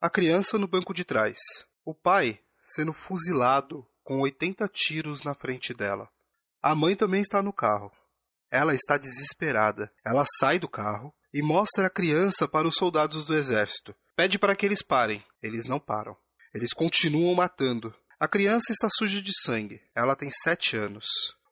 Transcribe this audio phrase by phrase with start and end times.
[0.00, 1.36] A criança no banco de trás.
[1.84, 6.08] O pai sendo fuzilado com 80 tiros na frente dela.
[6.62, 7.90] A mãe também está no carro.
[8.48, 9.92] Ela está desesperada.
[10.06, 13.92] Ela sai do carro e mostra a criança para os soldados do exército.
[14.14, 15.20] Pede para que eles parem.
[15.42, 16.16] Eles não param.
[16.54, 17.92] Eles continuam matando.
[18.20, 19.82] A criança está suja de sangue.
[19.96, 21.06] Ela tem sete anos.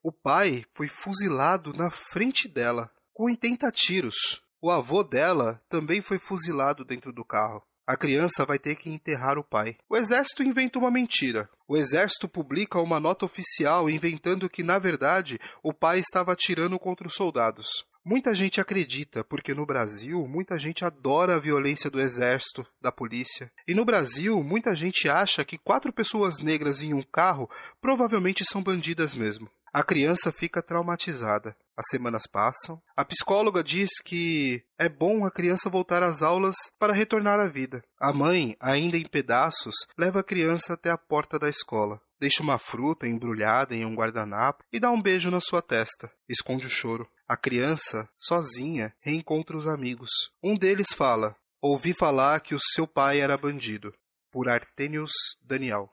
[0.05, 4.41] O pai foi fuzilado na frente dela, com 80 tiros.
[4.63, 7.67] O avô dela também foi fuzilado dentro do carro.
[7.87, 9.77] A criança vai ter que enterrar o pai.
[9.89, 11.49] O exército inventa uma mentira.
[11.69, 17.07] O exército publica uma nota oficial inventando que, na verdade, o pai estava atirando contra
[17.07, 17.87] os soldados.
[18.05, 23.49] Muita gente acredita, porque no Brasil muita gente adora a violência do exército, da polícia.
[23.69, 27.49] E no Brasil muita gente acha que quatro pessoas negras em um carro
[27.81, 29.49] provavelmente são bandidas mesmo.
[29.73, 31.57] A criança fica traumatizada.
[31.77, 32.81] As semanas passam.
[32.97, 37.85] A psicóloga diz que é bom a criança voltar às aulas para retornar à vida.
[38.01, 42.01] A mãe, ainda em pedaços, leva a criança até a porta da escola.
[42.19, 46.11] Deixa uma fruta embrulhada em um guardanapo e dá um beijo na sua testa.
[46.27, 47.07] Esconde o choro.
[47.29, 50.11] A criança, sozinha, reencontra os amigos.
[50.43, 53.93] Um deles fala: Ouvi falar que o seu pai era bandido.
[54.31, 55.91] Por Artênios Daniel.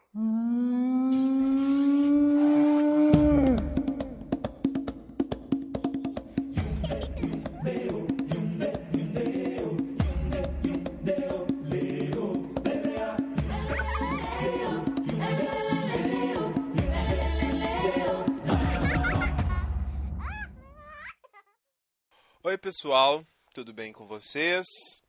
[22.46, 24.66] Oi, pessoal, tudo bem com vocês?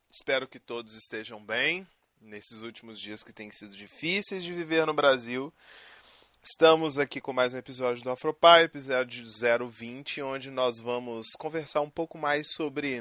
[0.09, 1.85] Espero que todos estejam bem
[2.21, 5.53] nesses últimos dias que têm sido difíceis de viver no Brasil.
[6.41, 9.25] Estamos aqui com mais um episódio do Afropai, episódio
[9.69, 12.93] 020, onde nós vamos conversar um pouco mais sobre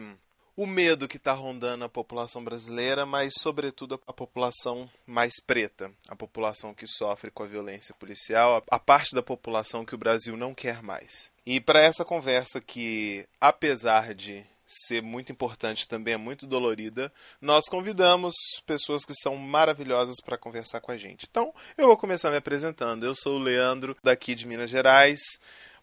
[0.57, 6.15] o medo que está rondando a população brasileira, mas, sobretudo, a população mais preta, a
[6.15, 10.55] população que sofre com a violência policial, a parte da população que o Brasil não
[10.55, 11.31] quer mais.
[11.45, 17.65] E para essa conversa que, apesar de ser muito importante, também é muito dolorida, nós
[17.69, 18.35] convidamos
[18.65, 21.27] pessoas que são maravilhosas para conversar com a gente.
[21.31, 23.05] Então, eu vou começar me apresentando.
[23.05, 25.21] Eu sou o Leandro, daqui de Minas Gerais,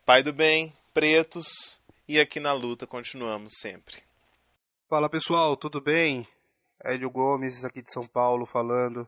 [0.06, 4.11] pai do bem, pretos, e aqui na luta continuamos sempre.
[4.92, 6.28] Fala pessoal, tudo bem?
[6.84, 9.08] Hélio Gomes aqui de São Paulo falando.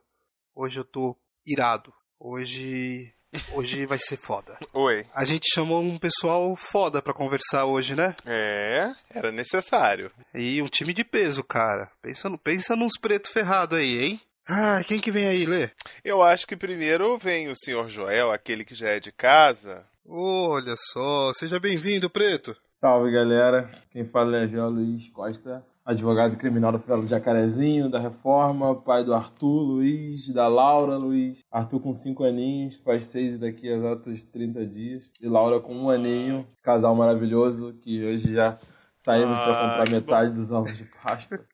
[0.55, 1.13] Hoje eu tô
[1.45, 1.93] irado.
[2.17, 3.13] Hoje
[3.51, 4.57] Hoje vai ser foda.
[4.71, 5.05] Oi.
[5.13, 8.15] A gente chamou um pessoal foda pra conversar hoje, né?
[8.25, 10.09] É, era necessário.
[10.33, 11.91] E um time de peso, cara.
[12.01, 14.21] Pensa, no, pensa nos preto ferrado aí, hein?
[14.47, 15.69] Ah, quem que vem aí, Lê?
[16.01, 19.85] Eu acho que primeiro vem o senhor Joel, aquele que já é de casa.
[20.07, 22.55] Olha só, seja bem-vindo, preto.
[22.79, 23.69] Salve, galera.
[23.91, 29.13] Quem fala é Joel Luiz Costa, advogado criminal da do Jacarezinho, da Reforma, pai do
[29.13, 31.39] Arthur Luiz, da Laura Luiz.
[31.51, 35.11] Arthur com 5 aninhos, faz 6 daqui a exatos 30 dias.
[35.21, 38.57] E Laura com um aninho, casal maravilhoso, que hoje já
[38.95, 40.35] saímos ah, para comprar metade bom.
[40.35, 41.45] dos ovos de Páscoa.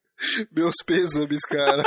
[0.52, 1.84] Meus pêsames, cara.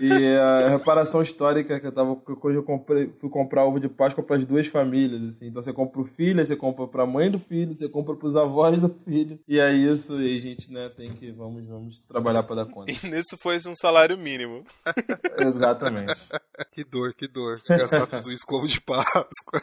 [0.00, 2.20] e a reparação histórica que eu tava.
[2.42, 5.36] Hoje eu comprei, fui comprar ovo de Páscoa para as duas famílias.
[5.36, 5.46] Assim.
[5.46, 8.28] Então você compra o filho, você compra para a mãe do filho, você compra para
[8.28, 9.38] os avós do filho.
[9.48, 11.30] E é isso, e a gente né, tem que.
[11.32, 12.92] Vamos, vamos trabalhar para dar conta.
[12.92, 14.64] E nisso foi um salário mínimo.
[15.38, 16.28] Exatamente.
[16.70, 17.60] Que dor, que dor.
[17.66, 19.62] Gastar tudo isso com ovo de Páscoa.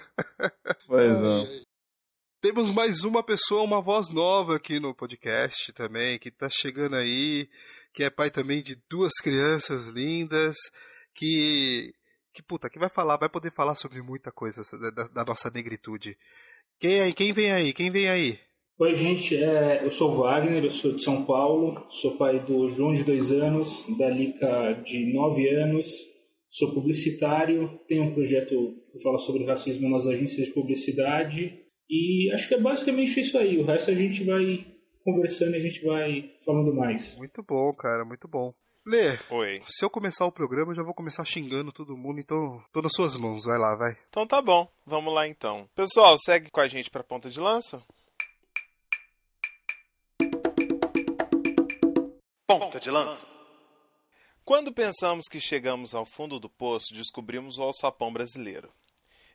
[0.88, 1.69] Pois é.
[2.42, 7.50] Temos mais uma pessoa, uma voz nova aqui no podcast também, que tá chegando aí,
[7.94, 10.56] que é pai também de duas crianças lindas,
[11.14, 11.92] que
[12.34, 14.62] que puta, que vai falar, vai poder falar sobre muita coisa
[14.96, 16.16] da, da nossa negritude.
[16.80, 17.14] Quem aí?
[17.14, 17.74] Quem vem aí?
[17.74, 18.40] Quem vem aí?
[18.80, 22.94] Oi, gente, é, eu sou Wagner, eu sou de São Paulo, sou pai do João
[22.94, 25.90] de dois anos, da Lica de nove anos,
[26.50, 28.56] sou publicitário, tenho um projeto
[28.94, 33.58] que fala sobre racismo nas agências de publicidade e acho que é basicamente isso aí.
[33.58, 34.66] O resto a gente vai
[35.04, 37.18] conversando e a gente vai falando mais.
[37.18, 38.54] Muito bom, cara, muito bom.
[38.86, 39.62] Lê, Oi.
[39.68, 42.94] se eu começar o programa, eu já vou começar xingando todo mundo, então tô nas
[42.94, 43.96] suas mãos, vai lá, vai.
[44.10, 45.70] Então tá bom, vamos lá então.
[45.76, 47.82] Pessoal, segue com a gente pra ponta de lança.
[52.48, 53.28] Ponta de lança.
[54.44, 58.72] Quando pensamos que chegamos ao fundo do poço, descobrimos o alçapão brasileiro.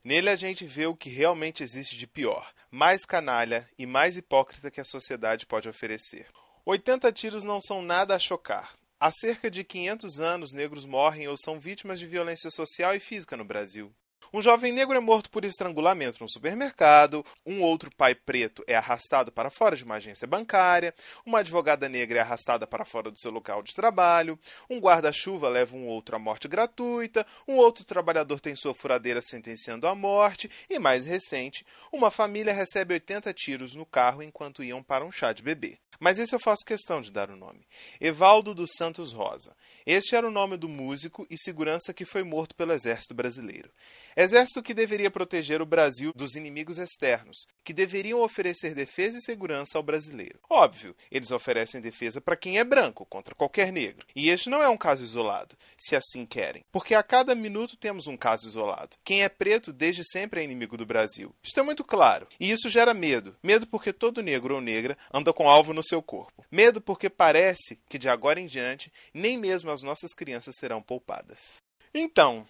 [0.04, 4.70] Nele a gente vê o que realmente existe de pior, mais canalha e mais hipócrita
[4.70, 6.28] que a sociedade pode oferecer.
[6.66, 8.76] 80 tiros não são nada a chocar.
[9.00, 13.34] Há cerca de 500 anos, negros morrem ou são vítimas de violência social e física
[13.34, 13.94] no Brasil.
[14.36, 19.30] Um jovem negro é morto por estrangulamento no supermercado, um outro pai preto é arrastado
[19.30, 20.92] para fora de uma agência bancária,
[21.24, 24.36] uma advogada negra é arrastada para fora do seu local de trabalho,
[24.68, 29.86] um guarda-chuva leva um outro à morte gratuita, um outro trabalhador tem sua furadeira sentenciando
[29.86, 35.04] à morte e, mais recente, uma família recebe 80 tiros no carro enquanto iam para
[35.04, 35.78] um chá de bebê.
[36.00, 37.64] Mas esse eu faço questão de dar o nome.
[38.00, 39.54] Evaldo dos Santos Rosa.
[39.86, 43.70] Este era o nome do músico e segurança que foi morto pelo Exército Brasileiro.
[44.16, 49.76] Exército que deveria proteger o Brasil dos inimigos externos, que deveriam oferecer defesa e segurança
[49.76, 50.38] ao brasileiro.
[50.48, 54.06] Óbvio, eles oferecem defesa para quem é branco, contra qualquer negro.
[54.14, 58.06] E este não é um caso isolado, se assim querem, porque a cada minuto temos
[58.06, 58.96] um caso isolado.
[59.04, 61.34] Quem é preto desde sempre é inimigo do Brasil.
[61.42, 62.28] Isto é muito claro.
[62.38, 63.36] E isso gera medo.
[63.42, 66.44] Medo porque todo negro ou negra anda com alvo no seu corpo.
[66.50, 71.62] Medo porque parece que de agora em diante nem mesmo as nossas crianças serão poupadas.
[71.92, 72.46] Então,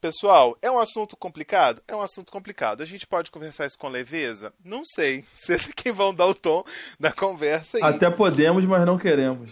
[0.00, 1.82] Pessoal, é um assunto complicado?
[1.86, 2.82] É um assunto complicado.
[2.82, 4.50] A gente pode conversar isso com leveza?
[4.64, 5.26] Não sei.
[5.36, 6.64] Vocês é quem vão dar o tom
[6.98, 7.82] da conversa aí.
[7.82, 9.50] Até podemos, mas não queremos.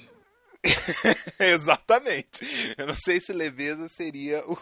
[1.38, 2.40] Exatamente.
[2.76, 4.56] Eu não sei se leveza seria o,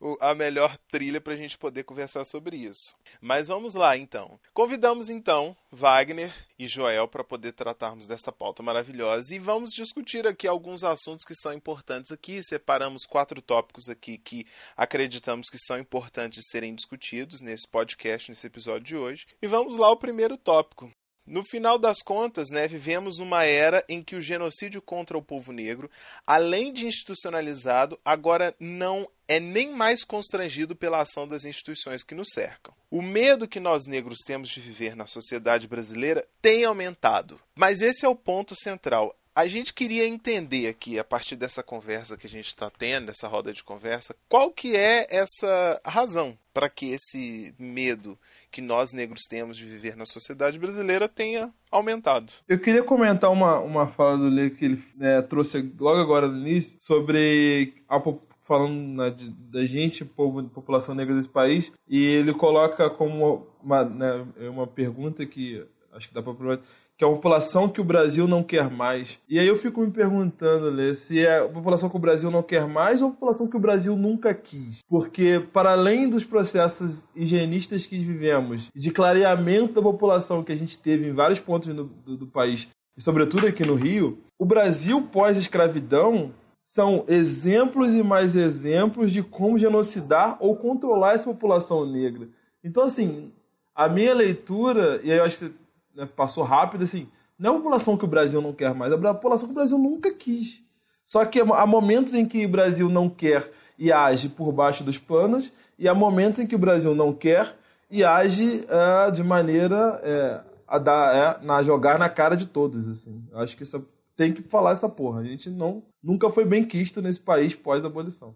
[0.00, 2.94] o, a melhor trilha para a gente poder conversar sobre isso.
[3.20, 4.38] Mas vamos lá, então.
[4.52, 10.46] Convidamos, então, Wagner e Joel para poder tratarmos desta pauta maravilhosa e vamos discutir aqui
[10.46, 12.42] alguns assuntos que são importantes aqui.
[12.42, 14.46] Separamos quatro tópicos aqui que
[14.76, 19.26] acreditamos que são importantes serem discutidos nesse podcast, nesse episódio de hoje.
[19.40, 20.92] E vamos lá ao primeiro tópico.
[21.28, 25.52] No final das contas, né, vivemos numa era em que o genocídio contra o povo
[25.52, 25.90] negro,
[26.26, 32.28] além de institucionalizado, agora não é nem mais constrangido pela ação das instituições que nos
[32.32, 32.72] cercam.
[32.90, 37.38] O medo que nós negros temos de viver na sociedade brasileira tem aumentado.
[37.54, 39.14] Mas esse é o ponto central.
[39.34, 43.28] A gente queria entender aqui, a partir dessa conversa que a gente está tendo, dessa
[43.28, 48.18] roda de conversa, qual que é essa razão para que esse medo
[48.50, 52.32] que nós negros temos de viver na sociedade brasileira tenha aumentado.
[52.48, 56.38] Eu queria comentar uma, uma fala do Lê que ele né, trouxe logo agora no
[56.38, 58.00] início sobre a
[58.48, 63.84] falando né, de, da gente, povo, população negra desse país, e ele coloca como uma,
[63.84, 65.62] né, uma pergunta que
[65.92, 66.58] acho que dá para
[66.98, 69.20] que é a população que o Brasil não quer mais.
[69.28, 72.42] E aí eu fico me perguntando, Lê, se é a população que o Brasil não
[72.42, 74.80] quer mais ou a população que o Brasil nunca quis.
[74.88, 80.76] Porque, para além dos processos higienistas que vivemos, de clareamento da população que a gente
[80.76, 82.66] teve em vários pontos do, do, do país,
[82.96, 86.32] e sobretudo aqui no Rio, o Brasil pós-escravidão
[86.64, 92.28] são exemplos e mais exemplos de como genocidar ou controlar essa população negra.
[92.64, 93.32] Então, assim,
[93.72, 95.67] a minha leitura, e aí eu acho que
[95.98, 97.08] né, passou rápido, assim,
[97.38, 99.56] não é a população que o Brasil não quer mais, é a população que o
[99.56, 100.62] Brasil nunca quis.
[101.04, 104.98] Só que há momentos em que o Brasil não quer e age por baixo dos
[104.98, 107.56] panos, e há momentos em que o Brasil não quer
[107.90, 112.88] e age é, de maneira é, a dar, é, na jogar na cara de todos.
[112.88, 113.24] Assim.
[113.32, 115.20] Acho que isso, tem que falar essa porra.
[115.20, 118.34] A gente não, nunca foi bem quisto nesse país pós-abolição.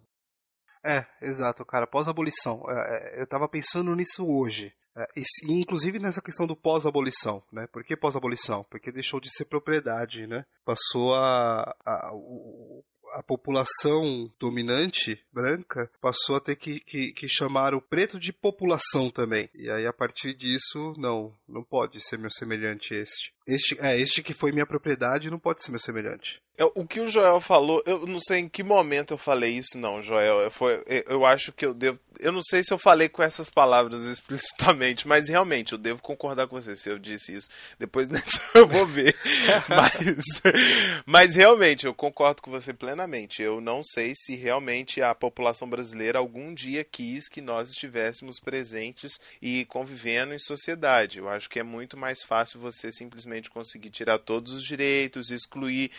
[0.84, 1.86] É, exato, cara.
[1.86, 2.62] Pós-abolição.
[2.68, 4.72] É, é eu tava pensando nisso hoje.
[4.96, 7.66] É, e, inclusive nessa questão do pós-abolição, né?
[7.66, 8.64] Por que pós-abolição?
[8.70, 10.44] Porque deixou de ser propriedade, né?
[10.64, 12.12] Passou a, a,
[13.12, 19.10] a população dominante branca passou a ter que, que, que, chamar o preto de população
[19.10, 19.48] também.
[19.54, 23.32] E aí, a partir disso, não, não pode ser meu semelhante este.
[23.46, 26.40] Este, é, este que foi minha propriedade não pode ser meu semelhante.
[26.58, 29.78] É, o que o Joel falou, eu não sei em que momento eu falei isso,
[29.78, 30.50] não, Joel.
[30.50, 31.98] Foi, eu acho que eu devo.
[32.20, 36.46] Eu não sei se eu falei com essas palavras explicitamente, mas realmente eu devo concordar
[36.46, 37.48] com você se eu disse isso.
[37.78, 38.06] Depois
[38.54, 39.16] eu vou ver.
[39.66, 40.42] mas,
[41.06, 43.42] mas realmente, eu concordo com você plenamente.
[43.42, 49.18] Eu não sei se realmente a população brasileira algum dia quis que nós estivéssemos presentes
[49.40, 51.18] e convivendo em sociedade.
[51.18, 55.90] Eu acho que é muito mais fácil você simplesmente conseguir tirar todos os direitos, excluir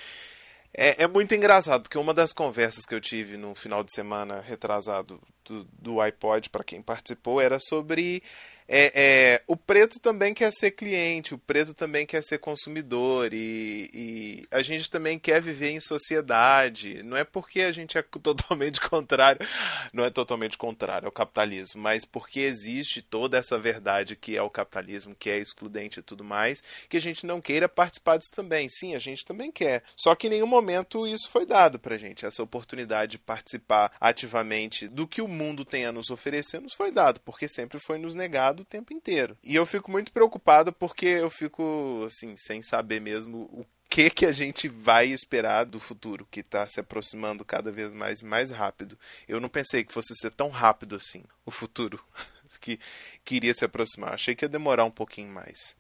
[0.76, 4.42] é, é, muito engraçado, porque uma das conversas que eu tive no final de semana
[4.42, 8.24] retrasado do, do iPod, para quem participou, era sobre
[8.68, 13.90] é, é, o preto também quer ser cliente, o preto também quer ser consumidor e,
[13.94, 17.04] e, a gente também quer viver em sociedade.
[17.04, 19.46] Não é porque a gente é totalmente contrário,
[19.92, 24.50] não é totalmente contrário ao capitalismo, mas porque existe toda essa verdade que é o
[24.50, 28.68] capitalismo, que é excludente e tudo mais, que a gente não queira participar disso também.
[28.70, 29.84] Sim, a gente também quer.
[29.96, 32.26] Só que em nenhum momento isso foi dado pra gente.
[32.26, 36.92] Essa oportunidade de participar ativamente do que o mundo tem a nos oferecer nos foi
[36.92, 39.38] dado, porque sempre foi nos negado o tempo inteiro.
[39.44, 44.26] E eu fico muito preocupado porque eu fico, assim, sem saber mesmo o que que
[44.26, 48.98] a gente vai esperar do futuro que está se aproximando cada vez mais mais rápido.
[49.28, 52.04] Eu não pensei que fosse ser tão rápido assim o futuro
[52.60, 52.80] que
[53.24, 54.14] queria se aproximar.
[54.14, 55.78] Achei que ia demorar um pouquinho mais.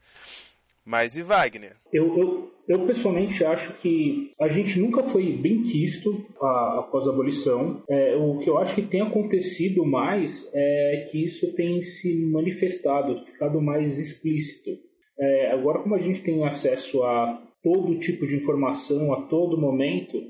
[0.86, 1.76] Mas e Wagner?
[1.92, 7.84] Eu, eu, eu pessoalmente acho que a gente nunca foi bem quisto após a abolição.
[7.90, 13.18] É, o que eu acho que tem acontecido mais é que isso tem se manifestado,
[13.26, 14.72] ficado mais explícito.
[15.20, 20.22] É, agora, como a gente tem acesso a todo tipo de informação a todo momento,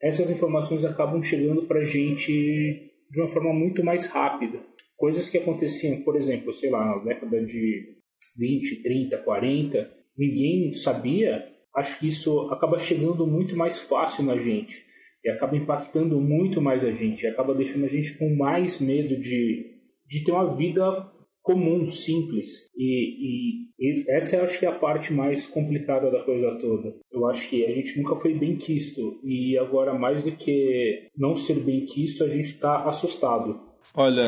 [0.00, 4.60] essas informações acabam chegando para a gente de uma forma muito mais rápida.
[4.96, 7.96] Coisas que aconteciam, por exemplo, sei lá, na década de
[8.36, 11.46] 20, 30, 40, ninguém sabia,
[11.78, 14.86] acho que isso acaba chegando muito mais fácil na gente
[15.24, 19.74] e acaba impactando muito mais a gente, acaba deixando a gente com mais medo de,
[20.06, 21.10] de ter uma vida
[21.42, 22.68] comum, simples.
[22.76, 26.94] E, e, e, essa eu acho que é a parte mais complicada da coisa toda.
[27.10, 31.36] Eu acho que a gente nunca foi bem quisto e agora mais do que não
[31.36, 33.60] ser bem quisto, a gente está assustado.
[33.94, 34.24] Olha,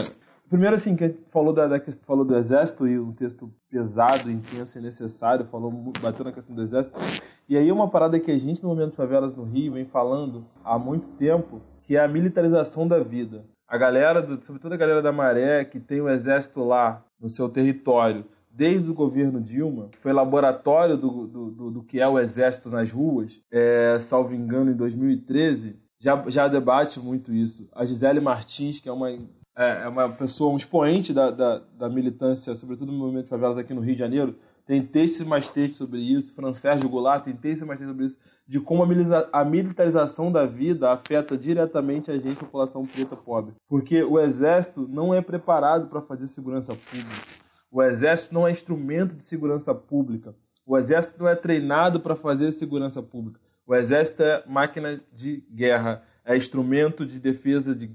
[0.50, 4.83] primeiro assim que falou da, da falou do exército e um texto pesado, intenso e
[4.83, 5.71] necessário, falou
[6.02, 6.99] bateu na questão do exército.
[7.49, 10.78] E aí uma parada que a gente no momento favelas no Rio vem falando há
[10.78, 15.12] muito tempo, que é a militarização da vida a galera, do, sobretudo a galera da
[15.12, 20.12] Maré, que tem o exército lá no seu território desde o governo Dilma, que foi
[20.12, 24.75] laboratório do, do, do, do que é o exército nas ruas, é, salvo engano, em
[24.75, 27.69] 2013, já, já debate muito isso.
[27.73, 29.09] A Gisele Martins, que é uma,
[29.61, 33.59] é, é uma pessoa, um expoente da, da, da, militância, sobretudo no movimento de favelas
[33.59, 34.35] aqui no Rio de Janeiro,
[34.67, 36.35] tem textos mais textos sobre isso.
[36.35, 38.17] Fran Sérgio Goulart tem textos mais textos sobre isso
[38.50, 38.83] de como
[39.33, 43.55] a militarização da vida afeta diretamente a gente, a população preta pobre.
[43.69, 47.29] Porque o exército não é preparado para fazer segurança pública.
[47.71, 50.35] O exército não é instrumento de segurança pública.
[50.67, 53.38] O exército não é treinado para fazer segurança pública.
[53.64, 57.87] O exército é máquina de guerra, é instrumento de defesa de,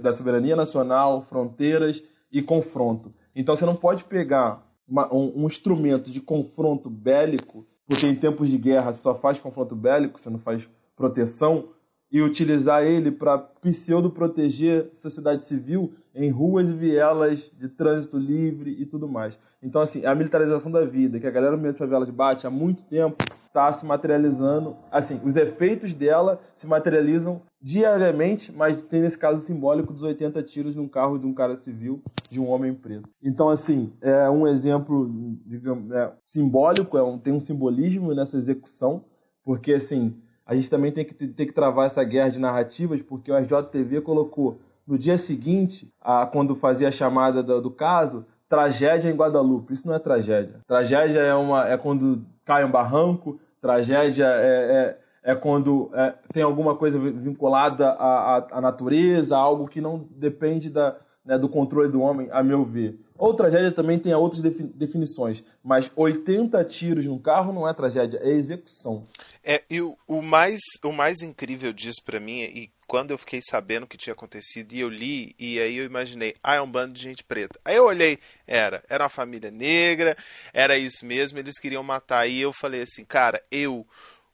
[0.00, 3.12] da soberania nacional, fronteiras e confronto.
[3.34, 8.50] Então você não pode pegar uma, um, um instrumento de confronto bélico porque em tempos
[8.50, 11.70] de guerra você só faz confronto bélico, você não faz proteção,
[12.10, 18.16] e utilizar ele para pseudo proteger a sociedade civil em ruas e vielas de trânsito
[18.16, 19.38] livre e tudo mais.
[19.62, 22.50] Então, assim, a militarização da vida, que a galera do meio de favelas bate há
[22.50, 24.76] muito tempo, está se materializando.
[24.90, 30.76] Assim, os efeitos dela se materializam diariamente, mas tem nesse caso simbólico dos 80 tiros
[30.76, 32.00] num carro de um cara civil,
[32.30, 33.08] de um homem preto.
[33.22, 35.10] Então, assim, é um exemplo,
[35.44, 39.04] digamos, é, simbólico, é um, tem um simbolismo nessa execução,
[39.44, 40.14] porque, assim,
[40.46, 44.02] a gente também tem que, tem que travar essa guerra de narrativas, porque o RJTV
[44.02, 49.74] colocou no dia seguinte, a, quando fazia a chamada do, do caso, tragédia em Guadalupe.
[49.74, 50.60] Isso não é tragédia.
[50.66, 56.42] Tragédia é, uma, é quando cai um barranco, tragédia é, é, é quando é, tem
[56.42, 61.90] alguma coisa vinculada à, à, à, natureza, algo que não depende da, né, do controle
[61.90, 62.98] do homem, a meu ver.
[63.18, 68.30] Ou tragédia também tem outras definições, mas 80 tiros no carro não é tragédia, é
[68.30, 69.02] execução.
[69.44, 73.40] É, e o, o mais, o mais incrível disso para mim, e quando eu fiquei
[73.42, 76.70] sabendo o que tinha acontecido, e eu li, e aí eu imaginei, ah, é um
[76.70, 77.60] bando de gente preta.
[77.62, 80.16] Aí eu olhei, era, era uma família negra,
[80.54, 82.26] era isso mesmo, eles queriam matar.
[82.26, 83.86] E eu falei assim, cara, eu,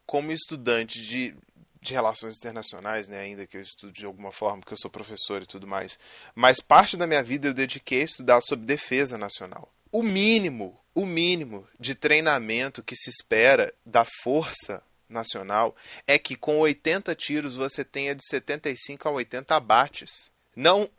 [0.05, 1.35] como estudante de,
[1.81, 5.41] de relações internacionais, né, ainda que eu estudo de alguma forma, porque eu sou professor
[5.41, 5.99] e tudo mais,
[6.33, 9.69] mas parte da minha vida eu dediquei a estudar sobre defesa nacional.
[9.91, 15.75] O mínimo, o mínimo de treinamento que se espera da força nacional
[16.07, 20.31] é que com 80 tiros você tenha de 75 a 80 abates.
[20.55, 20.89] Não,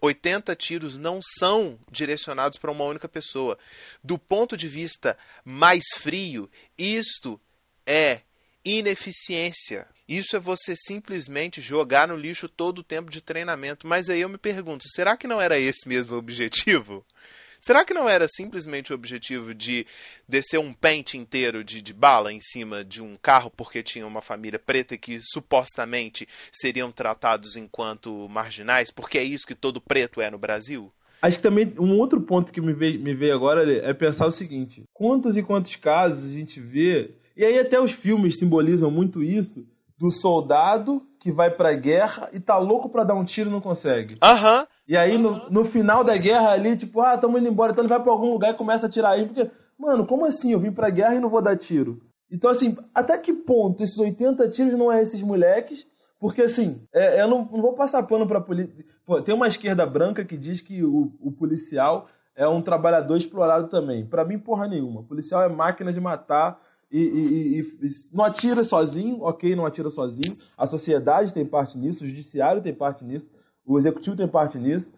[0.00, 3.58] 80 tiros não são direcionados para uma única pessoa.
[4.02, 7.38] Do ponto de vista mais frio, isto
[7.86, 8.22] é
[8.64, 9.86] ineficiência.
[10.08, 13.86] Isso é você simplesmente jogar no lixo todo o tempo de treinamento.
[13.86, 17.04] Mas aí eu me pergunto, será que não era esse mesmo o objetivo?
[17.64, 19.86] Será que não era simplesmente o objetivo de
[20.28, 24.20] descer um pente inteiro de, de bala em cima de um carro porque tinha uma
[24.20, 28.90] família preta que supostamente seriam tratados enquanto marginais?
[28.90, 30.92] Porque é isso que todo preto é no Brasil?
[31.22, 34.32] Acho que também um outro ponto que me veio, me veio agora é pensar o
[34.32, 39.22] seguinte: quantos e quantos casos a gente vê, e aí até os filmes simbolizam muito
[39.22, 39.64] isso,
[40.02, 43.60] do soldado que vai pra guerra e tá louco pra dar um tiro e não
[43.60, 44.18] consegue.
[44.20, 44.58] Aham.
[44.58, 44.66] Uhum.
[44.88, 47.70] E aí, no, no final da guerra ali, tipo, ah, tamo indo embora.
[47.70, 49.24] Então ele vai pra algum lugar e começa a tirar aí.
[49.24, 50.50] Porque, mano, como assim?
[50.50, 52.00] Eu vim pra guerra e não vou dar tiro.
[52.28, 55.86] Então, assim, até que ponto esses 80 tiros não é esses moleques?
[56.18, 58.74] Porque, assim, é, eu não, não, vou passar pano pra polícia.
[59.24, 64.04] Tem uma esquerda branca que diz que o, o policial é um trabalhador explorado também.
[64.04, 65.02] Para mim, porra nenhuma.
[65.02, 66.60] O policial é máquina de matar
[66.92, 70.36] e, e, e, não atira sozinho, ok, não atira sozinho.
[70.56, 73.26] A sociedade tem parte nisso, o judiciário tem parte nisso,
[73.64, 74.92] o executivo tem parte nisso,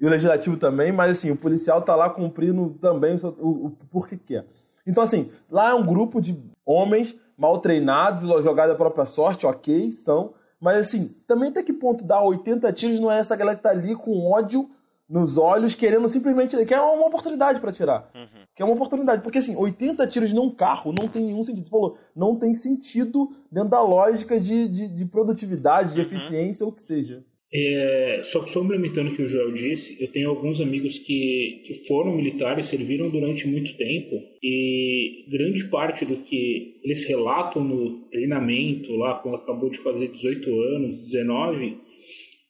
[0.00, 3.70] e o legislativo também, mas assim, o policial está lá cumprindo também o, o, o
[3.90, 4.46] porquê quer.
[4.86, 9.92] Então, assim, lá é um grupo de homens mal treinados, jogados à própria sorte, ok,
[9.92, 10.34] são.
[10.60, 13.70] Mas assim, também até que ponto dar 80 tiros não é essa galera que tá
[13.70, 14.70] ali com ódio
[15.08, 16.64] nos olhos, querendo simplesmente.
[16.64, 18.08] que é uma oportunidade para tirar.
[18.14, 18.43] Uhum.
[18.54, 19.22] Que é uma oportunidade.
[19.22, 21.64] Porque assim, 80 tiros num carro não tem nenhum sentido.
[21.64, 26.06] Você falou, não tem sentido dentro da lógica de, de, de produtividade, de uhum.
[26.06, 27.24] eficiência, ou o que seja.
[27.56, 31.74] É, só que complementando o que o Joel disse, eu tenho alguns amigos que, que
[31.86, 38.96] foram militares, serviram durante muito tempo e grande parte do que eles relatam no treinamento
[38.96, 41.78] lá, quando acabou de fazer 18 anos, 19,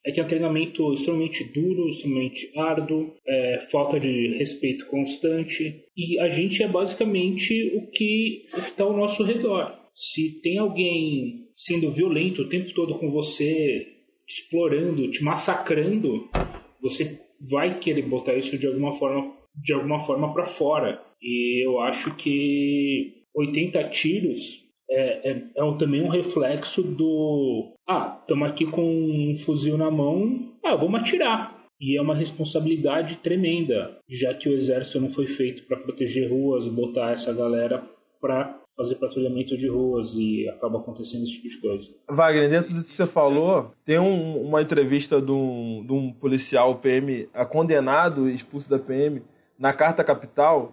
[0.05, 5.83] é que é um treinamento extremamente duro, extremamente árduo, é, falta de respeito constante.
[5.97, 9.75] E a gente é basicamente o que está ao nosso redor.
[9.95, 13.87] Se tem alguém sendo violento o tempo todo com você,
[14.29, 16.29] explorando, te massacrando,
[16.83, 21.01] você vai querer botar isso de alguma forma, de alguma forma para fora.
[21.23, 24.64] E eu acho que 80 tiros
[24.95, 27.73] é, é, é também um reflexo do.
[27.89, 31.55] Ah, estamos aqui com um fuzil na mão, ah, vamos atirar.
[31.81, 36.69] E é uma responsabilidade tremenda, já que o exército não foi feito para proteger ruas,
[36.69, 37.83] botar essa galera
[38.21, 41.91] para fazer patrulhamento de ruas e acaba acontecendo esse tipo de coisa.
[42.09, 46.77] Wagner, dentro do que você falou, tem um, uma entrevista de um, de um policial
[46.77, 49.23] PM condenado e expulso da PM
[49.59, 50.73] na Carta Capital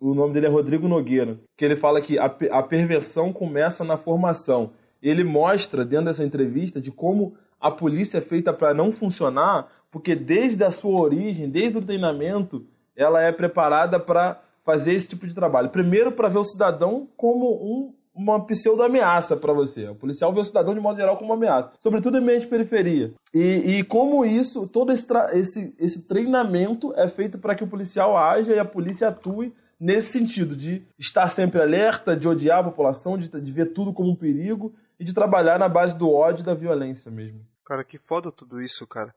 [0.00, 3.96] o nome dele é Rodrigo Nogueira, que ele fala que a, a perversão começa na
[3.96, 4.70] formação.
[5.02, 10.14] Ele mostra dentro dessa entrevista de como a polícia é feita para não funcionar, porque
[10.14, 15.34] desde a sua origem, desde o treinamento, ela é preparada para fazer esse tipo de
[15.34, 15.70] trabalho.
[15.70, 19.88] Primeiro, para ver o cidadão como um uma pseudo-ameaça para você.
[19.88, 22.46] O policial vê o cidadão de modo geral como uma ameaça, sobretudo em meio de
[22.46, 23.12] periferia.
[23.34, 28.16] E, e como isso, todo esse, esse, esse treinamento é feito para que o policial
[28.16, 33.18] haja e a polícia atue nesse sentido, de estar sempre alerta, de odiar a população,
[33.18, 36.46] de, de ver tudo como um perigo e de trabalhar na base do ódio e
[36.46, 37.46] da violência mesmo.
[37.64, 39.14] Cara, que foda tudo isso, cara.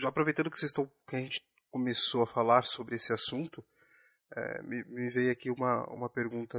[0.00, 0.90] Já aproveitando que vocês estão.
[1.08, 3.64] que a gente começou a falar sobre esse assunto,
[4.36, 6.58] é, me, me veio aqui uma, uma pergunta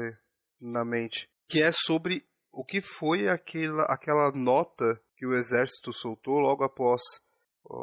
[0.60, 6.39] na mente que é sobre o que foi aquela, aquela nota que o exército soltou
[6.39, 7.00] logo após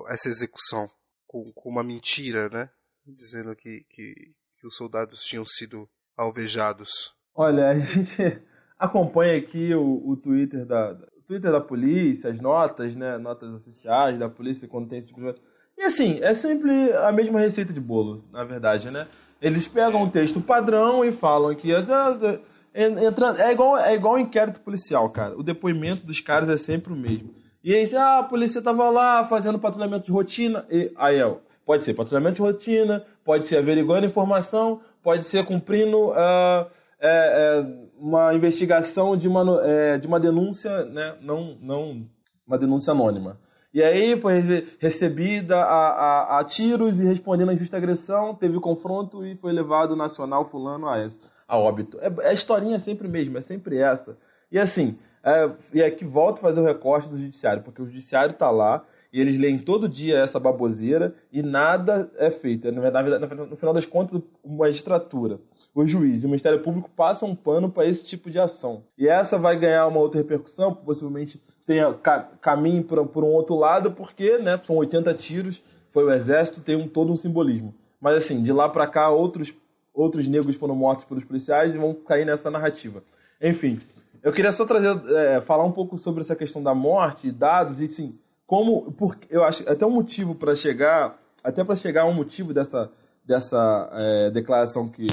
[0.08, 0.88] essa execução,
[1.24, 2.68] com, com uma mentira, né?
[3.06, 4.12] Dizendo que, que,
[4.58, 7.14] que, os soldados tinham sido alvejados.
[7.32, 8.42] Olha, a gente
[8.76, 13.18] acompanha aqui o, o Twitter da, o Twitter da polícia, as notas, né?
[13.18, 15.40] Notas oficiais da polícia quando tem esse tipo de
[15.78, 19.06] E assim, é sempre a mesma receita de bolo, na verdade, né?
[19.40, 22.40] Eles pegam um texto padrão e falam que as, as
[22.74, 25.36] Entrando, é igual é igual um inquérito policial, cara.
[25.36, 27.34] O depoimento dos caras é sempre o mesmo.
[27.62, 30.64] E aí, ah, a polícia tava lá fazendo patrulhamento de rotina.
[30.70, 36.10] E, aí, é, pode ser patrulhamento de rotina, pode ser averiguando informação, pode ser cumprindo
[36.10, 36.66] uh,
[37.00, 37.66] é, é,
[37.98, 41.16] uma investigação de uma, é, de uma denúncia, né?
[41.20, 42.06] Não, não
[42.46, 43.38] uma denúncia anônima.
[43.74, 49.24] E aí foi recebida a, a, a tiros e respondendo a injusta agressão, teve confronto
[49.24, 51.98] e foi levado nacional fulano a essa a óbito.
[52.00, 54.16] É, a historinha é sempre mesma, é sempre essa.
[54.52, 58.32] E assim, é, e aqui volto a fazer o recorte do judiciário, porque o judiciário
[58.32, 62.68] está lá e eles leem todo dia essa baboseira e nada é feito.
[62.68, 63.10] É, na verdade,
[63.50, 65.40] no final das contas, uma magistratura,
[65.74, 68.84] o juiz e o Ministério Público passam um pano para esse tipo de ação.
[68.96, 73.56] E essa vai ganhar uma outra repercussão, possivelmente tenha ca caminho por, por, um outro
[73.56, 77.74] lado, porque né, são 80 tiros, foi o exército, tem um, todo um simbolismo.
[78.00, 79.52] Mas assim, de lá para cá, outros
[80.00, 83.02] outros negros foram mortos pelos policiais e vão cair nessa narrativa.
[83.40, 83.80] Enfim,
[84.22, 87.88] eu queria só trazer, é, falar um pouco sobre essa questão da morte, dados e
[87.88, 92.14] sim, como, porque eu acho até um motivo para chegar, até para chegar a um
[92.14, 92.90] motivo dessa
[93.24, 95.06] dessa é, declaração que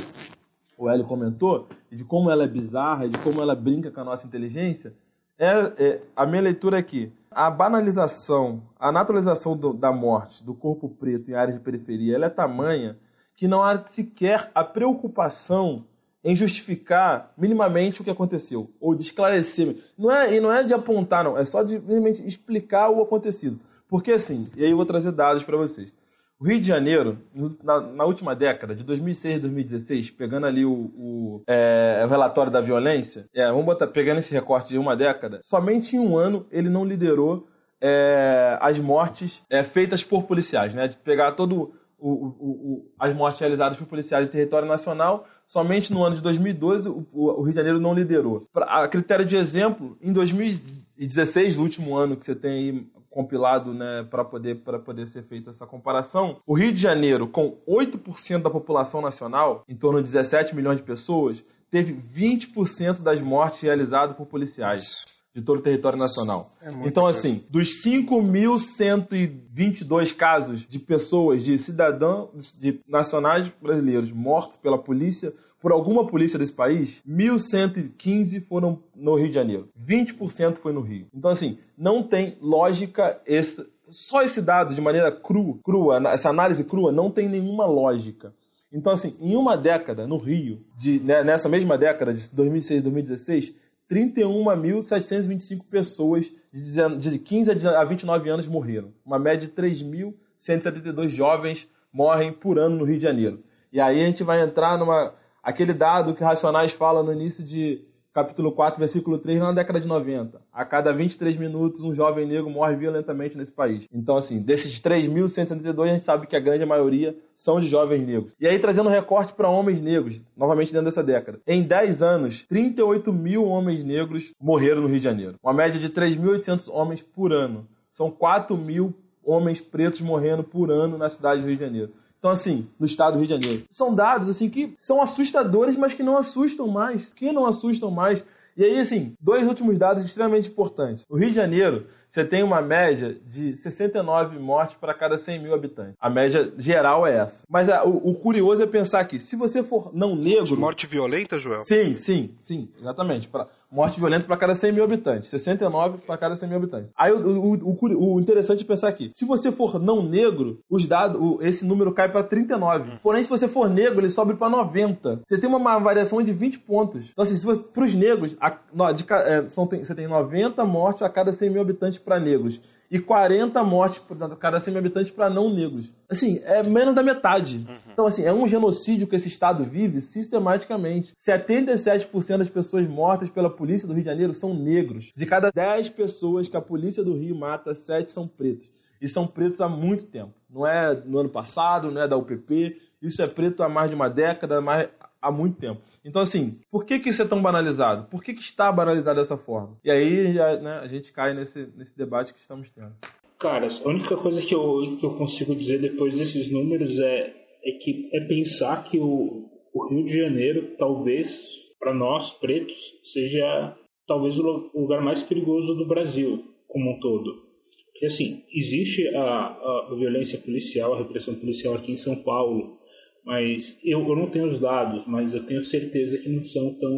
[0.78, 4.26] o Hélio comentou, de como ela é bizarra, de como ela brinca com a nossa
[4.26, 4.93] inteligência,
[5.38, 7.12] é, é a minha leitura aqui.
[7.32, 12.15] É a banalização, a naturalização do, da morte, do corpo preto em áreas de periferia,
[12.15, 12.97] ela é tamanha
[13.38, 15.86] que não há sequer a preocupação
[16.23, 19.78] em justificar minimamente o que aconteceu, ou de esclarecer.
[19.97, 23.60] Não é, e não é de apontar, não, é só de minimamente explicar o acontecido.
[23.88, 25.93] Porque assim, e aí eu vou trazer dados para vocês.
[26.39, 27.17] O Rio de Janeiro,
[27.63, 32.52] na, na, última década, de 2006 a 2016, pegando ali o, o, é, o relatório
[32.52, 36.45] da violência, é, vamos botar, pegando esse recorte de uma década, somente em um ano
[36.52, 37.47] ele não liderou
[37.82, 40.88] é, as mortes é, feitas por policiais, né?
[40.88, 45.91] De pegar todo o, o, o, as mortes realizadas por policiais em território nacional, somente
[45.91, 48.47] no ano de 2012 o, o Rio de Janeiro não liderou.
[48.53, 53.73] Pra, a critério de exemplo, em 2016, no último ano que você tem aí compilado
[53.73, 54.55] né, para poder,
[54.86, 59.75] poder ser feita essa comparação, o Rio de Janeiro, com 8% da população nacional, em
[59.75, 65.05] torno de 17 milhões de pessoas, teve 20% das mortes realizadas por policiais
[65.38, 66.52] de todo o território nacional.
[66.60, 67.19] É então, coisa.
[67.19, 75.71] assim, dos 5.122 casos de pessoas, de cidadãos, de nacionais brasileiros mortos pela polícia, por
[75.71, 79.69] alguma polícia desse país, 1.115 foram no Rio de Janeiro.
[79.80, 81.06] 20% foi no Rio.
[81.13, 86.63] Então, assim, não tem lógica esse, só esse dado de maneira cru, crua, essa análise
[86.63, 88.34] crua, não tem nenhuma lógica.
[88.73, 93.54] Então, assim, em uma década, no Rio, de, né, nessa mesma década de 2006 2016,
[93.89, 98.93] 31.725 pessoas de 15 a 29 anos morreram.
[99.06, 103.43] Uma média de 3.172 jovens morrem por ano no Rio de Janeiro.
[103.71, 107.82] E aí a gente vai entrar numa aquele dado que Racionais fala no início de
[108.17, 110.41] capítulo 4, versículo 3, na década de 90.
[110.51, 113.86] A cada 23 minutos, um jovem negro morre violentamente nesse país.
[113.93, 118.34] Então, assim, desses 3.172, a gente sabe que a grande maioria são de jovens negros.
[118.39, 121.39] E aí, trazendo recorte para homens negros, novamente dentro dessa década.
[121.45, 125.36] Em 10 anos, 38 mil homens negros morreram no Rio de Janeiro.
[125.43, 127.67] Uma média de 3.800 homens por ano.
[127.93, 131.91] São 4 mil homens pretos morrendo por ano na cidade do Rio de Janeiro.
[132.19, 133.63] Então, assim, no estado do Rio de Janeiro.
[133.69, 137.10] São dados, assim, que são assustadores, mas que não assustam mais.
[137.10, 138.23] Que não assustam mais.
[138.56, 141.06] E aí, assim, dois últimos dados extremamente importantes.
[141.08, 145.53] O Rio de Janeiro, você tem uma média de 69 mortes para cada 100 mil
[145.53, 145.93] habitantes.
[145.99, 147.43] A média geral é essa.
[147.47, 150.45] Mas a, o, o, curioso é pensar que, se você for não negro.
[150.45, 151.62] De morte violenta, Joel?
[151.65, 153.27] Sim, sim, sim, exatamente.
[153.27, 155.30] Pra, morte violenta para cada 100 mil habitantes.
[155.30, 156.89] 69 para cada 100 mil habitantes.
[156.97, 160.86] Aí o, o, o, o, interessante é pensar aqui: se você for não negro, os
[160.86, 162.91] dados, esse número cai para 39.
[162.91, 162.97] Hum.
[163.01, 165.21] Porém, se você for negro, ele sobe para 90.
[165.27, 167.06] Você tem uma, uma, variação de 20 pontos.
[167.12, 167.36] Então, assim,
[167.73, 171.49] para os negros, a, de, é, são, tem, você tem 90 mortes a cada 100
[171.49, 175.91] mil habitantes para negros e 40 mortes por cada 100 mil habitantes para não negros.
[176.10, 177.65] Assim, é menos da metade.
[177.67, 177.78] Uhum.
[177.91, 181.13] Então, assim, é um genocídio que esse Estado vive sistematicamente.
[181.15, 185.10] 77% das pessoas mortas pela polícia do Rio de Janeiro são negros.
[185.15, 188.69] De cada 10 pessoas que a polícia do Rio mata, 7 são pretos.
[189.02, 190.34] E são pretos há muito tempo.
[190.50, 192.78] Não é no ano passado, não é da UPP.
[193.02, 194.89] Isso é preto há mais de uma década, mais,
[195.21, 195.82] há muito tempo.
[196.08, 198.10] Então, assim, por que, que isso é tão banalizado?
[198.10, 199.78] Por que, que está banalizado dessa forma?
[199.84, 202.93] E aí já, né, a gente cai nesse, nesse debate que estamos tendo.
[203.38, 207.72] Cara, a única coisa que eu, que eu consigo dizer depois desses números é, é
[207.74, 211.39] que é pensar que o, o Rio de Janeiro, talvez,
[211.80, 213.76] para nós pretos, seja
[214.08, 217.46] talvez o lugar mais perigoso do Brasil como um todo.
[217.91, 222.78] Porque, assim, existe a, a, violência policial, a repressão policial aqui em São Paulo,
[223.27, 226.97] mas eu, eu não tenho os dados, mas eu tenho certeza que não são tão.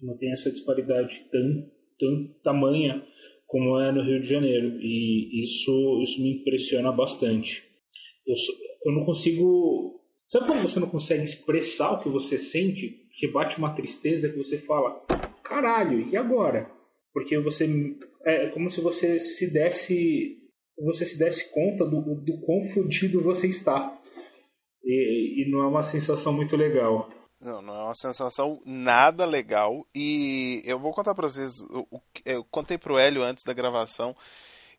[0.00, 3.04] não tem essa disparidade tão, tão tamanha
[3.48, 4.80] como é no Rio de Janeiro.
[4.80, 7.64] E isso, isso me impressiona bastante.
[8.24, 8.36] Eu,
[8.86, 10.00] eu não consigo.
[10.28, 13.08] Sabe quando você não consegue expressar o que você sente?
[13.18, 15.04] Que bate uma tristeza que você fala:
[15.42, 16.70] caralho, e agora?
[17.12, 17.68] Porque você.
[18.24, 20.38] É como se você se desse.
[20.78, 24.00] Você se desse conta do, do quão fodido você está.
[24.92, 27.10] E, e não é uma sensação muito legal.
[27.40, 29.86] Não, não é uma sensação nada legal.
[29.94, 31.52] E eu vou contar para vocês.
[31.70, 31.88] Eu,
[32.24, 34.14] eu contei pro Hélio antes da gravação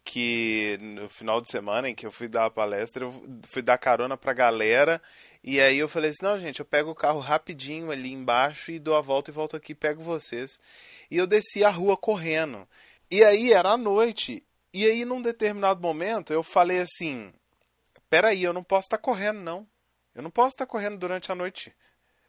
[0.04, 3.78] que no final de semana em que eu fui dar a palestra, eu fui dar
[3.78, 5.02] carona pra galera.
[5.44, 8.80] E aí eu falei assim: não, gente, eu pego o carro rapidinho ali embaixo e
[8.80, 10.60] dou a volta e volto aqui pego vocês.
[11.10, 12.68] E eu desci a rua correndo.
[13.12, 14.46] E aí era a noite.
[14.74, 17.32] E aí, num determinado momento, eu falei assim:
[18.10, 19.68] peraí, eu não posso estar tá correndo, não.
[20.16, 21.74] Eu não posso estar correndo durante a noite.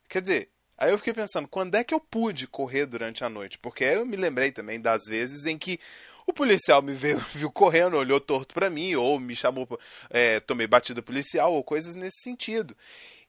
[0.08, 3.58] Quer dizer, aí eu fiquei pensando, quando é que eu pude correr durante a noite?
[3.58, 5.78] Porque eu me lembrei também das vezes em que
[6.26, 9.68] o policial me veio, viu correndo, olhou torto para mim, ou me chamou,
[10.10, 12.76] é, tomei batida policial, ou coisas nesse sentido.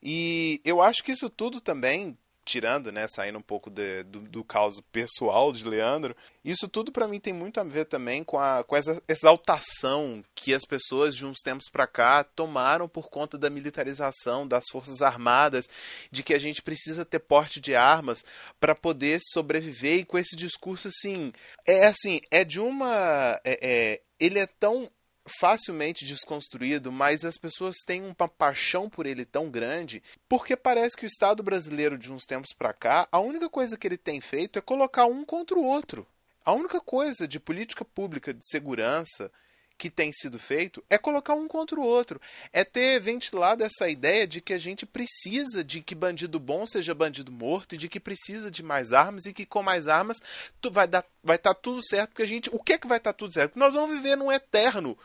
[0.02, 4.44] E eu acho que isso tudo também tirando, né, saindo um pouco de, do, do
[4.44, 8.64] caos pessoal de Leandro, isso tudo para mim tem muito a ver também com, a,
[8.64, 13.50] com essa exaltação que as pessoas de uns tempos para cá tomaram por conta da
[13.50, 15.66] militarização das forças armadas,
[16.12, 18.24] de que a gente precisa ter porte de armas
[18.60, 20.00] para poder sobreviver.
[20.00, 21.34] E com esse discurso assim,
[21.68, 24.90] é assim, é de uma é, é, ele é tão
[25.26, 31.06] facilmente desconstruído, mas as pessoas têm uma paixão por ele tão grande, porque parece que
[31.06, 34.60] o Estado brasileiro de uns tempos para cá, a única coisa que ele tem feito
[34.60, 36.08] é colocar um contra o outro.
[36.44, 39.32] A única coisa de política pública de segurança
[39.78, 42.20] que tem sido feito é colocar um contra o outro.
[42.54, 46.96] É ter ventilado essa ideia de que a gente precisa de que bandido bom seja
[46.96, 50.18] bandido morto e de que precisa de mais armas e que com mais armas
[50.62, 52.88] tu vai dar vai estar tá tudo certo porque a gente o que é que
[52.88, 53.58] vai estar tá tudo certo?
[53.58, 54.98] Nós vamos viver num eterno,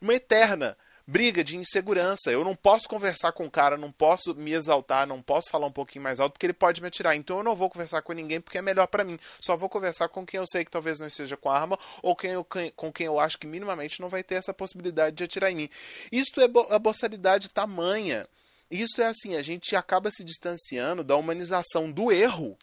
[0.00, 0.76] uma eterna
[1.08, 2.30] briga de insegurança.
[2.30, 5.72] Eu não posso conversar com o cara, não posso me exaltar, não posso falar um
[5.72, 7.16] pouquinho mais alto porque ele pode me atirar.
[7.16, 9.18] Então eu não vou conversar com ninguém porque é melhor para mim.
[9.40, 12.32] Só vou conversar com quem eu sei que talvez não esteja com arma ou quem
[12.32, 15.56] eu, com quem eu acho que minimamente não vai ter essa possibilidade de atirar em
[15.56, 15.70] mim.
[16.12, 18.28] Isto é bo a boçalidade tamanha.
[18.70, 22.54] Isto é assim, a gente acaba se distanciando da humanização do erro.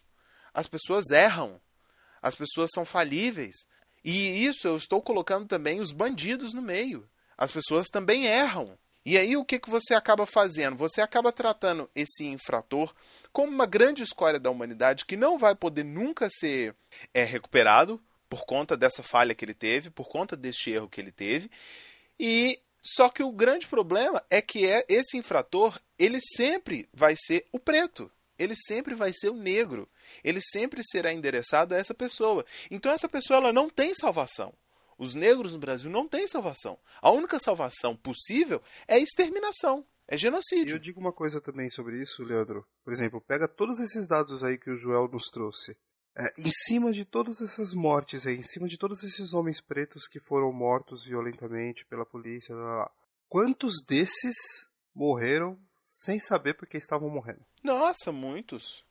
[0.53, 1.59] As pessoas erram.
[2.21, 3.55] As pessoas são falíveis.
[4.03, 7.09] E isso eu estou colocando também os bandidos no meio.
[7.37, 8.77] As pessoas também erram.
[9.05, 10.75] E aí o que, que você acaba fazendo?
[10.77, 12.93] Você acaba tratando esse infrator
[13.31, 16.75] como uma grande escória da humanidade que não vai poder nunca ser
[17.13, 21.11] é, recuperado por conta dessa falha que ele teve, por conta deste erro que ele
[21.11, 21.51] teve.
[22.19, 27.45] E só que o grande problema é que é esse infrator, ele sempre vai ser
[27.51, 28.11] o preto.
[28.37, 29.87] Ele sempre vai ser o negro.
[30.23, 32.45] Ele sempre será endereçado a essa pessoa.
[32.69, 34.53] Então essa pessoa ela não tem salvação.
[34.97, 36.77] Os negros no Brasil não têm salvação.
[37.01, 39.85] A única salvação possível é exterminação.
[40.07, 40.69] É genocídio.
[40.69, 42.65] E eu digo uma coisa também sobre isso, Leandro.
[42.83, 45.75] Por exemplo, pega todos esses dados aí que o Joel nos trouxe.
[46.17, 50.07] É, em cima de todas essas mortes aí, em cima de todos esses homens pretos
[50.07, 52.91] que foram mortos violentamente pela polícia, lá, lá,
[53.27, 54.35] quantos desses
[54.93, 57.45] morreram sem saber porque estavam morrendo?
[57.61, 58.85] Nossa, muitos.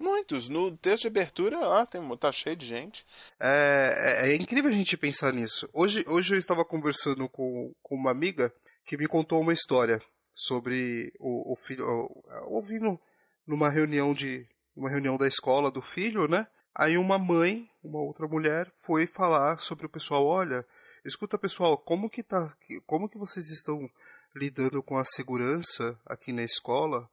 [0.00, 0.48] Muitos.
[0.48, 3.06] No texto de abertura, lá tem, tá cheio de gente.
[3.38, 5.68] É, é, é, incrível a gente pensar nisso.
[5.74, 8.50] Hoje, hoje eu estava conversando com, com uma amiga
[8.86, 10.00] que me contou uma história
[10.32, 11.84] sobre o, o filho.
[12.46, 12.98] Ouvindo
[13.46, 14.48] numa reunião de.
[14.74, 16.46] uma reunião da escola do filho, né?
[16.74, 20.64] Aí uma mãe, uma outra mulher, foi falar sobre o pessoal, olha,
[21.04, 22.56] escuta pessoal, como que tá.
[22.86, 23.86] Como que vocês estão
[24.34, 27.06] lidando com a segurança aqui na escola?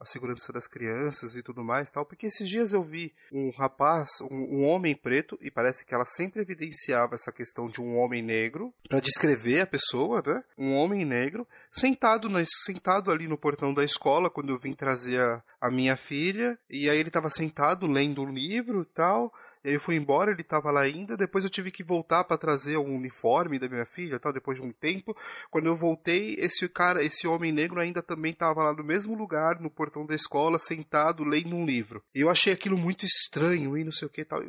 [0.00, 4.08] A segurança das crianças e tudo mais tal, porque esses dias eu vi um rapaz,
[4.30, 8.22] um, um homem preto, e parece que ela sempre evidenciava essa questão de um homem
[8.22, 10.42] negro, para descrever a pessoa, né?
[10.56, 15.20] Um homem negro, sentado, na, sentado ali no portão da escola, quando eu vim trazer
[15.20, 19.32] a, a minha filha, e aí ele estava sentado lendo um livro e tal,
[19.68, 21.14] e aí eu fui embora, ele estava lá ainda.
[21.14, 24.64] Depois eu tive que voltar para trazer o uniforme da minha filha, tal, depois de
[24.64, 25.14] um tempo.
[25.50, 29.60] Quando eu voltei, esse cara, esse homem negro ainda também estava lá no mesmo lugar,
[29.60, 32.02] no portão da escola, sentado lendo um livro.
[32.14, 34.42] E eu achei aquilo muito estranho e não sei o que tal.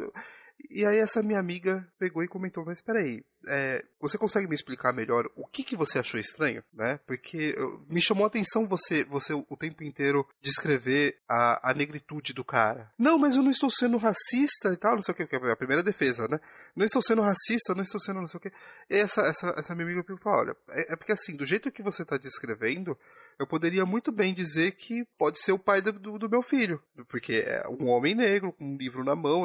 [0.70, 4.94] E aí essa minha amiga pegou e comentou, mas peraí, é, você consegue me explicar
[4.94, 7.00] melhor o que, que você achou estranho, né?
[7.06, 7.56] Porque
[7.90, 12.92] me chamou a atenção você, você o tempo inteiro descrever a, a negritude do cara.
[12.98, 15.56] Não, mas eu não estou sendo racista e tal, não sei o que, é a
[15.56, 16.40] primeira defesa, né?
[16.76, 18.52] Não estou sendo racista, não estou sendo não sei o que.
[18.90, 21.84] E essa, essa, essa minha amiga falou, olha, é, é porque assim, do jeito que
[21.84, 22.98] você está descrevendo,
[23.40, 27.44] eu poderia muito bem dizer que pode ser o pai do, do meu filho, porque
[27.46, 29.44] é um homem negro com um livro na mão,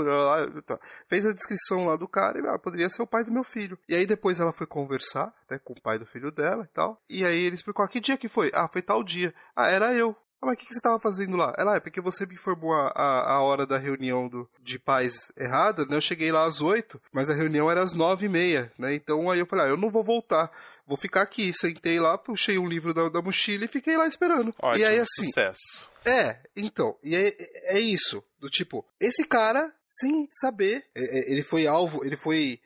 [1.09, 3.79] fez a descrição lá do cara e ah, poderia ser o pai do meu filho.
[3.89, 7.01] E aí depois ela foi conversar né, com o pai do filho dela e tal,
[7.09, 8.51] e aí ele explicou: ah, que dia que foi?
[8.55, 9.35] Ah, foi tal dia.
[9.55, 10.17] Ah, era eu.
[10.45, 11.55] Ah, mas o que, que você estava fazendo lá?
[11.57, 15.33] Ela, é porque você me informou a, a, a, hora da reunião do, de pais
[15.39, 15.97] errada, né?
[15.97, 18.95] Eu cheguei lá às oito, mas a reunião era às nove e meia, né?
[18.95, 20.51] Então aí eu falei, ah, eu não vou voltar,
[20.87, 21.53] vou ficar aqui.
[21.55, 24.55] Sentei lá, puxei um livro da, da mochila e fiquei lá esperando.
[24.61, 25.25] Ótimo, e aí assim.
[25.25, 25.91] Sucesso.
[26.07, 27.35] É, então, e é,
[27.77, 28.23] é isso.
[28.39, 32.61] Do tipo, esse cara, sem saber, é, é, ele foi alvo, ele foi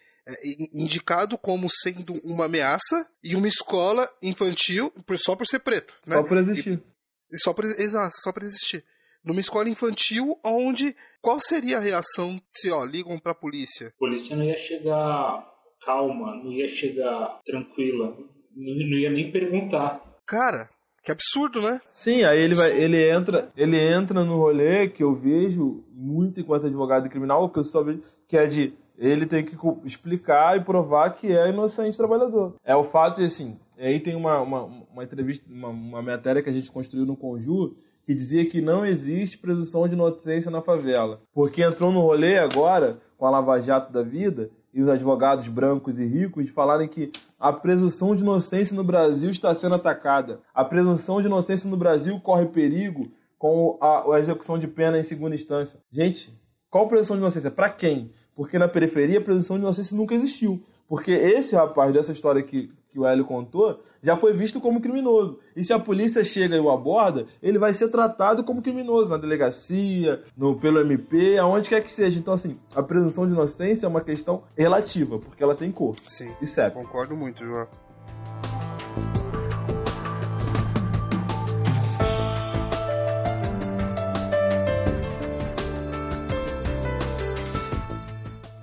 [0.72, 5.94] indicado como sendo uma ameaça e uma escola infantil só por ser preto.
[6.06, 6.16] Né?
[6.16, 6.82] Só por existir.
[7.30, 8.84] E, só pra, exato, só para existir.
[9.24, 13.88] Numa escola infantil, onde qual seria a reação se ó, ligam para a polícia?
[13.88, 15.46] A polícia não ia chegar
[15.84, 18.16] calma, não ia chegar tranquila,
[18.54, 20.02] não, não ia nem perguntar.
[20.26, 20.68] Cara,
[21.02, 21.80] que absurdo, né?
[21.90, 26.66] Sim, aí ele vai, ele entra, ele entra no rolê que eu vejo muito enquanto
[26.66, 31.10] advogado criminal, que eu só vejo que é de ele tem que explicar e provar
[31.10, 32.56] que é inocente trabalhador.
[32.64, 36.50] É o fato de assim, aí tem uma, uma, uma entrevista, uma, uma matéria que
[36.50, 37.74] a gente construiu no Conjur
[38.08, 41.20] que dizia que não existe presunção de inocência na favela.
[41.34, 46.00] Porque entrou no rolê agora, com a Lava Jato da vida, e os advogados brancos
[46.00, 50.40] e ricos falarem que a presunção de inocência no Brasil está sendo atacada.
[50.54, 55.02] A presunção de inocência no Brasil corre perigo com a, a execução de pena em
[55.02, 55.78] segunda instância.
[55.92, 56.32] Gente,
[56.70, 57.50] qual presunção de inocência?
[57.50, 58.10] Para quem?
[58.38, 60.62] Porque na periferia a presunção de inocência nunca existiu.
[60.88, 65.40] Porque esse rapaz dessa história que, que o Hélio contou já foi visto como criminoso.
[65.56, 69.16] E se a polícia chega e o aborda, ele vai ser tratado como criminoso na
[69.16, 72.16] delegacia, no, pelo MP, aonde quer que seja.
[72.16, 75.96] Então, assim, a presunção de inocência é uma questão relativa, porque ela tem cor.
[76.06, 76.32] Sim.
[76.40, 76.76] E CEP.
[76.76, 77.66] Concordo muito, João.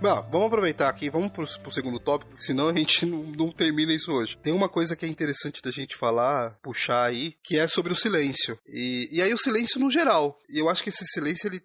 [0.05, 3.51] Bom, vamos aproveitar aqui, vamos pro, pro segundo tópico, porque senão a gente não, não,
[3.51, 4.37] termina isso hoje.
[4.37, 7.95] Tem uma coisa que é interessante da gente falar, puxar aí, que é sobre o
[7.95, 8.57] silêncio.
[8.67, 10.39] E, e aí o silêncio no geral.
[10.47, 11.59] E eu acho que esse silêncio, ele,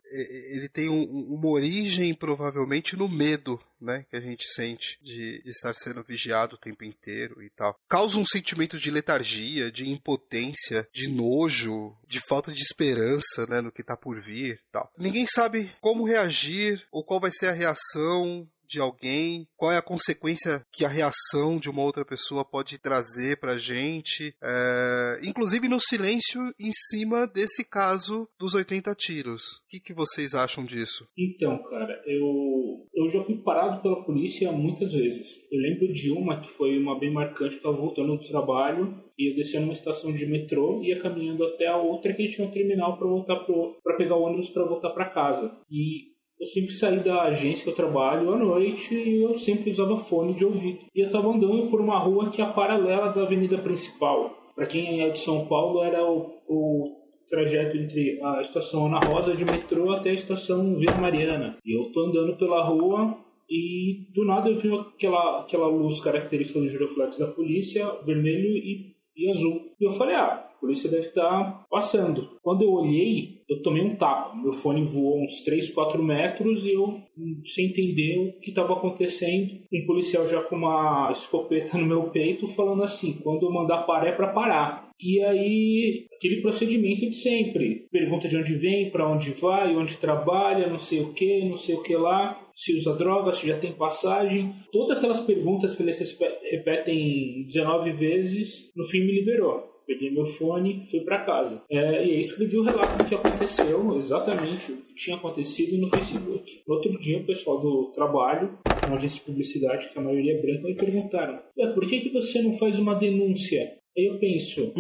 [0.53, 5.75] ele tem um, uma origem, provavelmente, no medo né, que a gente sente de, estar
[5.75, 7.77] sendo vigiado o tempo inteiro e tal.
[7.89, 13.73] Causa um sentimento de letargia, de impotência, de nojo, de falta de esperança, né, no
[13.73, 14.91] que tá por vir tal.
[14.99, 19.83] Ninguém sabe como reagir ou qual vai ser a reação de alguém, qual é a
[19.83, 25.81] consequência que a reação de uma outra pessoa pode trazer pra gente, é, inclusive no
[25.81, 29.43] silêncio em cima desse caso dos 80 tiros.
[29.43, 31.09] O que, que vocês acham disso?
[31.19, 32.70] Então, cara, eu,
[33.05, 35.49] eu já fui parado pela polícia muitas vezes.
[35.51, 39.31] Eu lembro de uma que foi uma bem marcante, eu estava voltando do trabalho e
[39.31, 42.97] eu descia numa estação de metrô, ia caminhando até a outra que tinha um terminal
[42.97, 43.37] para voltar
[43.83, 45.53] para pegar o ônibus para voltar para casa.
[45.71, 46.11] E
[46.41, 50.45] eu sempre saí da agência eu trabalho à noite e eu sempre usava fone de
[50.45, 50.81] ouvido.
[50.95, 54.37] E eu estava andando por uma rua que é paralela da avenida principal.
[54.55, 57.00] Para quem é de São Paulo, era o, o
[57.31, 61.57] trajeto entre a estação Ana Rosa de metrô até a estação Vila Mariana.
[61.65, 63.17] E eu tô andando pela rua
[63.49, 68.95] e do nada eu vi aquela, aquela luz característica do giroflex da polícia, vermelho e,
[69.17, 69.73] e azul.
[69.81, 72.39] E eu falei, ah, a polícia deve estar passando.
[72.43, 74.37] Quando eu olhei, eu tomei um tapa.
[74.37, 77.01] Meu fone voou uns 3, 4 metros e eu,
[77.45, 82.47] sem entender o que estava acontecendo, um policial já com uma escopeta no meu peito
[82.49, 84.90] falando assim: quando eu mandar parar é para parar.
[85.03, 87.87] E aí, aquele procedimento de sempre.
[87.91, 91.75] Pergunta de onde vem, para onde vai, onde trabalha, não sei o que, não sei
[91.75, 92.39] o que lá.
[92.55, 94.53] Se usa droga, se já tem passagem.
[94.73, 96.19] Todas aquelas perguntas que eles
[96.51, 101.65] repetem 19 vezes, no fim me liberou peguei meu fone, fui para casa.
[101.69, 105.89] É, e aí escrevi o relato do que aconteceu, exatamente o que tinha acontecido no
[105.89, 106.63] Facebook.
[106.67, 110.41] No outro dia, o pessoal do trabalho, uma agência de publicidade, que a maioria é
[110.41, 111.41] branca, me perguntaram:
[111.75, 113.80] por que, que você não faz uma denúncia?
[114.01, 114.73] Aí eu penso,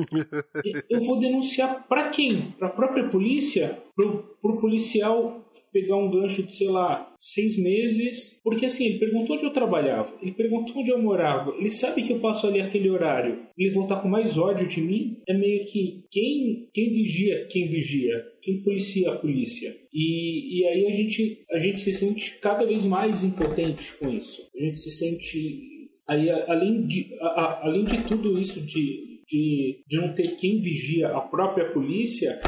[0.88, 2.36] eu vou denunciar para quem?
[2.58, 3.78] Para a própria polícia?
[3.94, 8.40] Pro, pro policial pegar um gancho de, sei lá, seis meses?
[8.42, 12.14] Porque assim, ele perguntou onde eu trabalhava, ele perguntou onde eu morava, ele sabe que
[12.14, 15.18] eu passo ali aquele horário, ele voltar com mais ódio de mim?
[15.28, 18.24] É meio que quem, quem vigia quem vigia?
[18.40, 19.76] Quem policia a polícia?
[19.92, 24.48] E, e aí a gente, a gente se sente cada vez mais impotente com isso.
[24.56, 25.68] A gente se sente
[26.10, 31.08] Aí, além de, a, além de tudo isso de, de, de não ter quem vigia
[31.08, 32.40] a própria polícia,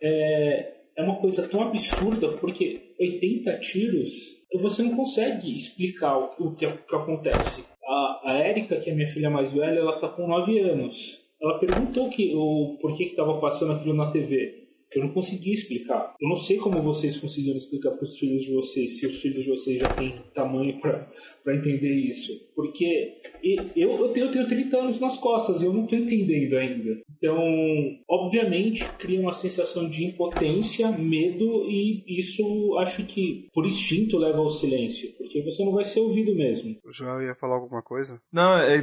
[0.00, 6.66] é, é uma coisa tão absurda, porque 80 tiros, você não consegue explicar o, que,
[6.66, 7.64] o que acontece.
[7.84, 11.24] A, a Érica, que é minha filha mais velha, ela está com 9 anos.
[11.40, 14.64] Ela perguntou que, o porquê que estava passando aquilo na TV.
[14.94, 16.14] Eu não consegui explicar.
[16.20, 19.44] Eu não sei como vocês conseguiram explicar para os filhos de vocês, se os filhos
[19.44, 22.45] de vocês já têm tamanho para entender isso.
[22.56, 23.20] Porque
[23.76, 26.96] eu, eu, tenho, eu tenho 30 anos nas costas e eu não estou entendendo ainda.
[27.18, 27.36] Então,
[28.08, 34.50] obviamente, cria uma sensação de impotência, medo e isso acho que por instinto leva ao
[34.50, 36.76] silêncio, porque você não vai ser ouvido mesmo.
[36.82, 38.20] O João ia falar alguma coisa?
[38.32, 38.80] Não, é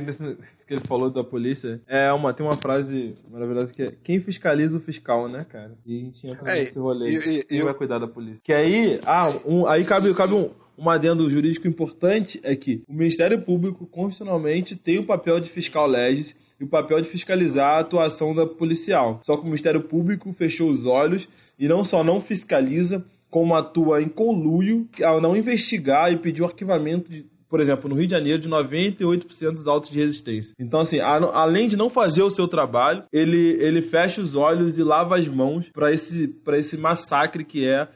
[0.68, 1.82] que ele falou da polícia.
[1.88, 5.76] É uma tem uma frase maravilhosa que é quem fiscaliza o fiscal, né, cara?
[5.84, 7.10] E a gente entra é, nesse rolê.
[7.10, 7.66] E, e, quem eu...
[7.66, 8.40] vai cuidar da polícia?
[8.44, 12.94] Que aí, ah, um, aí cabe, cabe um um adendo jurídico importante é que o
[12.94, 17.80] Ministério Público constitucionalmente tem o papel de fiscal legis e o papel de fiscalizar a
[17.80, 19.22] atuação da policial.
[19.24, 24.02] Só que o Ministério Público fechou os olhos e não só não fiscaliza, como atua
[24.02, 28.12] em conluio ao não investigar e pedir o arquivamento de, por exemplo, no Rio de
[28.12, 30.54] Janeiro, de 98% dos autos de resistência.
[30.60, 34.78] Então, assim, a, além de não fazer o seu trabalho, ele, ele fecha os olhos
[34.78, 37.88] e lava as mãos para esse, esse massacre que é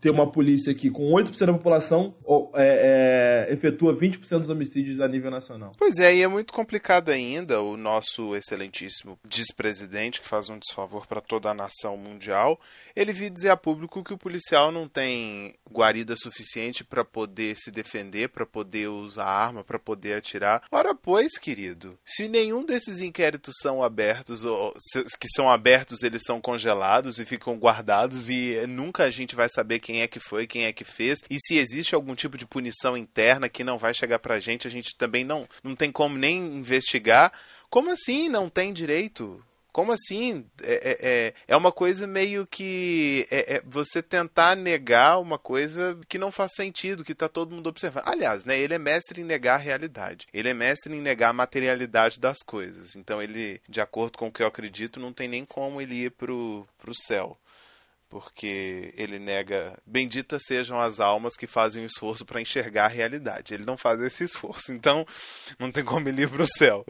[0.00, 2.14] ter uma polícia que, com 8% da população,
[2.54, 5.72] é, é, efetua 20% dos homicídios a nível nacional.
[5.78, 11.06] Pois é, e é muito complicado ainda o nosso excelentíssimo vice-presidente, que faz um desfavor
[11.06, 12.60] para toda a nação mundial,
[12.94, 17.70] ele vir dizer a público que o policial não tem guarida suficiente para poder se
[17.70, 20.62] defender, para poder usar arma, para poder atirar.
[20.70, 24.72] Ora, pois, querido, se nenhum desses inquéritos são abertos, ou
[25.18, 29.78] que são abertos, eles são congelados e ficam guardados e nunca a gente vai saber
[29.78, 32.96] quem é que foi, quem é que fez, e se existe algum tipo de punição
[32.96, 36.38] interna que não vai chegar pra gente, a gente também não, não tem como nem
[36.56, 37.32] investigar.
[37.70, 39.42] Como assim não tem direito?
[39.74, 40.46] Como assim?
[40.62, 45.98] É, é, é, é uma coisa meio que é, é, você tentar negar uma coisa
[46.08, 48.06] que não faz sentido, que está todo mundo observando.
[48.06, 50.28] Aliás, né, ele é mestre em negar a realidade.
[50.32, 52.94] Ele é mestre em negar a materialidade das coisas.
[52.94, 56.12] Então ele, de acordo com o que eu acredito, não tem nem como ele ir
[56.12, 57.36] pro, pro céu
[58.14, 63.52] porque ele nega benditas sejam as almas que fazem o esforço para enxergar a realidade.
[63.52, 65.04] Ele não faz esse esforço, então
[65.58, 66.86] não tem como ele ir para o céu.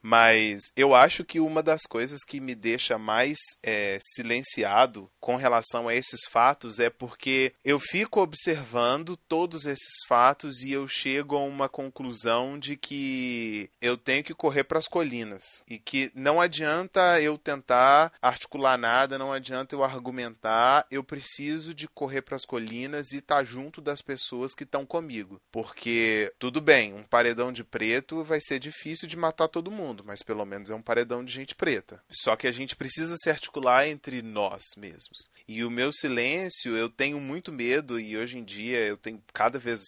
[0.00, 5.88] Mas eu acho que uma das coisas que me deixa mais é, silenciado com relação
[5.88, 11.42] a esses fatos é porque eu fico observando todos esses fatos e eu chego a
[11.42, 17.20] uma conclusão de que eu tenho que correr para as colinas e que não adianta
[17.20, 20.59] eu tentar articular nada, não adianta eu argumentar
[20.90, 24.84] eu preciso de correr para as colinas e estar tá junto das pessoas que estão
[24.86, 25.40] comigo.
[25.50, 30.22] Porque, tudo bem, um paredão de preto vai ser difícil de matar todo mundo, mas
[30.22, 32.02] pelo menos é um paredão de gente preta.
[32.10, 35.30] Só que a gente precisa se articular entre nós mesmos.
[35.46, 39.58] E o meu silêncio, eu tenho muito medo, e hoje em dia eu tenho cada
[39.58, 39.80] vez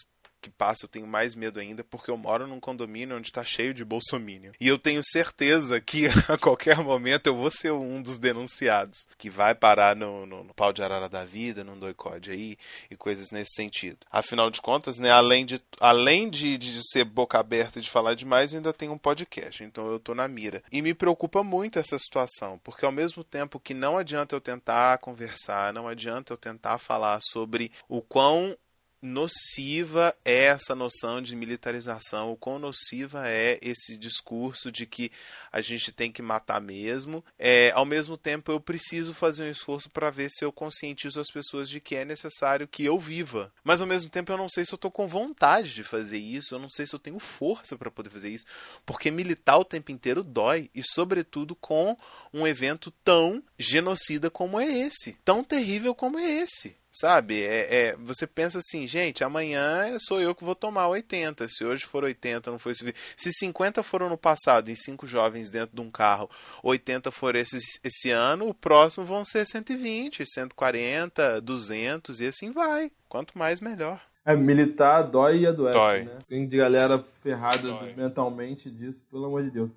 [0.43, 3.72] que passa, eu tenho mais medo ainda, porque eu moro num condomínio onde está cheio
[3.72, 4.53] de bolsomínio.
[4.61, 9.30] E eu tenho certeza que a qualquer momento eu vou ser um dos denunciados, que
[9.30, 12.57] vai parar no, no, no pau de arara da vida, num doicode aí,
[12.90, 13.99] e coisas nesse sentido.
[14.11, 18.14] Afinal de contas, né, além de, além de, de ser boca aberta e de falar
[18.14, 20.62] demais, eu ainda tenho um podcast, então eu tô na mira.
[20.72, 24.99] E me preocupa muito essa situação, porque ao mesmo tempo que não adianta eu tentar
[24.99, 28.57] conversar, não adianta eu tentar falar sobre o quão
[29.03, 35.11] nociva é essa noção de militarização, o quão nociva é esse discurso de que
[35.51, 37.25] a gente tem que matar mesmo.
[37.37, 41.29] É, ao mesmo tempo, eu preciso fazer um esforço para ver se eu conscientizo as
[41.29, 43.53] pessoas de que é necessário que eu viva.
[43.65, 46.55] Mas ao mesmo tempo, eu não sei se eu estou com vontade de fazer isso,
[46.55, 48.47] eu não sei se eu tenho força para poder fazer isso,
[48.87, 51.97] porque militar o tempo inteiro dói, e sobretudo com
[52.33, 56.77] um evento tão genocida como é esse, tão terrível como é esse.
[56.93, 57.43] Sabe?
[57.43, 61.49] É, é, você pensa assim, gente, amanhã sou eu que vou tomar 80.
[61.49, 65.74] Se hoje for 80, não foi Se 50 foram no passado, em cinco jovens dentro
[65.74, 66.28] de um carro,
[66.62, 72.93] 80 for esse, esse ano, o próximo vão ser 120, 140, 200 e assim vai.
[73.09, 74.01] Quanto mais, melhor.
[74.24, 76.03] É, militar dói e adoece, dói.
[76.05, 76.18] né?
[76.28, 77.95] Tem de galera ferrada dói.
[77.95, 79.70] mentalmente disso, pelo amor de Deus.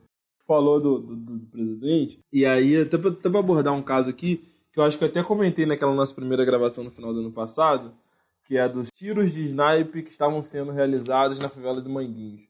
[0.46, 4.46] Falou do, do, do presidente, e aí, até pra, até pra abordar um caso aqui,
[4.76, 7.32] que eu acho que eu até comentei naquela nossa primeira gravação no final do ano
[7.32, 7.94] passado,
[8.46, 12.42] que é dos tiros de snipe que estavam sendo realizados na favela de Manguinhos.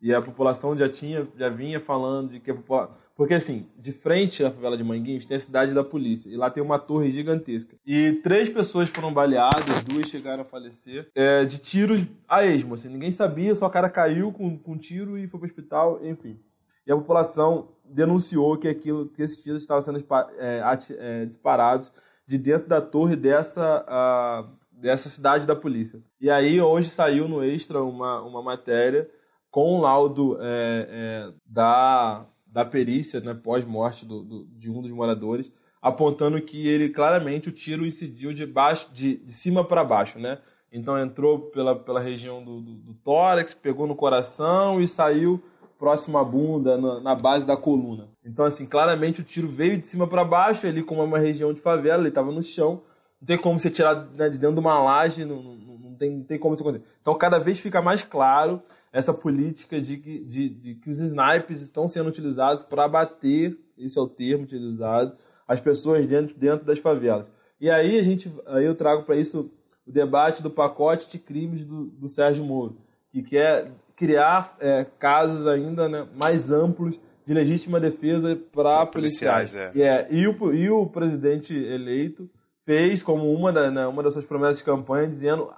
[0.00, 2.96] E a população já tinha, já vinha falando de que a população...
[3.16, 6.30] Porque assim, de frente à favela de Manguinhos tem a cidade da polícia.
[6.30, 7.76] E lá tem uma torre gigantesca.
[7.84, 12.74] E três pessoas foram baleadas, duas chegaram a falecer, é, de tiros a esmo.
[12.74, 15.98] Assim, ninguém sabia, só o cara caiu com, com um tiro e foi pro hospital,
[16.06, 16.38] enfim.
[16.86, 19.98] E a população denunciou que aquilo, que esses tiros estavam sendo
[20.38, 20.62] é,
[20.98, 21.92] é, disparados
[22.26, 26.02] de dentro da torre dessa, a, dessa cidade da polícia.
[26.20, 29.08] E aí hoje saiu no Extra uma, uma matéria
[29.50, 34.90] com o laudo é, é, da, da perícia né, pós-morte do, do, de um dos
[34.90, 40.18] moradores, apontando que ele claramente o tiro incidiu de, baixo, de, de cima para baixo,
[40.18, 40.38] né?
[40.72, 45.42] Então entrou pela, pela região do, do, do tórax, pegou no coração e saiu
[45.82, 48.06] próximo à bunda, na, na, base da coluna.
[48.24, 51.52] Então, assim, claramente o tiro veio de cima para baixo, ali como é uma região
[51.52, 52.82] de favela, ele estava no chão.
[53.20, 56.18] Não tem como você tirar né, de dentro de uma laje, não, não, não, tem,
[56.18, 56.86] não tem como isso acontecer.
[57.00, 58.62] Então, cada vez fica mais claro
[58.92, 63.98] essa política de que, de, de que os snipes estão sendo utilizados para abater, esse
[63.98, 65.16] é o termo utilizado,
[65.48, 67.26] as pessoas dentro, dentro das favelas.
[67.60, 69.50] E aí a gente, aí eu trago para isso
[69.84, 72.76] o debate do pacote de crimes do, do Sérgio Moro,
[73.10, 79.52] que quer criar é, casos ainda né, mais amplos de legítima defesa para policiais.
[79.52, 79.88] policiais é.
[79.88, 80.08] é.
[80.10, 82.28] e, o, e o presidente eleito
[82.64, 85.52] fez como uma, da, né, uma das suas promessas de campanha dizendo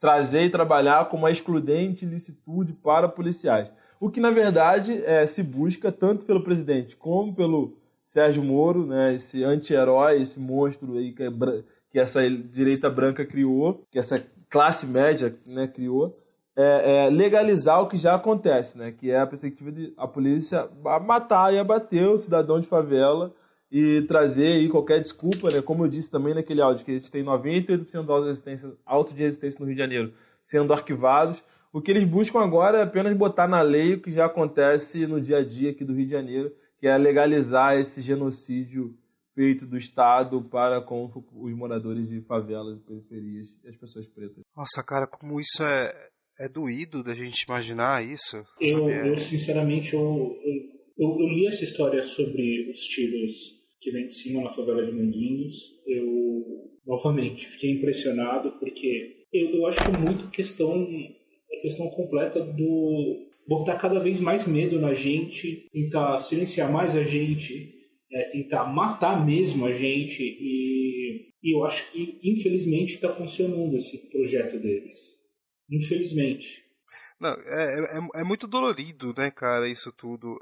[0.00, 3.70] trazer e trabalhar com uma excludente licitude para policiais.
[4.00, 7.76] O que, na verdade, é, se busca tanto pelo presidente como pelo
[8.06, 11.30] Sérgio Moro, né, esse anti-herói, esse monstro aí que, é,
[11.90, 16.12] que essa direita branca criou, que essa classe média né, criou,
[16.60, 18.90] é, é, legalizar o que já acontece, né?
[18.90, 20.68] Que é a perspectiva de a polícia
[21.06, 23.32] matar e abater o cidadão de favela
[23.70, 25.62] e trazer aí qualquer desculpa, né?
[25.62, 29.14] Como eu disse também naquele áudio, que a gente tem 98% de de resistência, auto
[29.14, 31.44] de resistência no Rio de Janeiro sendo arquivados.
[31.72, 35.20] O que eles buscam agora é apenas botar na lei o que já acontece no
[35.20, 38.98] dia a dia aqui do Rio de Janeiro, que é legalizar esse genocídio
[39.32, 44.42] feito do Estado para com os moradores de favelas periferias e as pessoas pretas.
[44.56, 45.92] Nossa, cara, como isso é,
[46.40, 48.36] é doído da gente imaginar isso.
[48.60, 49.08] Eu, é...
[49.08, 50.36] eu sinceramente, eu,
[50.98, 54.92] eu, eu, li essa história sobre os tiros que vem de cima na favela de
[54.92, 55.54] Manguinhos.
[55.86, 60.86] Eu, novamente, fiquei impressionado porque eu, eu acho que é muito questão,
[61.52, 67.02] a questão completa do botar cada vez mais medo na gente, tentar silenciar mais a
[67.02, 67.74] gente,
[68.12, 74.10] é, tentar matar mesmo a gente e, e eu acho que infelizmente está funcionando esse
[74.10, 75.17] projeto deles.
[75.70, 76.68] Infelizmente.
[77.20, 80.38] Não, é, é, é, muito dolorido, né, cara, isso tudo.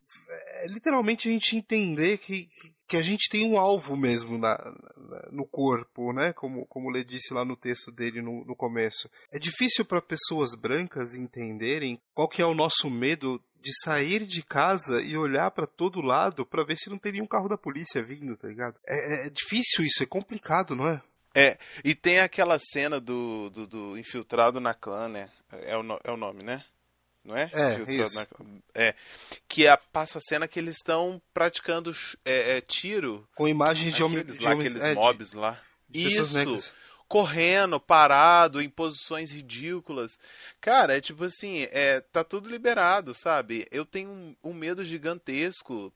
[0.62, 2.48] É literalmente a gente entender que,
[2.86, 4.56] que a gente tem um alvo mesmo na,
[4.96, 9.08] na no corpo, né, como, como Lê disse lá no texto dele no, no começo.
[9.30, 14.42] É difícil para pessoas brancas entenderem qual que é o nosso medo de sair de
[14.42, 18.02] casa e olhar para todo lado para ver se não tem nenhum carro da polícia
[18.02, 18.78] vindo, tá ligado?
[18.86, 21.02] É, é, é difícil isso, é complicado, não é?
[21.38, 25.28] É, e tem aquela cena do, do, do infiltrado na clã, né?
[25.64, 26.64] É o, é o nome, né?
[27.22, 27.50] Não é?
[27.52, 28.14] É, isso.
[28.14, 28.26] Na,
[28.74, 28.94] é.
[29.46, 31.92] Que a, passa a cena que eles estão praticando
[32.24, 33.28] é, é, tiro.
[33.34, 34.38] Com imagens de homens.
[34.38, 35.60] Lá, aqueles é, mobs de, lá.
[35.88, 36.32] De isso.
[36.32, 36.72] Negras
[37.08, 40.18] correndo, parado, em posições ridículas.
[40.60, 43.66] Cara, é tipo assim, é, tá tudo liberado, sabe?
[43.70, 45.92] Eu tenho um, um medo gigantesco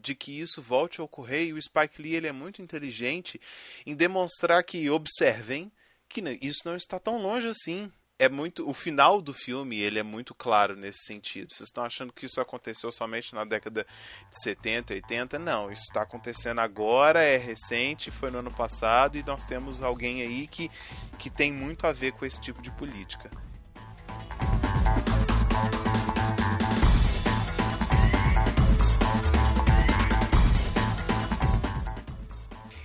[0.00, 3.40] de que isso volte a ocorrer e o Spike Lee ele é muito inteligente
[3.84, 5.70] em demonstrar que observem
[6.08, 7.92] que isso não está tão longe assim.
[8.20, 11.52] É muito o final do filme ele é muito claro nesse sentido.
[11.52, 16.02] Vocês estão achando que isso aconteceu somente na década de 70 80 não isso está
[16.02, 20.68] acontecendo agora é recente foi no ano passado e nós temos alguém aí que
[21.16, 23.30] que tem muito a ver com esse tipo de política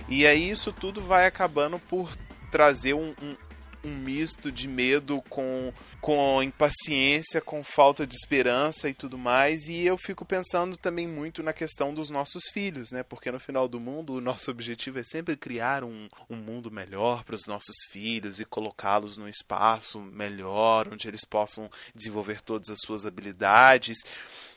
[0.08, 2.10] e aí isso tudo vai acabando por
[2.50, 3.36] trazer um, um
[3.84, 9.68] um misto de medo com, com impaciência, com falta de esperança e tudo mais.
[9.68, 13.02] E eu fico pensando também muito na questão dos nossos filhos, né?
[13.02, 17.24] Porque no final do mundo o nosso objetivo é sempre criar um, um mundo melhor
[17.24, 22.78] para os nossos filhos e colocá-los num espaço melhor, onde eles possam desenvolver todas as
[22.80, 23.98] suas habilidades.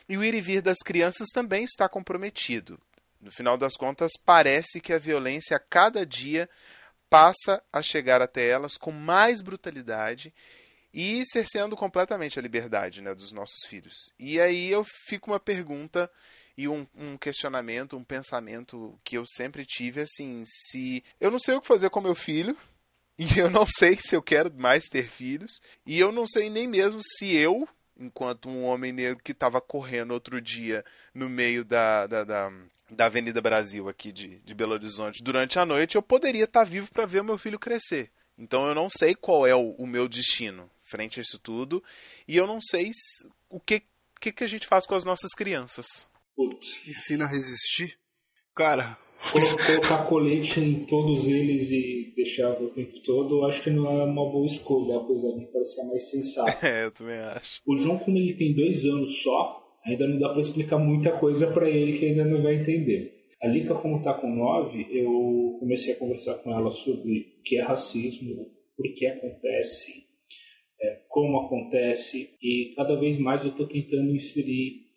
[0.09, 2.79] E o ir e vir das crianças também está comprometido.
[3.19, 6.49] No final das contas, parece que a violência a cada dia
[7.09, 10.33] passa a chegar até elas com mais brutalidade
[10.93, 13.95] e cerceando completamente a liberdade né, dos nossos filhos.
[14.19, 16.09] E aí eu fico uma pergunta
[16.57, 21.55] e um, um, questionamento, um pensamento que eu sempre tive assim, se eu não sei
[21.55, 22.57] o que fazer com meu filho
[23.17, 26.67] e eu não sei se eu quero mais ter filhos e eu não sei nem
[26.67, 27.67] mesmo se eu
[27.99, 32.51] enquanto um homem negro que estava correndo outro dia no meio da, da, da,
[32.89, 36.69] da Avenida Brasil aqui de, de Belo Horizonte durante a noite, eu poderia estar tá
[36.69, 38.11] vivo para ver o meu filho crescer.
[38.37, 41.83] Então eu não sei qual é o, o, meu destino frente a isso tudo
[42.27, 42.91] e eu não sei
[43.49, 43.81] o que,
[44.21, 46.07] que, que a gente faz com as nossas crianças.
[46.35, 46.87] Putz.
[46.87, 47.97] Ensina a resistir?
[48.53, 48.97] Cara,
[49.31, 54.03] Colocar colete em todos eles e deixar o tempo todo, eu acho que não é
[54.03, 56.57] uma boa escolha, apesar de parecer mais sensato.
[56.65, 57.61] É, eu também acho.
[57.65, 61.51] O João, como ele tem dois anos só, ainda não dá para explicar muita coisa
[61.51, 63.15] para ele que ainda não vai entender.
[63.41, 67.57] A Lika, como está com nove, eu comecei a conversar com ela sobre o que
[67.57, 70.05] é racismo, por que acontece,
[70.81, 74.87] é, como acontece, e cada vez mais eu estou tentando inserir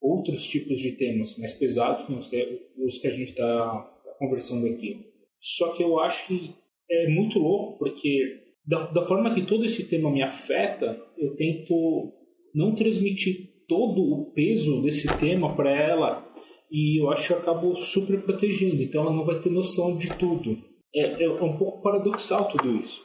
[0.00, 4.66] outros tipos de temas mais pesados, como os que, os que a gente está conversando
[4.66, 5.06] aqui.
[5.40, 6.54] Só que eu acho que
[6.90, 12.12] é muito louco, porque da, da forma que todo esse tema me afeta, eu tento
[12.54, 16.24] não transmitir todo o peso desse tema para ela
[16.70, 20.08] e eu acho que eu acabo super protegendo, então ela não vai ter noção de
[20.16, 20.58] tudo.
[20.94, 23.00] É, é um pouco paradoxal tudo isso,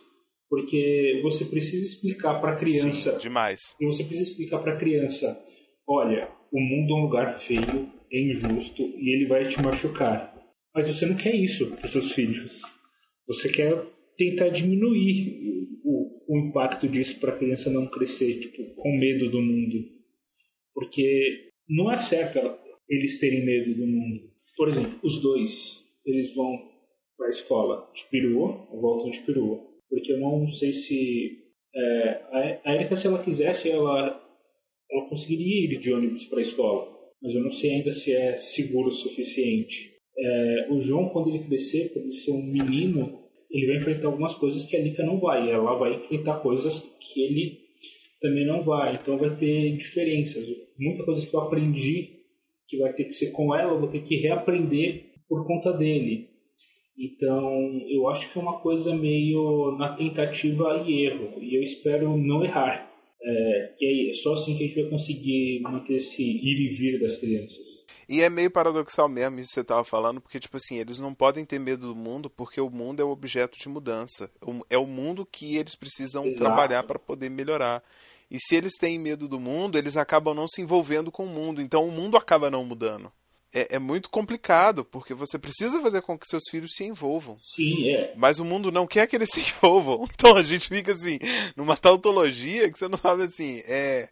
[0.50, 3.14] porque você precisa explicar para a criança.
[3.14, 3.76] Sim, demais.
[3.82, 5.40] Você precisa explicar para a criança:
[5.88, 10.36] olha, o mundo é um lugar feio, é injusto e ele vai te machucar.
[10.74, 12.62] Mas você não quer isso para seus filhos.
[13.28, 13.86] Você quer
[14.18, 19.42] tentar diminuir o, o impacto disso para a criança não crescer tipo, com medo do
[19.42, 19.99] mundo.
[20.80, 22.40] Porque não é certo
[22.88, 24.32] eles terem medo do mundo.
[24.56, 26.58] Por exemplo, os dois, eles vão
[27.18, 29.60] para a escola de perua, voltam de perua.
[29.90, 31.38] Porque eu não sei se...
[31.76, 34.26] É, a Erika, se ela quisesse, ela
[34.90, 36.90] ela conseguiria ir de ônibus para a escola,
[37.22, 39.94] mas eu não sei ainda se é seguro o suficiente.
[40.18, 43.20] É, o João, quando ele crescer, quando ele ser um menino,
[43.52, 45.52] ele vai enfrentar algumas coisas que a Lika não vai.
[45.52, 47.69] Ela vai enfrentar coisas que ele
[48.22, 48.96] também não vai.
[48.96, 50.46] Então vai ter diferenças.
[50.78, 52.20] Muita coisa que eu aprendi
[52.68, 56.30] que vai ter que ser com ela, eu vou ter que reaprender por conta dele.
[56.98, 62.18] Então, eu acho que é uma coisa meio na tentativa e erro, e eu espero
[62.18, 62.89] não errar.
[63.22, 67.00] É, que é só assim que a gente vai conseguir manter esse ir e vir
[67.00, 67.86] das crianças.
[68.08, 71.14] E é meio paradoxal mesmo isso que você estava falando, porque, tipo assim, eles não
[71.14, 74.32] podem ter medo do mundo porque o mundo é o objeto de mudança.
[74.70, 76.44] É o mundo que eles precisam Exato.
[76.44, 77.84] trabalhar para poder melhorar.
[78.32, 81.62] E se eles têm medo do mundo, eles acabam não se envolvendo com o mundo.
[81.62, 83.12] Então o mundo acaba não mudando
[83.54, 87.36] é, é, muito complicado, porque você precisa fazer com que seus filhos se envolvam.
[87.36, 88.14] Sim, é.
[88.16, 90.08] Mas o mundo não quer que eles se envolvam.
[90.14, 91.18] Então a gente fica assim,
[91.56, 94.10] numa tautologia que você não sabe assim, é.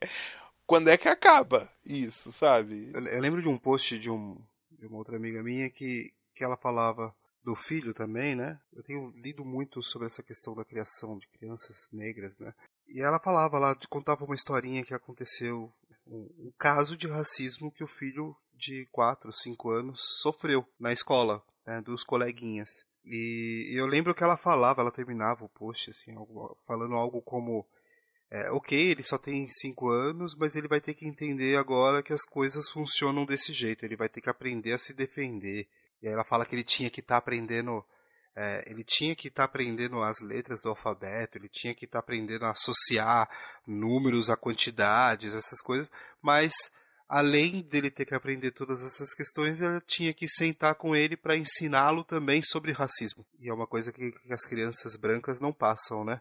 [0.65, 2.91] Quando é que acaba isso, sabe?
[2.93, 4.37] Eu, eu lembro de um post de, um,
[4.71, 8.59] de uma outra amiga minha que, que ela falava do filho também, né?
[8.73, 12.53] Eu tenho lido muito sobre essa questão da criação de crianças negras, né?
[12.85, 15.71] E ela falava lá, contava uma historinha que aconteceu,
[16.05, 21.43] um, um caso de racismo que o filho de 4, 5 anos sofreu na escola,
[21.65, 22.69] né, dos coleguinhas.
[23.05, 26.13] E eu lembro que ela falava, ela terminava o post assim,
[26.65, 27.65] falando algo como
[28.29, 32.11] é, ok, ele só tem 5 anos, mas ele vai ter que entender agora que
[32.11, 35.67] as coisas funcionam desse jeito, ele vai ter que aprender a se defender.
[36.01, 37.83] E aí ela fala que ele tinha que estar tá aprendendo
[38.39, 41.97] é, ele tinha que estar tá aprendendo as letras do alfabeto, ele tinha que estar
[41.97, 43.27] tá aprendendo a associar
[43.65, 45.89] números a quantidades, essas coisas,
[46.21, 46.53] mas
[47.07, 51.37] além dele ter que aprender todas essas questões, ela tinha que sentar com ele para
[51.37, 53.25] ensiná-lo também sobre racismo.
[53.39, 56.19] E é uma coisa que, que, as crianças brancas não passam, né?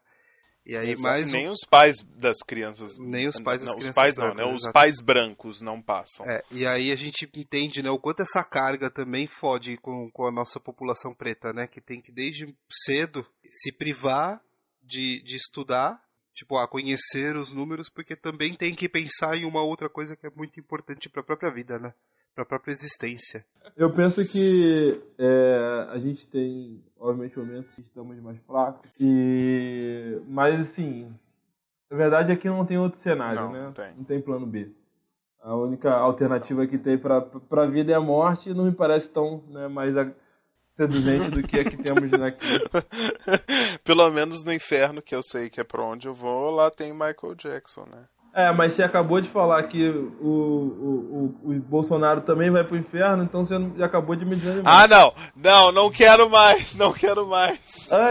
[0.64, 1.52] E aí mais nem um...
[1.52, 4.56] os pais das crianças, nem os pais das não, crianças os pais brancas, não, né?
[4.56, 6.26] Os pais brancos não passam.
[6.26, 10.26] É, e aí a gente entende, né, o quanto essa carga também fode com, com
[10.26, 14.40] a nossa população preta, né, que tem que desde cedo se privar
[14.82, 16.00] de, de estudar
[16.36, 20.26] tipo, a conhecer os números, porque também tem que pensar em uma outra coisa que
[20.26, 21.94] é muito importante para a própria vida, né?
[22.34, 23.44] Para a própria existência.
[23.74, 30.20] Eu penso que é, a gente tem, obviamente, momentos que estamos mais fracos, e...
[30.28, 31.10] mas assim,
[31.90, 33.62] a verdade é que não tem outro cenário, não, né?
[33.64, 33.94] Não tem.
[33.96, 34.70] não tem plano B.
[35.40, 39.10] A única alternativa que tem para a vida é a morte e não me parece
[39.10, 39.96] tão né, mais
[40.76, 42.46] seduzente do que a que temos aqui.
[43.82, 46.92] Pelo menos no inferno, que eu sei que é pra onde eu vou, lá tem
[46.92, 48.04] Michael Jackson, né?
[48.34, 52.76] É, mas você acabou de falar que o, o, o, o Bolsonaro também vai pro
[52.76, 54.60] inferno, então você acabou de me dizer.
[54.66, 55.14] Ah, não!
[55.34, 56.74] Não, não quero mais!
[56.76, 57.88] Não quero mais!
[57.90, 58.10] Ah,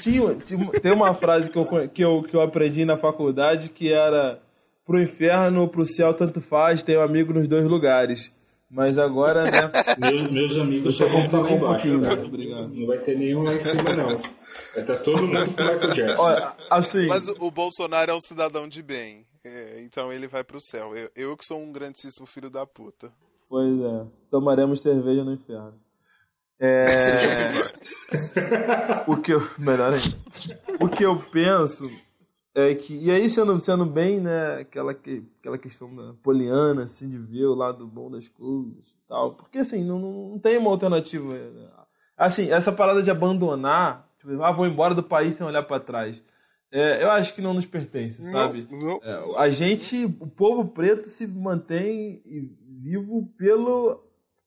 [0.00, 3.92] tinha, tinha, tem uma frase que eu, que, eu, que eu aprendi na faculdade que
[3.92, 4.40] era
[4.86, 8.32] pro inferno ou pro céu tanto faz, tenho amigo nos dois lugares.
[8.72, 9.70] Mas agora, né?
[10.00, 12.26] meus, meus amigos só vão estar lá embaixo, um cara.
[12.26, 14.08] Não vai ter nenhum lá em cima, não.
[14.08, 16.22] Vai estar todo mundo com o Michael Jackson.
[16.22, 17.06] Olha, assim...
[17.06, 19.26] Mas o Bolsonaro é um cidadão de bem.
[19.44, 20.96] É, então ele vai pro céu.
[20.96, 23.12] Eu, eu que sou um grandíssimo filho da puta.
[23.46, 24.06] Pois é.
[24.30, 25.74] Tomaremos cerveja no inferno.
[26.58, 27.50] É...
[29.06, 29.46] o que eu...
[29.58, 30.16] Melhor ainda.
[30.80, 31.90] O que eu penso
[32.54, 37.08] é que, e aí, sendo, sendo bem, né, aquela, que, aquela questão da poliana, assim,
[37.08, 39.34] de ver o lado bom das coisas tal.
[39.34, 41.34] Porque, assim, não, não tem uma alternativa.
[41.34, 41.68] Né?
[42.16, 46.22] Assim, essa parada de abandonar, tipo, ah, vou embora do país sem olhar para trás.
[46.70, 48.66] É, eu acho que não nos pertence, sabe?
[48.70, 49.00] Não, não.
[49.02, 52.22] É, a gente, o povo preto se mantém
[52.80, 54.02] vivo pelo,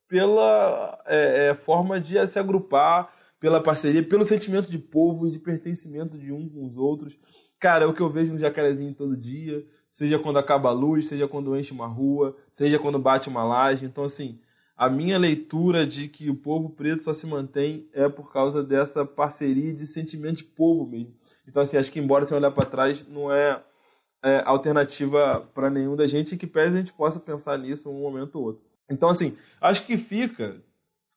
[0.08, 5.38] pela é, é forma de se agrupar, pela parceria, pelo sentimento de povo e de
[5.38, 7.16] pertencimento de um com os outros.
[7.66, 11.08] Cara, é o que eu vejo no Jacarezinho todo dia, seja quando acaba a luz,
[11.08, 13.84] seja quando enche uma rua, seja quando bate uma laje.
[13.84, 14.38] Então, assim,
[14.76, 19.04] a minha leitura de que o povo preto só se mantém é por causa dessa
[19.04, 21.12] parceria de sentimento de povo mesmo.
[21.44, 23.60] Então, assim, acho que embora você olhar para trás, não é,
[24.22, 28.36] é alternativa para nenhum da gente que pese a gente possa pensar nisso um momento
[28.36, 28.62] ou outro.
[28.88, 30.62] Então, assim, acho que fica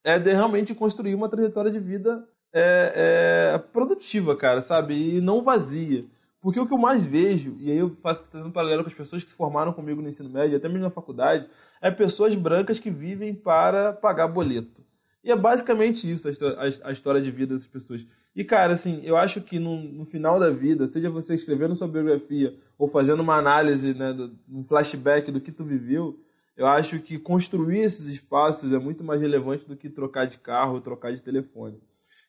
[0.04, 4.96] é de realmente construir uma trajetória de vida é, é, produtiva, cara, sabe?
[4.96, 6.06] E não vazia.
[6.42, 9.24] Porque o que eu mais vejo, e aí eu faço um paralelo com as pessoas
[9.24, 11.50] que se formaram comigo no ensino médio, até mesmo na faculdade,
[11.82, 14.80] é pessoas brancas que vivem para pagar boleto.
[15.22, 16.30] E é basicamente isso
[16.84, 18.08] a história de vida dessas pessoas.
[18.34, 21.90] E, cara, assim, eu acho que no, no, final da vida, seja você escrevendo sua
[21.90, 26.18] biografia ou fazendo uma análise, né, do, um flashback do que tu viveu,
[26.56, 30.76] eu acho que construir esses espaços é muito mais relevante do que trocar de carro
[30.76, 31.82] ou trocar de telefone.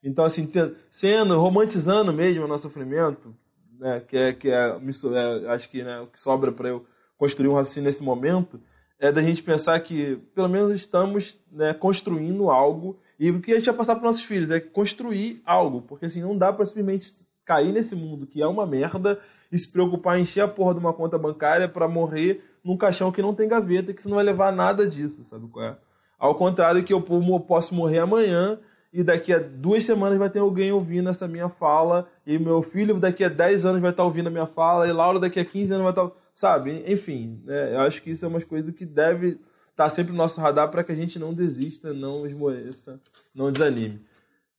[0.03, 0.51] Então, assim,
[0.91, 3.35] sendo, romantizando mesmo o nosso sofrimento,
[3.81, 6.85] né, que é, que é, é acho que né, o que sobra para eu
[7.17, 8.61] construir um raciocínio nesse momento,
[8.99, 13.57] é da gente pensar que pelo menos estamos né, construindo algo e o que a
[13.57, 17.13] gente vai passar para nossos filhos é construir algo, porque assim não dá para simplesmente
[17.45, 19.19] cair nesse mundo que é uma merda
[19.51, 23.11] e se preocupar em encher a porra de uma conta bancária para morrer num caixão
[23.11, 25.77] que não tem gaveta, que você não vai levar nada disso, sabe qual é?
[26.19, 28.59] Ao contrário que eu posso morrer amanhã
[28.93, 32.99] e daqui a duas semanas vai ter alguém ouvindo essa minha fala, e meu filho
[32.99, 35.73] daqui a 10 anos vai estar ouvindo a minha fala, e Laura daqui a 15
[35.73, 36.21] anos vai estar.
[36.35, 36.85] Sabe?
[36.91, 37.75] Enfim, né?
[37.75, 39.39] eu acho que isso é uma coisa que deve
[39.71, 42.99] estar sempre no nosso radar para que a gente não desista, não esmoreça,
[43.35, 44.01] não desanime.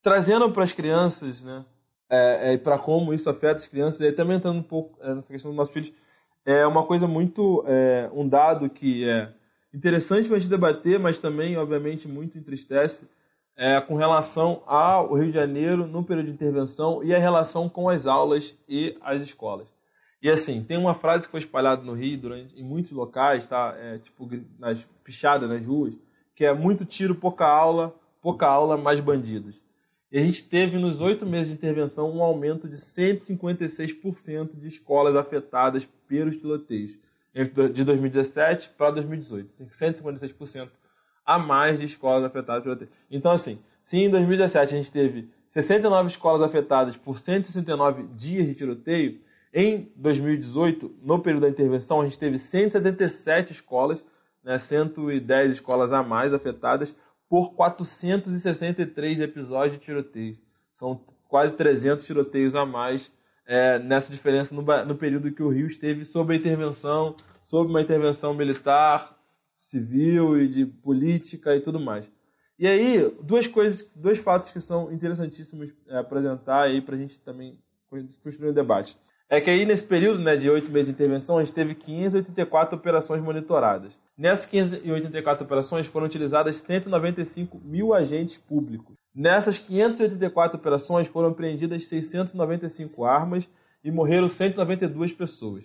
[0.01, 1.65] Trazendo para as crianças, né?
[2.09, 5.31] É, é, para como isso afeta as crianças, e também entrando um pouco é, nessa
[5.31, 5.93] questão dos nossos filhos,
[6.45, 7.63] é uma coisa muito.
[7.65, 9.31] É, um dado que é
[9.73, 13.07] interessante para a gente debater, mas também, obviamente, muito entristece
[13.57, 17.89] é, com relação ao Rio de Janeiro no período de intervenção e a relação com
[17.89, 19.67] as aulas e as escolas.
[20.21, 23.75] E assim, tem uma frase que foi espalhada no Rio durante, em muitos locais, tá?
[23.77, 24.29] É, tipo
[24.59, 25.93] nas pichadas nas ruas,
[26.35, 29.63] que é muito tiro, pouca aula, pouca aula, mais bandidos.
[30.11, 35.15] E a gente teve nos oito meses de intervenção um aumento de 156% de escolas
[35.15, 36.91] afetadas pelos piloteios
[37.73, 39.53] de 2017 para 2018.
[39.63, 40.69] 156%
[41.25, 42.97] a mais de escolas afetadas pelo tiroteio.
[43.09, 48.55] Então, assim, se em 2017 a gente teve 69 escolas afetadas por 169 dias de
[48.55, 49.19] tiroteio,
[49.53, 54.03] em 2018, no período da intervenção, a gente teve 177 escolas,
[54.43, 56.95] né, 110 escolas a mais afetadas
[57.27, 60.37] por 463 episódios de tiroteio.
[60.75, 63.11] São quase 300 tiroteios a mais
[63.45, 67.81] é, nessa diferença no, no período que o Rio esteve sob a intervenção, sob uma
[67.81, 69.17] intervenção militar,
[69.71, 72.05] civil e de política e tudo mais.
[72.59, 77.19] E aí, duas coisas, dois fatos que são interessantíssimos é, apresentar aí para a gente
[77.21, 77.57] também
[77.89, 78.95] construir um debate.
[79.27, 82.77] É que aí, nesse período né, de oito meses de intervenção, a gente teve 584
[82.77, 83.97] operações monitoradas.
[84.17, 88.93] Nessas 584 operações foram utilizadas 195 mil agentes públicos.
[89.15, 93.49] Nessas 584 operações foram apreendidas 695 armas
[93.83, 95.63] e morreram 192 pessoas.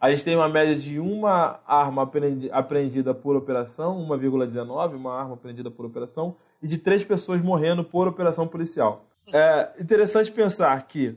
[0.00, 2.08] A gente tem uma média de uma arma
[2.52, 8.06] apreendida por operação, 1,19, uma arma apreendida por operação, e de três pessoas morrendo por
[8.06, 9.04] operação policial.
[9.32, 11.16] É interessante pensar que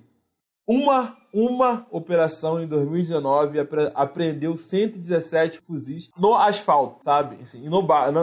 [0.67, 3.59] uma, uma operação em 2019
[3.93, 7.37] apreendeu 117 fuzis no asfalto, sabe?
[7.41, 7.81] Assim, no,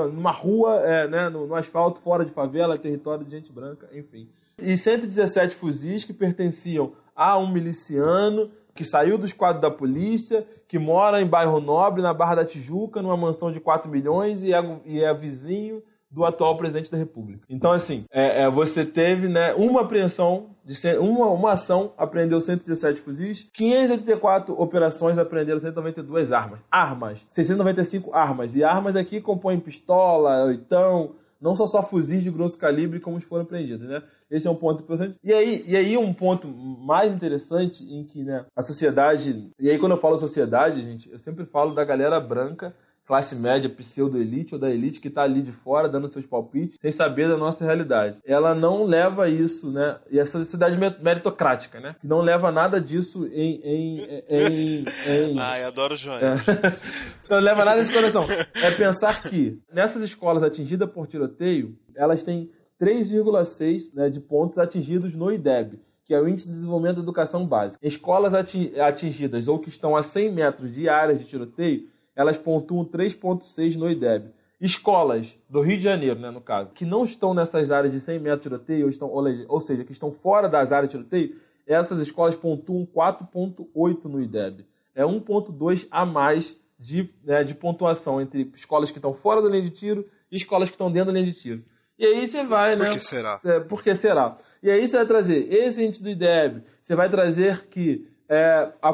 [0.08, 4.28] numa rua, é, né, no, no asfalto, fora de favela, território de gente branca, enfim.
[4.58, 10.78] E 117 fuzis que pertenciam a um miliciano que saiu dos quadros da polícia, que
[10.78, 14.80] mora em bairro nobre, na Barra da Tijuca, numa mansão de 4 milhões e é,
[14.86, 17.44] e é vizinho do atual presidente da República.
[17.50, 23.00] Então, assim, é, é, você teve né, uma apreensão, de uma, uma ação apreendeu 117
[23.00, 26.60] fuzis, 584 operações apreenderam 192 armas.
[26.70, 27.26] Armas.
[27.30, 28.54] 695 armas.
[28.54, 33.44] E armas aqui compõem pistola, oitão, não são só fuzis de grosso calibre como foram
[33.44, 34.02] apreendidos, né?
[34.30, 35.16] Esse é um ponto importante.
[35.22, 39.50] E aí, e aí um ponto mais interessante em que né, a sociedade.
[39.58, 42.74] E aí, quando eu falo sociedade, gente, eu sempre falo da galera branca
[43.08, 46.92] classe média, pseudo-elite ou da elite que está ali de fora dando seus palpites, sem
[46.92, 48.18] saber da nossa realidade.
[48.22, 49.96] Ela não leva isso, né?
[50.10, 51.96] E essa sociedade meritocrática, né?
[51.98, 53.62] Que não leva nada disso em.
[53.64, 53.98] em,
[54.28, 55.38] em, em...
[55.40, 56.18] Ai, adoro João.
[56.18, 56.36] É.
[57.30, 58.26] não leva nada nesse coração.
[58.54, 65.14] É pensar que nessas escolas atingidas por tiroteio, elas têm 3,6 né, de pontos atingidos
[65.14, 67.86] no IDEB, que é o Índice de Desenvolvimento da Educação Básica.
[67.86, 71.88] Escolas atingidas ou que estão a 100 metros de áreas de tiroteio,
[72.18, 74.32] elas pontuam 3,6 no IDEB.
[74.60, 78.18] Escolas do Rio de Janeiro, né, no caso, que não estão nessas áreas de 100
[78.18, 79.08] metros de tiroteio, ou, estão,
[79.48, 84.66] ou seja, que estão fora das áreas de tiroteio, essas escolas pontuam 4,8 no IDEB.
[84.96, 89.62] É 1,2 a mais de, né, de pontuação entre escolas que estão fora da linha
[89.62, 91.62] de tiro e escolas que estão dentro da linha de tiro.
[91.96, 92.86] E aí você vai, Por né?
[92.86, 93.40] Por que será?
[93.68, 94.38] Por que será?
[94.60, 98.88] E aí você vai trazer esse índice do IDEB, você vai trazer que é, a,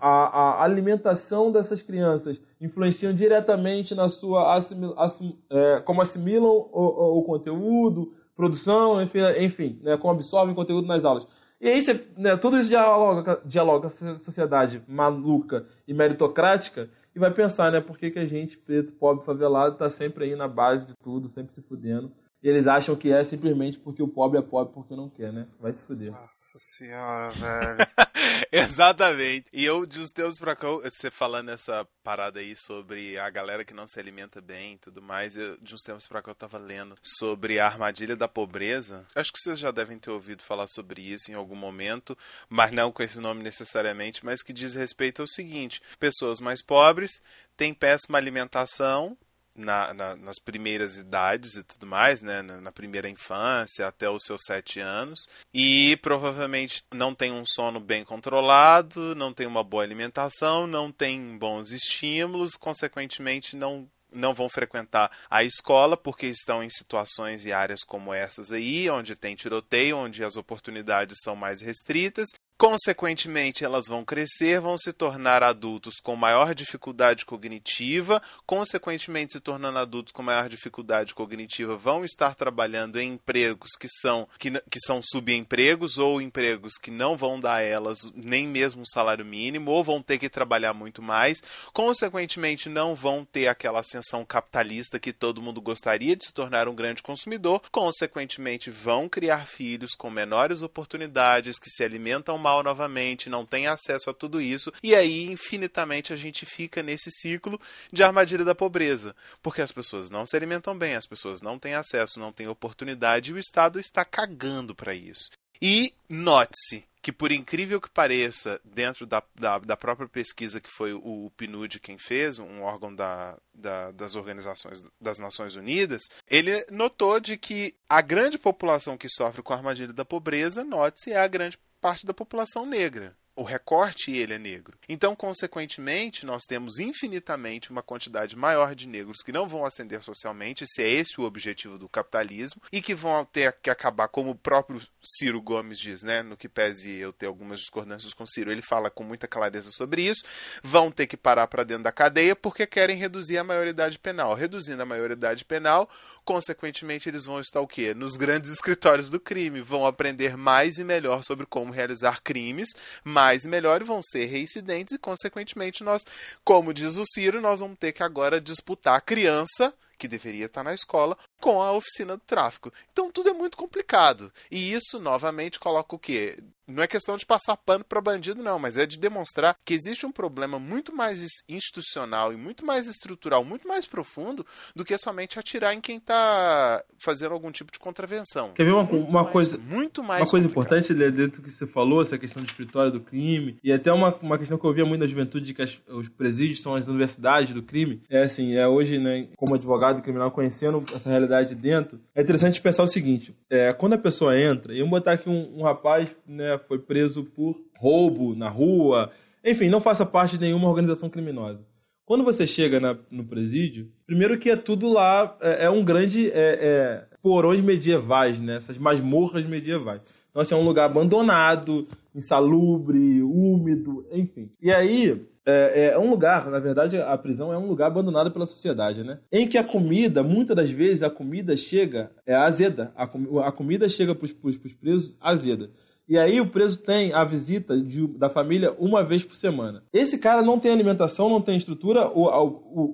[0.00, 6.70] a, a, alimentação dessas crianças influenciam diretamente na sua assimil, assim, é, como assimilam o,
[6.72, 11.26] o, o, conteúdo, produção, enfim, enfim né, como absorvem conteúdo nas aulas.
[11.60, 17.18] E aí você, né, tudo isso dialoga, dialoga com a sociedade maluca e meritocrática e
[17.18, 20.46] vai pensar, né, por que, que a gente, preto, pobre, favelado, está sempre aí na
[20.46, 22.12] base de tudo, sempre se fudendo
[22.42, 25.48] eles acham que é simplesmente porque o pobre é pobre porque não quer, né?
[25.58, 26.10] Vai se fuder.
[26.10, 27.76] Nossa senhora, velho.
[28.52, 29.46] Exatamente.
[29.52, 33.64] E eu, de uns tempos pra cá, você falando essa parada aí sobre a galera
[33.64, 36.34] que não se alimenta bem e tudo mais, eu, de uns tempos pra cá eu
[36.34, 39.06] tava lendo sobre a armadilha da pobreza.
[39.14, 42.16] Acho que vocês já devem ter ouvido falar sobre isso em algum momento,
[42.48, 47.22] mas não com esse nome necessariamente, mas que diz respeito ao seguinte: pessoas mais pobres
[47.56, 49.16] têm péssima alimentação
[49.56, 52.42] na, na, nas primeiras idades e tudo mais, né?
[52.42, 55.26] Na, na, primeira infância até os seus sete anos.
[55.52, 61.38] E provavelmente não tem um sono bem controlado, não tem uma boa alimentação, não tem
[61.38, 67.84] bons estímulos, consequentemente não não vão frequentar a escola porque estão em situações e áreas
[67.84, 72.28] como essas aí, onde tem tiroteio, onde as oportunidades são mais restritas
[72.58, 79.78] Consequentemente, elas vão crescer, vão se tornar adultos com maior dificuldade cognitiva, consequentemente, se tornando
[79.78, 85.02] adultos com maior dificuldade cognitiva, vão estar trabalhando em empregos que são, que, que são
[85.02, 89.84] subempregos ou empregos que não vão dar a elas nem mesmo um salário mínimo, ou
[89.84, 91.42] vão ter que trabalhar muito mais,
[91.74, 96.74] consequentemente, não vão ter aquela ascensão capitalista que todo mundo gostaria de se tornar um
[96.74, 103.44] grande consumidor, consequentemente, vão criar filhos com menores oportunidades, que se alimentam mal novamente, não
[103.44, 107.60] tem acesso a tudo isso, e aí infinitamente a gente fica nesse ciclo
[107.92, 111.74] de armadilha da pobreza, porque as pessoas não se alimentam bem, as pessoas não têm
[111.74, 115.30] acesso, não têm oportunidade e o Estado está cagando para isso.
[115.60, 120.92] E note-se que, por incrível que pareça, dentro da, da, da, própria pesquisa que foi
[120.92, 127.18] o PNUD quem fez, um órgão da, da, das organizações das Nações Unidas, ele notou
[127.18, 131.28] de que a grande população que sofre com a armadilha da pobreza, note-se, é a
[131.28, 134.78] grande parte da população negra o recorte ele é negro.
[134.88, 140.64] Então, consequentemente, nós temos infinitamente uma quantidade maior de negros que não vão ascender socialmente,
[140.66, 144.34] se é esse o objetivo do capitalismo, e que vão ter que acabar, como o
[144.34, 148.62] próprio Ciro Gomes diz, né, no que pese eu ter algumas discordâncias com Ciro, ele
[148.62, 150.24] fala com muita clareza sobre isso,
[150.62, 154.34] vão ter que parar para dentro da cadeia porque querem reduzir a maioridade penal.
[154.34, 155.90] Reduzindo a maioridade penal,
[156.26, 157.94] consequentemente eles vão estar o quê?
[157.94, 162.68] Nos grandes escritórios do crime, vão aprender mais e melhor sobre como realizar crimes,
[163.04, 166.04] mais e melhor e vão ser reincidentes e consequentemente nós,
[166.44, 170.62] como diz o Ciro, nós vamos ter que agora disputar a criança que deveria estar
[170.62, 172.70] na escola, com a oficina do tráfico.
[172.92, 174.30] Então tudo é muito complicado.
[174.50, 176.38] E isso, novamente, coloca o quê?
[176.68, 180.04] Não é questão de passar pano para bandido, não, mas é de demonstrar que existe
[180.04, 184.44] um problema muito mais institucional e muito mais estrutural, muito mais profundo
[184.74, 188.50] do que somente atirar em quem está fazendo algum tipo de contravenção.
[188.52, 190.78] Quer ver uma, uma mais, coisa muito mais uma coisa complicado.
[190.80, 194.12] importante dentro do que você falou, essa questão do escritório do crime e até uma,
[194.16, 196.88] uma questão que eu via muito na juventude de que as, os presídios são as
[196.88, 198.02] universidades do crime.
[198.10, 202.82] É assim, é hoje, né, como advogado criminal conhecendo essa realidade dentro, é interessante pensar
[202.82, 206.08] o seguinte: é, quando a pessoa entra, e eu vou botar aqui um, um rapaz,
[206.26, 209.10] né foi preso por roubo na rua,
[209.44, 211.64] enfim, não faça parte de nenhuma organização criminosa.
[212.04, 216.30] Quando você chega na, no presídio, primeiro que é tudo lá, é, é um grande
[216.30, 218.56] é, é, porões medievais, né?
[218.56, 220.00] essas masmorras medievais.
[220.30, 221.84] Então, assim, é um lugar abandonado,
[222.14, 224.50] insalubre, úmido, enfim.
[224.62, 228.46] E aí, é, é, um lugar, na verdade, a prisão é um lugar abandonado pela
[228.46, 229.18] sociedade, né?
[229.32, 232.92] Em que a comida, muitas das vezes, a comida chega é azeda.
[232.96, 235.70] A, com, a comida chega para os presos azeda.
[236.08, 239.82] E aí o preso tem a visita de, da família uma vez por semana.
[239.92, 242.10] Esse cara não tem alimentação, não tem estrutura,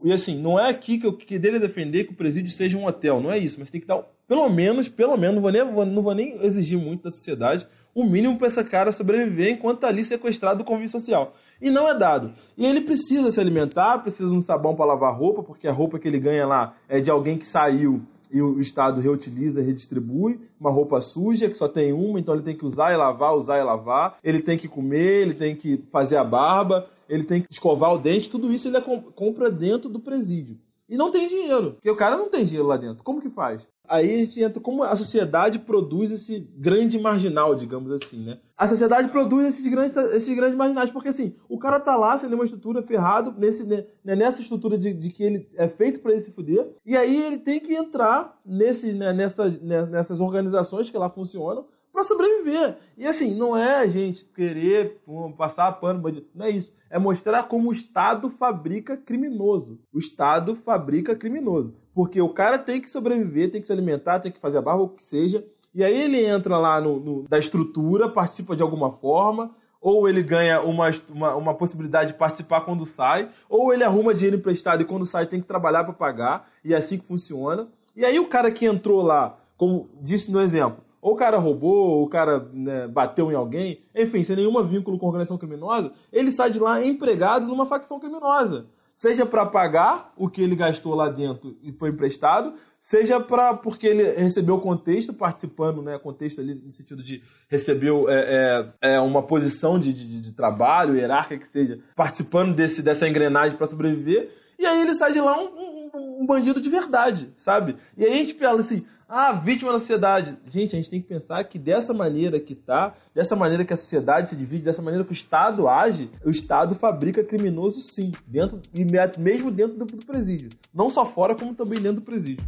[0.03, 2.87] e assim, não é aqui que eu que dele defender que o presídio seja um
[2.87, 5.93] hotel, não é isso, mas tem que dar, pelo menos, pelo menos, não vou nem,
[5.93, 9.89] não vou nem exigir muito da sociedade, o mínimo para esse cara sobreviver enquanto está
[9.89, 11.35] ali sequestrado do convívio social.
[11.61, 12.33] E não é dado.
[12.57, 15.99] E ele precisa se alimentar, precisa de um sabão para lavar roupa, porque a roupa
[15.99, 18.03] que ele ganha lá é de alguém que saiu
[18.33, 22.43] e o Estado reutiliza e redistribui uma roupa suja que só tem uma, então ele
[22.43, 24.19] tem que usar e lavar, usar e lavar.
[24.25, 27.99] Ele tem que comer, ele tem que fazer a barba, ele tem que escovar o
[27.99, 28.31] dente.
[28.31, 28.81] Tudo isso ele
[29.15, 30.57] compra dentro do presídio.
[30.89, 33.03] E não tem dinheiro, porque o cara não tem dinheiro lá dentro.
[33.05, 33.67] Como que faz?
[33.89, 38.39] Aí a gente entra como a sociedade produz esse grande marginal, digamos assim, né?
[38.57, 42.29] A sociedade produz esses grandes, esses grandes marginais, porque assim, o cara tá lá sem
[42.29, 46.21] nenhuma estrutura, ferrado, nesse, né, nessa estrutura de, de, que ele é feito para ele
[46.21, 50.97] se fuder, e aí ele tem que entrar nesse, né, nessa, né, nessas organizações que
[50.97, 52.79] lá funcionam para sobreviver.
[52.97, 55.03] E assim, não é a gente querer
[55.37, 56.73] passar pano bandido, não é isso.
[56.89, 59.81] É mostrar como o Estado fabrica criminoso.
[59.93, 61.75] O Estado fabrica criminoso.
[61.95, 64.85] Porque o cara tem que sobreviver, tem que se alimentar, tem que fazer a barba,
[64.85, 65.45] o que seja.
[65.75, 70.23] E aí ele entra lá no, no da estrutura, participa de alguma forma, ou ele
[70.23, 74.85] ganha uma, uma, uma, possibilidade de participar quando sai, ou ele arruma dinheiro emprestado e
[74.85, 77.69] quando sai tem que trabalhar para pagar, e é assim que funciona.
[77.97, 81.99] E aí o cara que entrou lá, como disse no exemplo, ou o cara roubou,
[81.99, 86.31] ou o cara né, bateu em alguém, enfim, sem nenhum vínculo com organização criminosa, ele
[86.31, 88.67] sai de lá empregado numa facção criminosa.
[88.95, 93.87] Seja para pagar o que ele gastou lá dentro e foi emprestado, seja para porque
[93.87, 99.23] ele recebeu contexto, participando, né, contexto ali no sentido de recebeu é, é, é uma
[99.23, 104.67] posição de, de, de, trabalho, hierárquica que seja, participando desse, dessa engrenagem para sobreviver, e
[104.67, 107.77] aí ele sai de lá um, um, um, bandido de verdade, sabe?
[107.97, 108.85] E aí a gente fala assim,
[109.15, 110.39] Ah, vítima da sociedade.
[110.47, 113.77] Gente, a gente tem que pensar que dessa maneira que tá, dessa maneira que a
[113.77, 118.59] sociedade se divide, dessa maneira que o Estado age, o Estado fabrica criminoso sim, dentro
[118.73, 118.87] e
[119.21, 120.49] mesmo dentro do, do presídio.
[120.73, 122.43] Não só fora, como também dentro do presídio.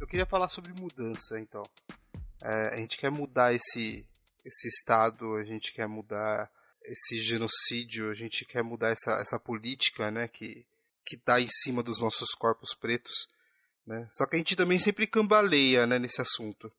[0.00, 1.64] Eu queria falar sobre mudança, então.
[2.42, 4.06] É, a gente quer mudar esse,
[4.42, 6.50] esse estado, a gente quer mudar
[6.90, 10.66] esse genocídio, a gente quer mudar essa, essa política, né, que
[11.08, 13.26] que está em cima dos nossos corpos pretos,
[13.86, 14.06] né?
[14.10, 16.70] Só que a gente também sempre cambaleia, né, nesse assunto.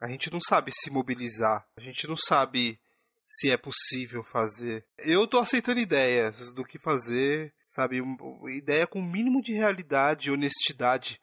[0.00, 2.80] A gente não sabe se mobilizar, a gente não sabe
[3.24, 4.84] se é possível fazer.
[4.98, 8.02] Eu tô aceitando ideias do que fazer, sabe,
[8.48, 11.20] ideia com o mínimo de realidade e honestidade,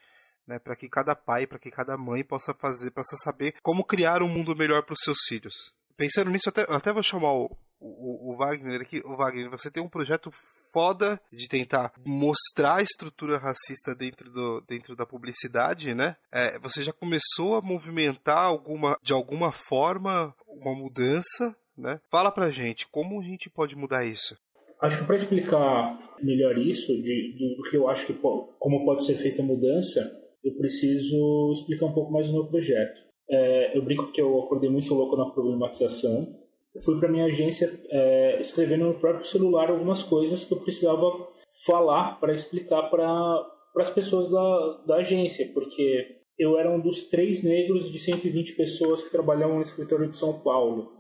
[0.48, 4.24] né, para que cada pai, para que cada mãe possa fazer, possa saber como criar
[4.24, 5.74] um mundo melhor para os seus filhos.
[5.98, 9.84] Pensando nisso, até, até vou chamar o, o, o, Wagner aqui, o Wagner, você tem
[9.84, 10.32] um projeto
[10.74, 16.16] foda de tentar mostrar a estrutura racista dentro, do, dentro da publicidade, né?
[16.32, 22.00] É, você já começou a movimentar alguma, de alguma forma uma mudança, né?
[22.10, 24.36] Fala pra gente, como a gente pode mudar isso?
[24.82, 29.16] Acho que para explicar melhor isso, de, do que eu acho que como pode ser
[29.16, 30.00] feita a mudança,
[30.44, 33.06] eu preciso explicar um pouco mais o meu projeto.
[33.30, 36.45] É, eu brinco que eu acordei muito louco na problematização
[36.84, 41.28] fui para minha agência é, escrevendo no próprio celular algumas coisas que eu precisava
[41.66, 43.46] falar para explicar para
[43.78, 49.04] as pessoas da, da agência, porque eu era um dos três negros de 120 pessoas
[49.04, 50.92] que trabalhavam no escritório de São Paulo.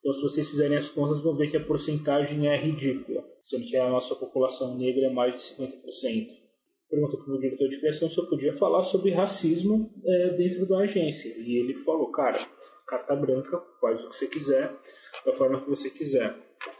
[0.00, 3.76] Então, se vocês fizerem as contas, vão ver que a porcentagem é ridícula, sendo que
[3.76, 6.42] a nossa população negra é mais de 50%.
[6.90, 10.66] Perguntou para o meu diretor de criação se eu podia falar sobre racismo é, dentro
[10.66, 11.32] da agência.
[11.38, 12.38] E ele falou, cara,
[12.86, 14.76] carta branca, faz o que você quiser,
[15.24, 16.34] da forma que você quiser.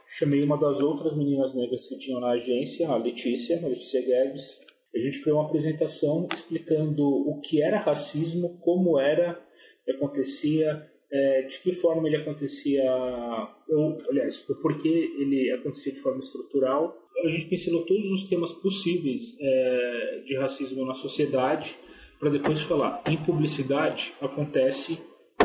[0.06, 4.60] Chamei uma das outras meninas negras que tinham na agência, a Letícia, a Letícia Guedes.
[4.94, 9.40] A gente criou uma apresentação explicando o que era racismo, como era,
[9.84, 12.84] que acontecia, é, de que forma ele acontecia,
[13.68, 16.94] ou, aliás, o porquê ele acontecia de forma estrutural.
[17.24, 21.74] A gente pincelou todos os temas possíveis é, de racismo na sociedade,
[22.18, 24.98] para depois falar, em publicidade acontece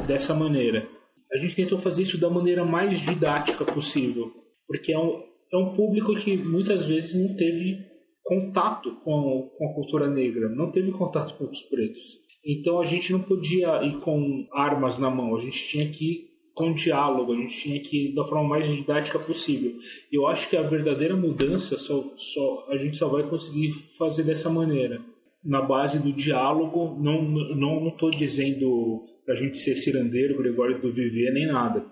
[0.06, 0.86] dessa maneira
[1.32, 4.32] a gente tentou fazer isso da maneira mais didática possível,
[4.68, 5.24] porque é um,
[5.54, 7.86] é um público que muitas vezes não teve
[8.24, 12.28] contato com, com a cultura negra, não teve contato com os pretos.
[12.46, 16.28] Então a gente não podia ir com armas na mão, a gente tinha que ir
[16.54, 19.74] com diálogo, a gente tinha que ir da forma mais didática possível.
[20.12, 24.50] Eu acho que a verdadeira mudança só, só a gente só vai conseguir fazer dessa
[24.50, 25.00] maneira,
[25.48, 27.02] na base do diálogo.
[27.02, 31.86] Não não estou dizendo para a gente ser cirandeiro, Gregório do Vivier, nem nada.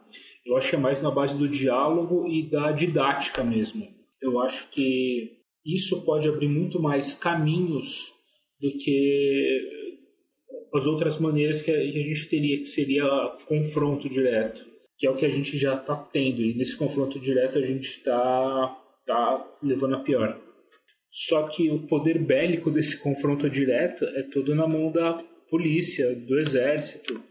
[0.45, 3.88] Eu acho que é mais na base do diálogo e da didática mesmo.
[4.22, 5.32] Eu acho que
[5.66, 8.14] isso pode abrir muito mais caminhos
[8.62, 9.62] do que
[10.74, 13.06] as outras maneiras que a gente teria, que seria
[13.47, 14.64] confronto direto,
[14.97, 16.41] que é o que a gente já está tendo.
[16.41, 20.44] E nesse confronto direto a gente está tá levando a pior.
[21.16, 25.13] Só que o poder bélico desse confronto direto é todo na mão da
[25.49, 27.24] polícia, do exército,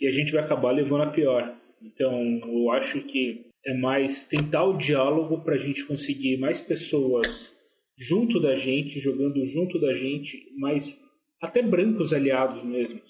[0.00, 1.56] e a gente vai acabar levando a pior.
[1.80, 7.56] Então, eu acho que é mais tentar o diálogo para a gente conseguir mais pessoas
[7.96, 10.98] junto da gente, jogando junto da gente, mais
[11.40, 13.00] até brancos aliados mesmo,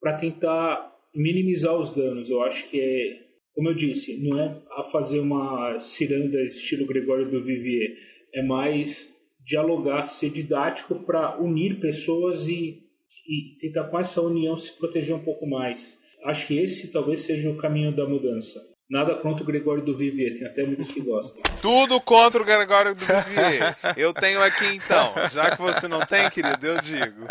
[0.00, 2.30] para tentar minimizar os danos.
[2.30, 3.18] Eu acho que é,
[3.52, 7.96] como eu disse, não é a fazer uma ciranda estilo Gregório do Vivier,
[8.32, 9.11] é mais
[9.44, 12.82] dialogar, ser didático para unir pessoas e
[13.26, 15.96] e tentar com essa união se proteger um pouco mais.
[16.24, 18.60] Acho que esse talvez seja o caminho da mudança.
[18.88, 21.42] Nada contra o Gregório do Vivier, tem até muitos que gostam.
[21.62, 23.76] Tudo contra o Gregório do Vivier.
[23.96, 25.14] Eu tenho aqui então.
[25.32, 27.26] Já que você não tem, querido, eu digo.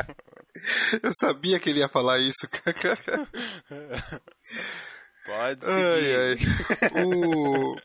[1.04, 2.50] Eu sabia que ele ia falar isso.
[5.26, 5.84] Pode seguir.
[5.84, 6.38] Ai, ai.
[7.06, 7.76] O...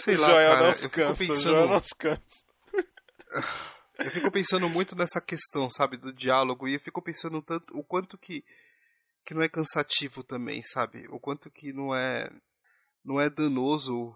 [0.00, 0.74] Sei lá, Joel cara.
[0.74, 1.42] fico cansa, pensando...
[1.42, 2.44] Joel cansa.
[3.98, 7.82] Eu fico pensando muito nessa questão, sabe, do diálogo, e eu fico pensando tanto o
[7.82, 8.44] quanto que,
[9.24, 11.06] que não é cansativo também, sabe?
[11.10, 12.30] O quanto que não é
[13.04, 14.14] não é danoso,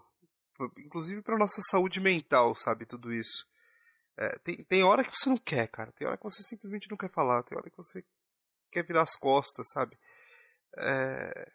[0.77, 3.45] inclusive para nossa saúde mental, sabe, tudo isso.
[4.17, 5.91] É, tem, tem hora que você não quer, cara.
[5.91, 7.41] Tem hora que você simplesmente não quer falar.
[7.43, 8.03] Tem hora que você
[8.71, 9.97] quer virar as costas, sabe?
[10.77, 11.51] É,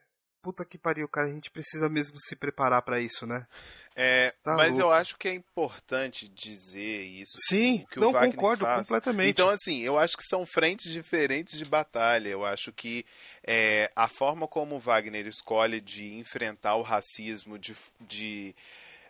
[0.48, 3.46] puta que pariu, cara, a gente precisa mesmo se preparar para isso, né?
[3.94, 4.82] É, tá mas louco.
[4.82, 7.36] eu acho que é importante dizer isso.
[7.48, 8.78] Sim, que não o Wagner concordo faz.
[8.78, 9.28] completamente.
[9.28, 12.28] Então, assim, eu acho que são frentes diferentes de batalha.
[12.30, 13.04] Eu acho que
[13.46, 18.54] é, a forma como o Wagner escolhe de enfrentar o racismo, de, de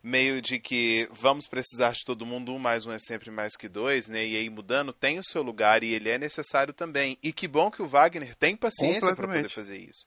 [0.02, 3.68] meio de que vamos precisar de todo mundo, um mais um é sempre mais que
[3.68, 4.26] dois, né?
[4.26, 7.16] E aí mudando, tem o seu lugar e ele é necessário também.
[7.22, 10.04] E que bom que o Wagner tem paciência para poder fazer isso.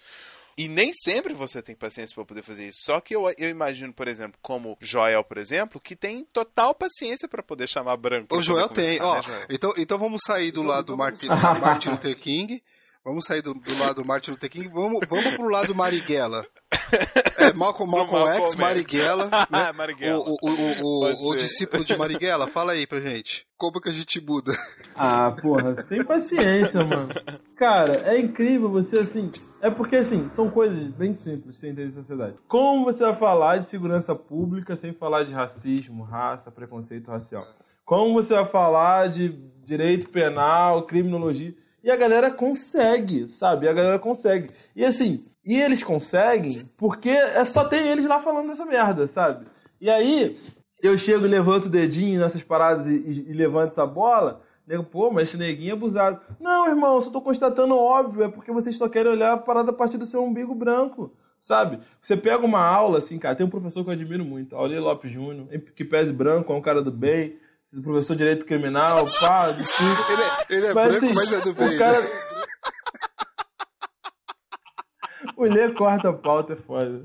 [0.58, 2.80] E nem sempre você tem paciência para poder fazer isso.
[2.84, 7.28] Só que eu, eu imagino, por exemplo, como Joel, por exemplo, que tem total paciência
[7.28, 8.36] para poder chamar branco.
[8.36, 9.16] O Joel tem, ó.
[9.16, 12.64] Né, Então, então vamos sair do então, lado do Martin, Martin Luther King.
[13.04, 14.68] Vamos sair do, do lado do Martin Luther King.
[14.68, 16.45] Vamos, vamos pro lado Marighella.
[17.37, 19.29] É, Malcolm, Malcolm, Malcolm X, Marighella.
[19.49, 19.71] Né?
[19.75, 20.19] Marighella.
[20.19, 22.47] O, o, o, o, discípulo de Marighella.
[22.47, 23.45] Fala aí pra gente.
[23.57, 24.51] Como que a gente muda?
[24.95, 27.09] Ah, porra, sem paciência, mano.
[27.55, 29.31] Cara, é incrível você assim.
[29.61, 32.35] É porque, assim, são coisas bem simples sem entender sociedade.
[32.47, 37.45] Como você vai falar de segurança pública sem falar de racismo, raça, preconceito racial?
[37.85, 39.29] Como você vai falar de
[39.65, 41.53] direito penal, criminologia?
[41.83, 43.67] E a galera consegue, sabe?
[43.67, 44.49] A galera consegue.
[44.75, 49.45] E assim, e eles conseguem porque é só tem eles lá falando dessa merda, sabe?
[49.79, 50.37] E aí,
[50.81, 54.41] eu chego e levanto o dedinho nessas paradas e, e, e levanto essa bola.
[54.67, 56.21] Nego, pô, mas esse neguinho é abusado.
[56.39, 59.73] Não, irmão, só tô constatando óbvio, é porque vocês só querem olhar a parada a
[59.73, 61.11] partir do seu umbigo branco,
[61.41, 61.79] sabe?
[62.01, 65.11] Você pega uma aula, assim, cara, tem um professor que eu admiro muito, Aurélio Lopes
[65.11, 67.37] Júnior, que pese branco, é um cara do bem,
[67.81, 71.41] professor de direito criminal, pá, de Ele é, ele é mas, branco, assim, mas é
[71.41, 71.77] do bem.
[71.77, 71.99] Cara...
[71.99, 72.30] Né?
[75.38, 77.03] Mulher corta a pauta, é foda.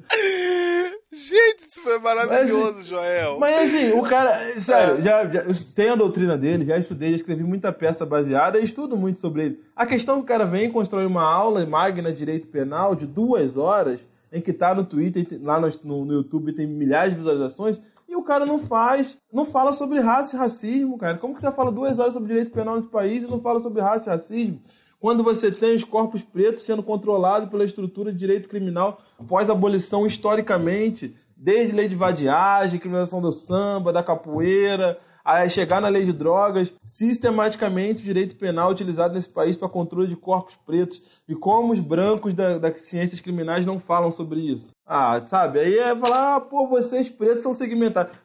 [1.13, 3.39] Gente, isso foi maravilhoso, mas, Joel.
[3.39, 5.03] Mas assim, o cara, sério, é.
[5.03, 5.43] já, já
[5.75, 9.45] tem a doutrina dele, já estudei, já escrevi muita peça baseada e estudo muito sobre
[9.45, 9.61] ele.
[9.75, 13.07] A questão é que o cara vem constrói uma aula magna de direito penal de
[13.07, 17.81] duas horas, em que tá no Twitter, lá no, no YouTube tem milhares de visualizações,
[18.09, 21.19] e o cara não faz, não fala sobre raça e racismo, cara.
[21.19, 23.81] Como que você fala duas horas sobre direito penal nesse país e não fala sobre
[23.81, 24.61] raça e racismo?
[25.01, 31.15] Quando você tem os corpos pretos sendo controlados pela estrutura de direito criminal pós-abolição historicamente,
[31.37, 36.73] desde lei de vadiagem, criminalização do samba, da capoeira, a chegar na lei de drogas,
[36.85, 41.81] sistematicamente o direito penal utilizado nesse país para controle de corpos pretos e como os
[41.81, 44.73] brancos da, das ciências criminais não falam sobre isso.
[44.87, 45.59] Ah, sabe?
[45.59, 48.17] Aí é falar, ah, pô, vocês pretos são segmentados.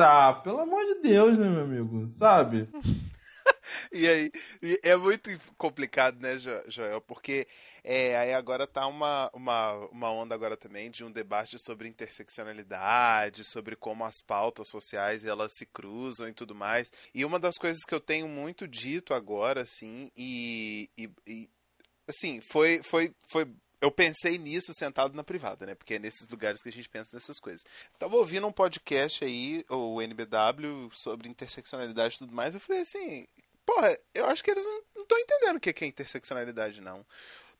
[0.00, 2.06] Ah, pelo amor de Deus, né, meu amigo?
[2.10, 2.68] Sabe?
[3.94, 4.32] E aí,
[4.82, 6.36] é muito complicado, né,
[6.68, 7.00] Joel?
[7.00, 7.46] Porque
[7.82, 13.44] é, aí agora tá uma, uma, uma onda agora também de um debate sobre interseccionalidade,
[13.44, 16.90] sobre como as pautas sociais elas se cruzam e tudo mais.
[17.14, 21.50] E uma das coisas que eu tenho muito dito agora, assim, e, e, e
[22.08, 23.46] assim, foi, foi, foi
[23.84, 25.74] eu pensei nisso sentado na privada, né?
[25.74, 27.62] Porque é nesses lugares que a gente pensa nessas coisas.
[27.98, 32.54] Tava ouvindo um podcast aí, o NBW, sobre interseccionalidade e tudo mais.
[32.54, 33.26] Eu falei assim,
[33.64, 37.04] Porra, eu acho que eles não estão entendendo o que é interseccionalidade, não.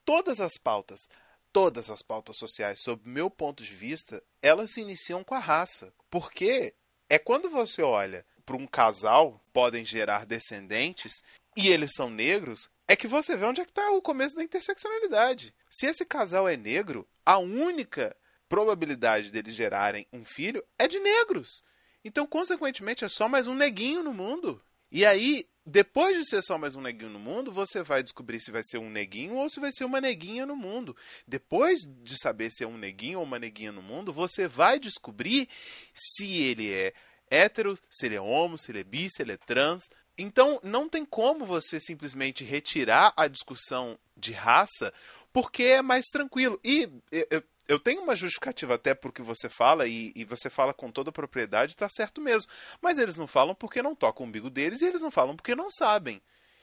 [0.05, 1.09] Todas as pautas,
[1.53, 5.93] todas as pautas sociais, sob meu ponto de vista, elas se iniciam com a raça.
[6.11, 6.75] Porque
[7.09, 11.23] é quando você olha para um casal, podem gerar descendentes,
[11.57, 14.43] e eles são negros, é que você vê onde é que está o começo da
[14.43, 15.55] interseccionalidade.
[15.71, 18.15] Se esse casal é negro, a única
[18.49, 21.63] probabilidade deles gerarem um filho é de negros.
[22.05, 24.63] Então, consequentemente, é só mais um neguinho no mundo.
[24.91, 28.51] E aí, depois de ser só mais um neguinho no mundo, você vai descobrir se
[28.51, 30.95] vai ser um neguinho ou se vai ser uma neguinha no mundo.
[31.27, 35.49] Depois de saber se é um neguinho ou uma neguinha no mundo, você vai descobrir
[35.95, 36.93] se ele é
[37.31, 39.89] hétero, se ele é homo, se ele é bi, se ele é trans.
[40.19, 44.93] Então, não tem como você simplesmente retirar a discussão de raça,
[45.33, 46.61] porque é mais tranquilo.
[46.63, 50.91] E eu, eu tenho uma justificativa até porque você fala, e, e você fala com
[50.91, 52.51] toda a propriedade, tá certo mesmo.
[52.81, 55.55] Mas eles não falam porque não tocam o umbigo deles e eles não falam porque
[55.55, 56.21] não sabem.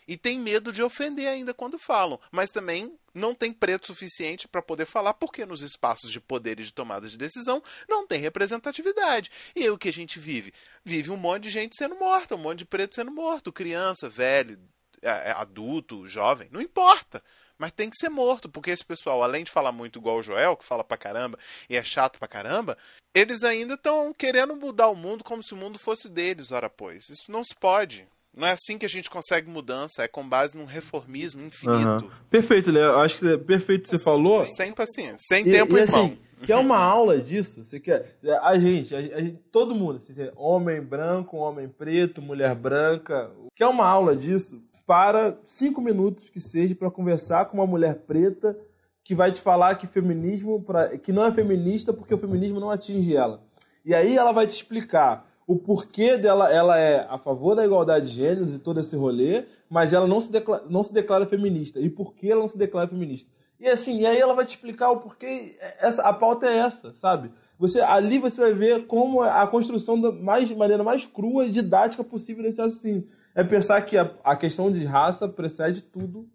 [0.08, 2.20] E tem medo de ofender ainda quando falam.
[2.32, 6.64] Mas também não tem preto suficiente para poder falar porque nos espaços de poder e
[6.64, 9.32] de tomada de decisão não tem representatividade.
[9.56, 10.54] E aí o que a gente vive?
[10.84, 14.60] Vive um monte de gente sendo morta, um monte de preto sendo morto, criança, velho,
[15.02, 17.24] é, é, adulto, jovem, não importa.
[17.62, 20.58] Mas tem que ser morto, porque esse pessoal, além de falar muito igual o Joel,
[20.58, 21.38] que fala pra caramba
[21.70, 22.76] e é chato pra caramba,
[23.14, 27.08] eles ainda estão querendo mudar o mundo como se o mundo fosse deles, ora pois.
[27.08, 28.08] Isso não se pode.
[28.36, 32.06] Não é assim que a gente consegue mudança, é com base num reformismo infinito.
[32.06, 32.12] Uhum.
[32.32, 32.98] Perfeito, Léo.
[32.98, 34.44] Acho que é perfeito que você falou.
[34.44, 38.18] Sem paciência, sem e, tempo e, assim, que é uma aula disso, você quer.
[38.42, 43.86] A gente, a gente todo mundo, assim, homem branco, homem preto, mulher branca, quer uma
[43.86, 44.60] aula disso,
[44.92, 48.58] para cinco minutos que seja para conversar com uma mulher preta
[49.06, 52.70] que vai te falar que feminismo pra, que não é feminista porque o feminismo não
[52.70, 53.42] atinge ela.
[53.86, 58.08] E aí ela vai te explicar o porquê dela, ela é a favor da igualdade
[58.08, 61.80] de gêneros e todo esse rolê, mas ela não se, declara, não se declara feminista.
[61.80, 63.32] E por que ela não se declara feminista?
[63.62, 65.56] E assim, e aí ela vai te explicar o porquê.
[65.80, 67.32] Essa, a pauta é essa, sabe?
[67.58, 72.04] Você, ali você vai ver como a construção da mais, maneira mais crua e didática
[72.04, 73.08] possível desse raciocínio.
[73.34, 76.28] É pensar que a, a questão de raça precede tudo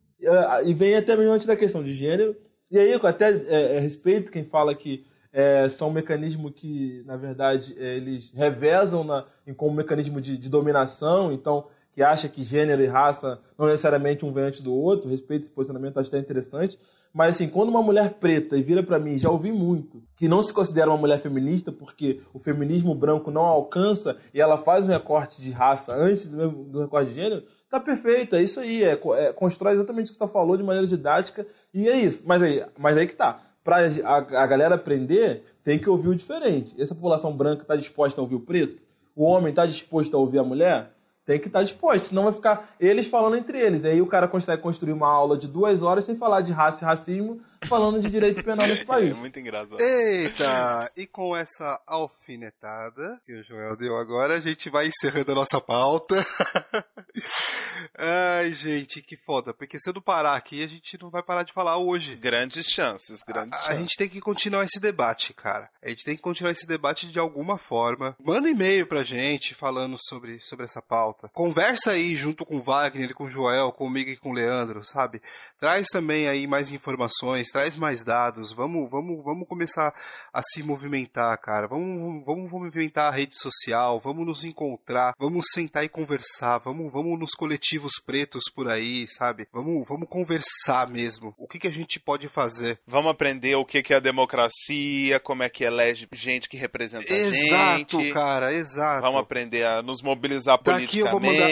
[0.64, 2.36] e vem até mesmo antes da questão de gênero.
[2.70, 7.16] E aí até é, é, respeito quem fala que é, são um mecanismo que, na
[7.16, 12.42] verdade, é, eles revezam na, em, como mecanismo de, de, dominação, então, que acha que
[12.42, 16.18] gênero e raça não necessariamente um vem antes do outro, respeito esse posicionamento, acho até
[16.18, 16.78] interessante,
[17.16, 20.52] mas assim, quando uma mulher preta vira para mim, já ouvi muito, que não se
[20.52, 25.40] considera uma mulher feminista porque o feminismo branco não alcança e ela faz um recorte
[25.40, 29.32] de raça antes do, do recorte de gênero, tá perfeito, é isso aí, é, é
[29.32, 32.22] constrói exatamente o que você falou de maneira didática e é isso.
[32.26, 33.40] Mas aí, mas aí que tá.
[33.64, 36.78] Pra a, a galera aprender, tem que ouvir o diferente.
[36.78, 38.82] Essa população branca está disposta a ouvir o preto?
[39.14, 40.90] O homem está disposto a ouvir a mulher?
[41.26, 43.84] Tem que estar tá disposto, senão vai ficar eles falando entre eles.
[43.84, 46.86] Aí o cara consegue construir uma aula de duas horas sem falar de raça e
[46.86, 49.10] racismo, falando de direito penal nesse país.
[49.10, 49.76] É muito engraçado.
[49.80, 50.90] Eita!
[50.96, 55.60] E com essa alfinetada que o Joel deu agora, a gente vai encerrando a nossa
[55.60, 56.24] pauta.
[57.98, 59.52] Ai, gente, que foda.
[59.52, 62.16] Porque se eu não parar aqui, a gente não vai parar de falar hoje.
[62.16, 63.76] Grandes chances, grandes a, chances.
[63.76, 65.68] A gente tem que continuar esse debate, cara.
[65.82, 68.16] A gente tem que continuar esse debate de alguma forma.
[68.22, 71.28] Manda e-mail pra gente falando sobre, sobre essa pauta.
[71.28, 75.20] Conversa aí junto com o Wagner, com o Joel, comigo e com o Leandro, sabe?
[75.58, 78.52] Traz também aí mais informações, traz mais dados.
[78.52, 79.94] Vamos, vamos, vamos começar
[80.30, 81.66] a se movimentar, cara.
[81.66, 87.18] Vamos, vamos movimentar a rede social, vamos nos encontrar, vamos sentar e conversar, vamos, vamos
[87.18, 89.48] nos coletivos pretos por aí, sabe?
[89.50, 91.34] Vamos, vamos conversar mesmo.
[91.38, 92.78] O que, que a gente pode fazer?
[92.86, 97.10] Vamos aprender o que, que é a democracia, como é que elege gente que representa
[97.10, 97.96] exato, a gente.
[97.96, 99.00] Exato, cara, exato.
[99.00, 101.48] Vamos aprender a nos mobilizar politicamente, eu vou mandar...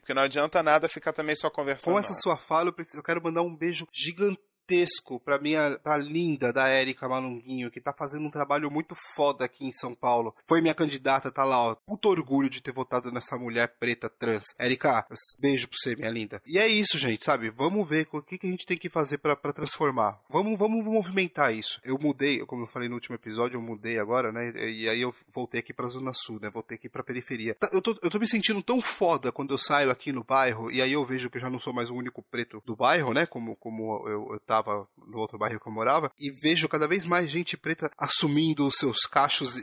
[0.00, 1.92] porque não adianta nada ficar também só conversando.
[1.92, 6.52] Com essa sua fala, eu quero mandar um beijo gigantesco gigantesco pra minha pra linda
[6.52, 10.34] da Érica Malunguinho, que tá fazendo um trabalho muito foda aqui em São Paulo.
[10.46, 11.74] Foi minha candidata, tá lá, ó.
[11.74, 14.44] Puto orgulho de ter votado nessa mulher preta trans.
[14.58, 15.06] Érica,
[15.38, 16.40] beijo pra você, minha linda.
[16.46, 17.50] E é isso, gente, sabe?
[17.50, 20.20] Vamos ver o que, que a gente tem que fazer para transformar.
[20.28, 21.80] Vamos, vamos movimentar isso.
[21.84, 24.52] Eu mudei, como eu falei no último episódio, eu mudei agora, né?
[24.70, 26.50] E aí eu voltei aqui pra Zona Sul, né?
[26.50, 27.54] Voltei aqui pra periferia.
[27.54, 30.70] Tá, eu tô, eu tô me sentindo tão foda quando eu saio aqui no bairro,
[30.70, 33.12] e aí eu vejo que eu já não sou mais o único preto do bairro,
[33.12, 33.26] né?
[33.26, 37.04] Como, como eu, eu tava no outro bairro que eu morava, e vejo cada vez
[37.04, 39.54] mais gente preta assumindo os seus cachos,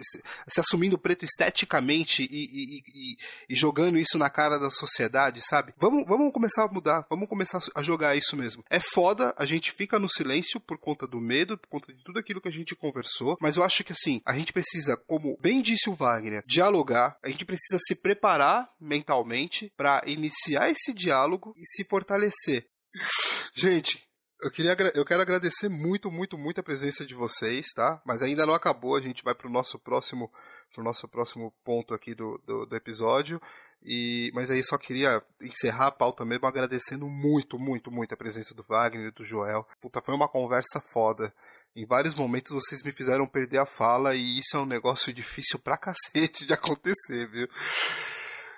[0.47, 3.17] se assumindo preto esteticamente e, e, e,
[3.49, 5.73] e jogando isso na cara da sociedade, sabe?
[5.77, 8.63] Vamos, vamos começar a mudar, vamos começar a jogar isso mesmo.
[8.69, 12.19] É foda, a gente fica no silêncio por conta do medo, por conta de tudo
[12.19, 15.61] aquilo que a gente conversou, mas eu acho que assim, a gente precisa, como bem
[15.61, 21.65] disse o Wagner, dialogar, a gente precisa se preparar mentalmente para iniciar esse diálogo e
[21.65, 22.67] se fortalecer.
[23.53, 24.07] Gente,
[24.41, 28.01] eu, queria, eu quero agradecer muito, muito, muito a presença de vocês, tá?
[28.05, 30.31] Mas ainda não acabou, a gente vai para o nosso próximo
[30.73, 33.41] pro nosso próximo ponto aqui do, do, do, episódio.
[33.83, 38.53] E, mas aí só queria encerrar a pauta mesmo agradecendo muito, muito, muito a presença
[38.53, 39.67] do Wagner e do Joel.
[39.81, 41.33] Puta, foi uma conversa foda.
[41.75, 45.59] Em vários momentos vocês me fizeram perder a fala e isso é um negócio difícil
[45.59, 47.47] pra cacete de acontecer, viu?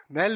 [0.09, 0.27] Né?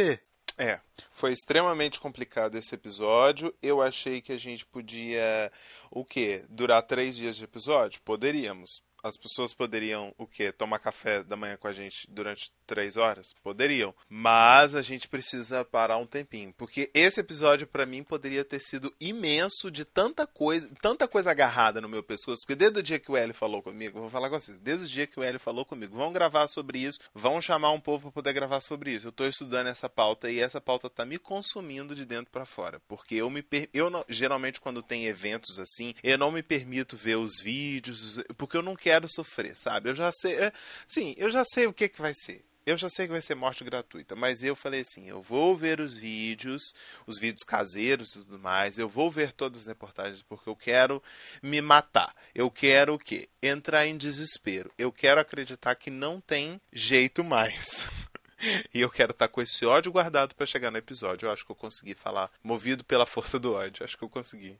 [0.58, 0.80] É,
[1.12, 3.54] foi extremamente complicado esse episódio.
[3.62, 5.52] Eu achei que a gente podia,
[5.92, 6.44] o quê?
[6.50, 8.02] Durar três dias de episódio?
[8.02, 8.82] Poderíamos.
[9.04, 10.52] As pessoas poderiam, o quê?
[10.52, 13.34] Tomar café da manhã com a gente durante três horas?
[13.41, 13.95] Poderiam.
[14.10, 16.53] Mas a gente precisa parar um tempinho.
[16.56, 21.81] Porque esse episódio, para mim, poderia ter sido imenso de tanta coisa, tanta coisa agarrada
[21.81, 22.41] no meu pescoço.
[22.41, 24.88] Porque desde o dia que o Hélio falou comigo, vou falar com vocês, desde o
[24.88, 28.11] dia que o Hélio falou comigo, vão gravar sobre isso, vão chamar um povo para
[28.11, 29.07] poder gravar sobre isso.
[29.07, 32.81] Eu tô estudando essa pauta e essa pauta tá me consumindo de dentro para fora.
[32.88, 33.69] Porque eu me per...
[33.73, 34.03] eu não...
[34.10, 38.76] geralmente quando tem eventos assim, eu não me permito ver os vídeos, porque eu não
[38.76, 39.89] quero sofrer, sabe?
[39.89, 40.52] Eu já sei, é...
[40.85, 42.44] sim, eu já sei o que que vai ser.
[42.68, 45.80] Eu já sei que vai ser morte gratuita, mas eu falei assim: eu vou ver
[45.80, 46.73] os vídeos,
[47.06, 51.02] os vídeos caseiros e tudo mais, eu vou ver todas as reportagens porque eu quero
[51.41, 52.14] me matar.
[52.35, 53.30] Eu quero o quê?
[53.41, 54.69] Entrar em desespero.
[54.77, 57.88] Eu quero acreditar que não tem jeito mais.
[58.73, 61.26] e eu quero estar com esse ódio guardado para chegar no episódio.
[61.26, 63.85] Eu acho que eu consegui falar, movido pela força do ódio.
[63.85, 64.60] Acho que eu consegui.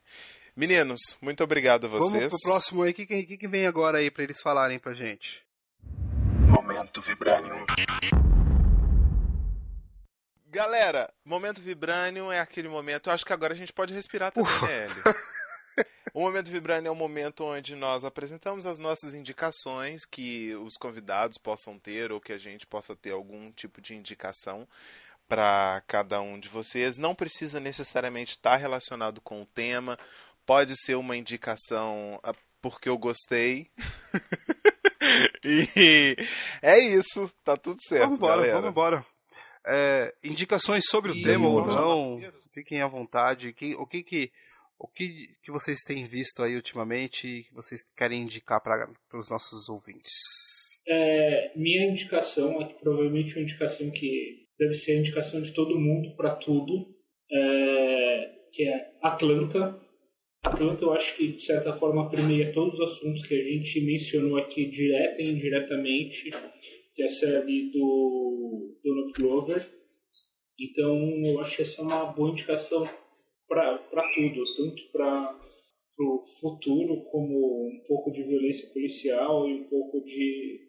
[0.56, 2.22] Meninos, muito obrigado a vocês.
[2.22, 2.92] Vamos pro próximo aí.
[2.92, 5.46] O que, que, que vem agora aí para eles falarem pra gente?
[6.78, 7.66] Momento Vibranium.
[10.46, 13.08] Galera, momento Vibranium é aquele momento.
[13.08, 14.86] Eu acho que agora a gente pode respirar também, né,
[16.14, 21.36] O Momento Vibrani é um momento onde nós apresentamos as nossas indicações que os convidados
[21.36, 24.66] possam ter ou que a gente possa ter algum tipo de indicação
[25.28, 26.96] para cada um de vocês.
[26.96, 29.98] Não precisa necessariamente estar relacionado com o tema,
[30.46, 33.68] pode ser uma indicação ah, porque eu gostei.
[35.44, 36.16] e
[36.62, 38.04] é isso, tá tudo certo.
[38.04, 39.06] Vamos embora, vamos embora.
[39.66, 42.20] É, indicações sobre o tema ou não,
[42.54, 43.52] fiquem à vontade.
[43.52, 44.32] Que, o que que
[44.78, 49.28] o que, que vocês têm visto aí ultimamente e que vocês querem indicar para os
[49.28, 50.12] nossos ouvintes?
[50.86, 55.78] É, minha indicação é que provavelmente uma indicação que deve ser a indicação de todo
[55.78, 56.94] mundo para tudo,
[57.30, 59.80] é, que é Atlanta.
[60.48, 64.38] Atlanta eu acho que de certa forma permeia todos os assuntos que a gente mencionou
[64.38, 66.30] aqui direta e indiretamente,
[66.94, 69.66] que é série do Donald Glover.
[70.58, 72.82] Então eu acho que essa é uma boa indicação
[73.48, 73.78] para
[74.14, 75.38] tudo, tanto para
[76.00, 80.68] o futuro como um pouco de violência policial e um pouco de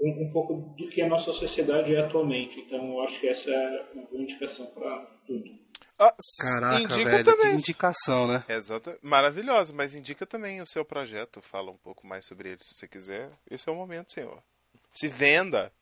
[0.00, 2.60] um, um pouco do que a nossa sociedade é atualmente.
[2.60, 5.65] Então eu acho que essa é uma boa indicação para tudo.
[5.98, 7.50] Ah, Caraca, indica velho, também.
[7.50, 8.44] que indicação, né?
[8.48, 11.40] Exato, maravilhosa, mas indica também o seu projeto.
[11.40, 13.30] Fala um pouco mais sobre ele se você quiser.
[13.50, 14.42] Esse é o momento, senhor.
[14.92, 15.72] Se venda.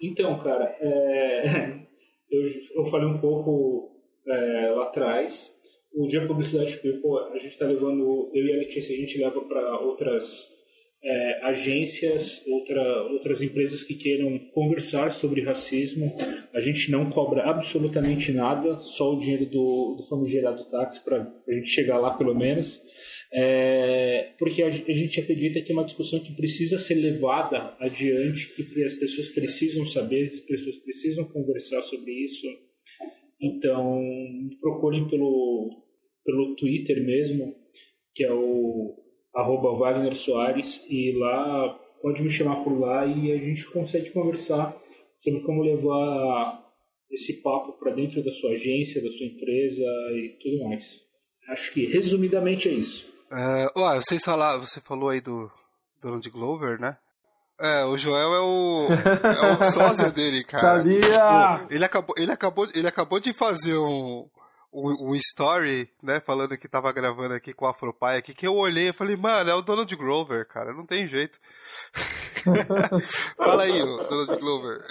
[0.00, 1.80] Então, cara, é,
[2.30, 2.42] eu,
[2.76, 5.52] eu falei um pouco é, lá atrás.
[5.92, 9.40] O Dia Publicidade People, a gente está levando, eu e a Letícia, a gente leva
[9.42, 10.52] para outras
[11.04, 16.16] é, agências, outra, outras empresas que queiram conversar sobre racismo.
[16.54, 21.52] A gente não cobra absolutamente nada, só o dinheiro do, do famigerado táxi para a
[21.52, 22.80] gente chegar lá pelo menos.
[23.30, 28.48] É, porque a, a gente acredita que é uma discussão que precisa ser levada adiante,
[28.54, 32.46] que as pessoas precisam saber, as pessoas precisam conversar sobre isso.
[33.40, 34.00] Então,
[34.60, 35.82] procurem pelo,
[36.24, 37.54] pelo Twitter mesmo,
[38.14, 39.03] que é o
[39.34, 44.76] arroba Wagner Soares, e lá pode me chamar por lá e a gente consegue conversar
[45.22, 46.62] sobre como levar
[47.10, 49.82] esse papo para dentro da sua agência, da sua empresa
[50.12, 50.84] e tudo mais.
[51.48, 53.06] Acho que resumidamente é isso.
[53.76, 55.50] Ó, vocês falaram, você falou aí do
[56.00, 56.96] Donald Glover, né?
[57.60, 60.80] É, o Joel é o, é o sósia dele, cara.
[60.80, 61.58] Sabia!
[61.60, 64.28] Pô, ele, acabou, ele, acabou, ele acabou de fazer um,
[64.74, 68.88] um story, né, falando que tava gravando aqui com o Afropai aqui, que eu olhei
[68.88, 71.38] e falei, mano, é o Donald Glover, cara, não tem jeito.
[73.36, 74.84] Fala aí, ô, Donald Glover.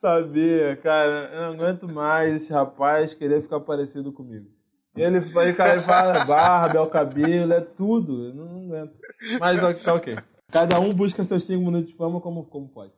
[0.00, 4.46] Sabia, cara, eu não aguento mais esse rapaz querer ficar parecido comigo.
[4.94, 8.26] Ele, ele, cara, ele fala barba, é o cabelo, é tudo.
[8.26, 8.94] Eu não aguento.
[9.40, 10.16] Mas tá ok.
[10.50, 12.92] Cada um busca seus 5 minutos de fama como, como pode.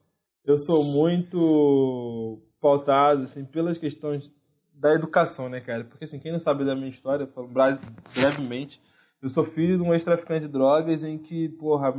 [0.45, 4.31] Eu sou muito pautado, assim, pelas questões
[4.85, 5.83] da educação, né, cara?
[5.83, 7.27] Porque, assim, quem não sabe da minha história,
[8.15, 8.83] brevemente,
[9.23, 11.95] eu sou filho de um ex-traficante de drogas em que, porra,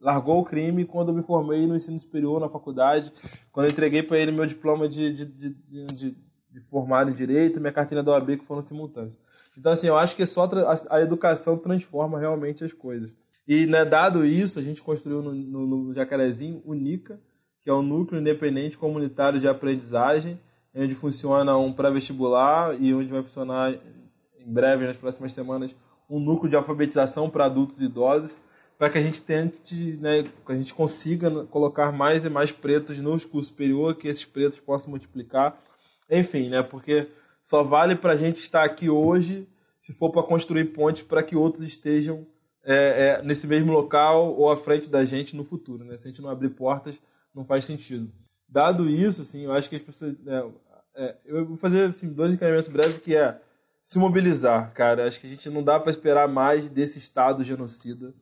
[0.00, 3.12] largou o crime quando eu me formei no ensino superior, na faculdade,
[3.52, 5.54] quando eu entreguei para ele meu diploma de, de, de,
[5.94, 6.16] de,
[6.50, 9.14] de formado em Direito, minha carteira da OAB, que foram simultâneos.
[9.56, 13.14] Então, assim, eu acho que só a, a educação transforma realmente as coisas.
[13.46, 17.20] E, né, dado isso, a gente construiu no, no, no Jacarezinho o NICA,
[17.62, 20.36] que é o Núcleo Independente Comunitário de Aprendizagem,
[20.74, 25.70] onde funciona um pré-vestibular e onde vai funcionar em breve, nas próximas semanas,
[26.08, 28.30] um núcleo de alfabetização para adultos e idosos,
[28.78, 32.98] para que a gente tente, né, que a gente consiga colocar mais e mais pretos
[32.98, 35.60] no curso superior, que esses pretos possam multiplicar.
[36.08, 37.08] Enfim, né, porque
[37.42, 39.48] só vale para a gente estar aqui hoje
[39.80, 42.26] se for para construir pontes para que outros estejam
[42.62, 42.74] é,
[43.20, 45.82] é, nesse mesmo local ou à frente da gente no futuro.
[45.84, 45.96] Né?
[45.96, 47.00] Se a gente não abrir portas,
[47.34, 48.12] não faz sentido.
[48.48, 50.14] Dado isso, assim, eu acho que as pessoas.
[50.26, 50.46] É,
[50.94, 53.40] é, eu vou fazer assim, dois encaminhamentos breves que é
[53.82, 55.06] se mobilizar, cara.
[55.06, 58.12] Acho que a gente não dá para esperar mais desse Estado genocida.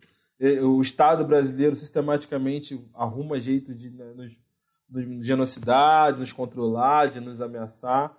[0.62, 4.36] O Estado brasileiro sistematicamente arruma jeito de né, nos,
[4.88, 8.14] nos genocidar, de nos controlar, de nos ameaçar.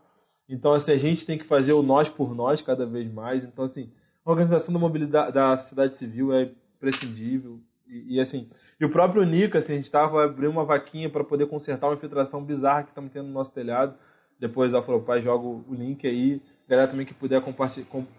[0.50, 3.44] Então, assim, a gente tem que fazer o nós por nós cada vez mais.
[3.44, 3.92] Então, assim,
[4.26, 7.62] a organização da mobilidade da sociedade civil é imprescindível.
[7.86, 8.50] E, e assim,
[8.80, 11.96] e o próprio Nica, assim, a gente estava abrindo uma vaquinha para poder consertar uma
[11.96, 13.96] infiltração bizarra que estamos tendo no nosso telhado.
[14.40, 16.42] Depois a Afropai joga o link aí.
[16.68, 17.42] Galera também que puder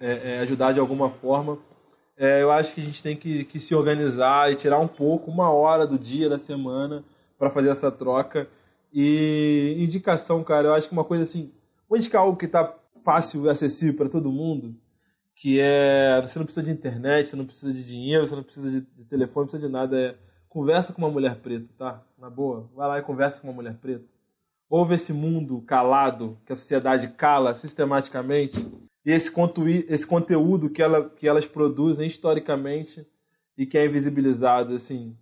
[0.01, 1.59] é, é, ajudar de alguma forma.
[2.17, 5.31] É, eu acho que a gente tem que, que, se organizar e tirar um pouco,
[5.31, 7.05] uma hora do dia, da semana,
[7.39, 8.49] para fazer essa troca.
[8.93, 11.53] E indicação, cara, eu acho que uma coisa assim,
[11.89, 12.75] vou indicar algo que está
[13.05, 14.75] fácil e acessível para todo mundo,
[15.37, 18.69] que é você não precisa de internet, você não precisa de dinheiro, você não precisa
[18.69, 19.97] de, de telefone, não precisa de nada.
[19.97, 22.03] É conversa com uma mulher preta, tá?
[22.19, 24.05] Na boa, vai lá e conversa com uma mulher preta.
[24.69, 28.59] Ouve esse mundo calado que a sociedade cala sistematicamente
[29.05, 29.33] e esse,
[29.89, 33.07] esse conteúdo que, ela, que elas produzem historicamente
[33.57, 35.17] e que é invisibilizado, assim,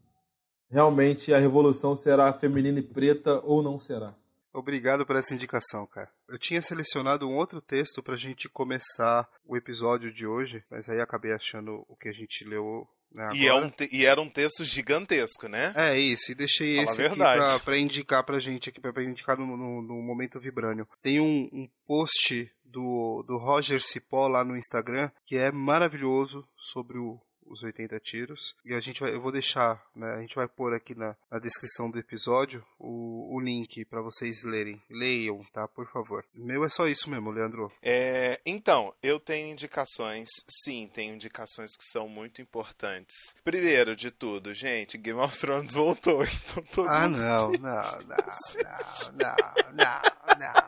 [0.69, 4.15] realmente a revolução será feminina e preta ou não será?
[4.53, 6.11] Obrigado por essa indicação, cara.
[6.29, 10.99] Eu tinha selecionado um outro texto pra gente começar o episódio de hoje, mas aí
[10.99, 14.65] acabei achando o que a gente leu né, e, é um e, era um texto
[14.65, 15.73] gigantesco, né?
[15.77, 19.03] É isso, e deixei Fala esse aqui pra, pra, indicar pra gente aqui, pra, pra
[19.03, 20.87] indicar no, no, no, Momento Vibrânio.
[21.01, 26.99] Tem um, um post do, do Roger Cipó lá no Instagram que é maravilhoso sobre
[26.99, 28.55] o, os 80 tiros.
[28.65, 31.39] E a gente vai, eu vou deixar, né, a gente vai pôr aqui na, na
[31.39, 34.83] descrição do episódio o, o link para vocês lerem.
[34.91, 35.67] Leiam, tá?
[35.69, 36.25] Por favor.
[36.35, 37.73] Meu é só isso mesmo, Leandro.
[37.83, 40.29] É, então, eu tenho indicações,
[40.65, 43.15] sim, tenho indicações que são muito importantes.
[43.45, 46.25] Primeiro de tudo, gente, Game of Thrones voltou.
[46.47, 48.27] Então todo ah, não, não, não, não,
[49.15, 49.37] não,
[49.73, 50.66] não, não.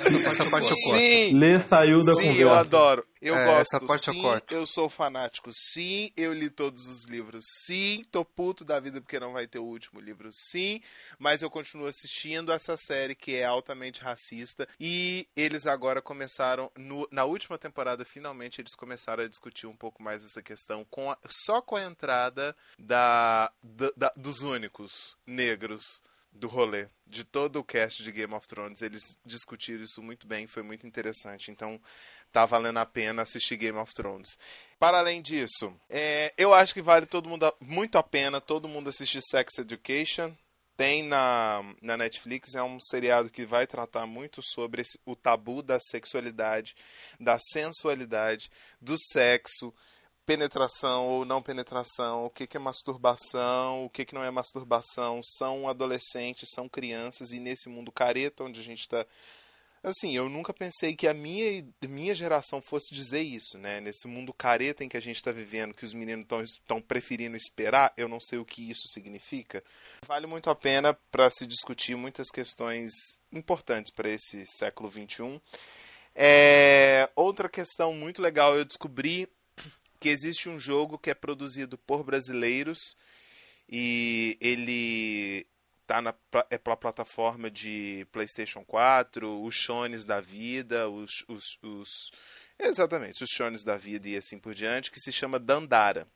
[0.00, 0.96] Essa, essa parte eu corto.
[0.98, 2.40] Sim, Lê saiu da sim, conversa.
[2.40, 3.06] eu adoro.
[3.20, 3.76] Eu é, gosto.
[3.76, 4.54] Essa parte sim, eu corto.
[4.54, 5.50] Eu sou fanático.
[5.54, 7.44] Sim, eu li todos os livros.
[7.64, 10.28] Sim, tô puto da vida porque não vai ter o último livro.
[10.32, 10.80] Sim,
[11.18, 14.68] mas eu continuo assistindo essa série que é altamente racista.
[14.80, 20.02] E eles agora começaram, no, na última temporada, finalmente eles começaram a discutir um pouco
[20.02, 26.02] mais essa questão com a, só com a entrada da, da, da dos únicos negros
[26.32, 28.80] do rolê, de todo o cast de Game of Thrones.
[28.80, 31.50] Eles discutiram isso muito bem, foi muito interessante.
[31.50, 31.80] Então,
[32.32, 34.38] tá valendo a pena assistir Game of Thrones.
[34.78, 38.88] Para além disso, é, eu acho que vale todo mundo muito a pena todo mundo
[38.88, 40.32] assistir Sex Education.
[40.74, 45.62] Tem na, na Netflix, é um seriado que vai tratar muito sobre esse, o tabu
[45.62, 46.74] da sexualidade,
[47.20, 48.50] da sensualidade,
[48.80, 49.72] do sexo,
[50.24, 55.20] penetração ou não penetração, o que, que é masturbação, o que, que não é masturbação,
[55.22, 59.06] são adolescentes, são crianças, e nesse mundo careta onde a gente está.
[59.82, 63.80] Assim, eu nunca pensei que a minha, minha geração fosse dizer isso, né?
[63.80, 67.92] Nesse mundo careta em que a gente está vivendo, que os meninos estão preferindo esperar,
[67.96, 69.62] eu não sei o que isso significa.
[70.06, 72.92] Vale muito a pena para se discutir muitas questões
[73.32, 75.40] importantes para esse século XXI.
[76.14, 79.28] É, outra questão muito legal, eu descobri
[80.02, 82.96] que existe um jogo que é produzido por brasileiros
[83.68, 85.46] e ele
[85.86, 86.12] tá na
[86.50, 92.10] é pela plataforma de PlayStation 4, os Shones da vida, os, os, os
[92.58, 96.08] exatamente, os Shones da vida e assim por diante, que se chama Dandara.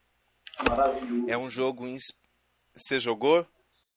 [0.68, 1.30] Maravilhoso.
[1.30, 1.86] É um jogo
[2.74, 3.46] você jogou?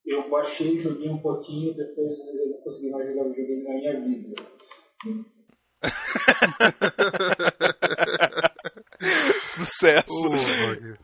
[0.05, 4.35] Eu baixei, joguei um pouquinho, depois eu não consegui mais jogar videogame na minha vida.
[9.79, 10.99] Sucesso.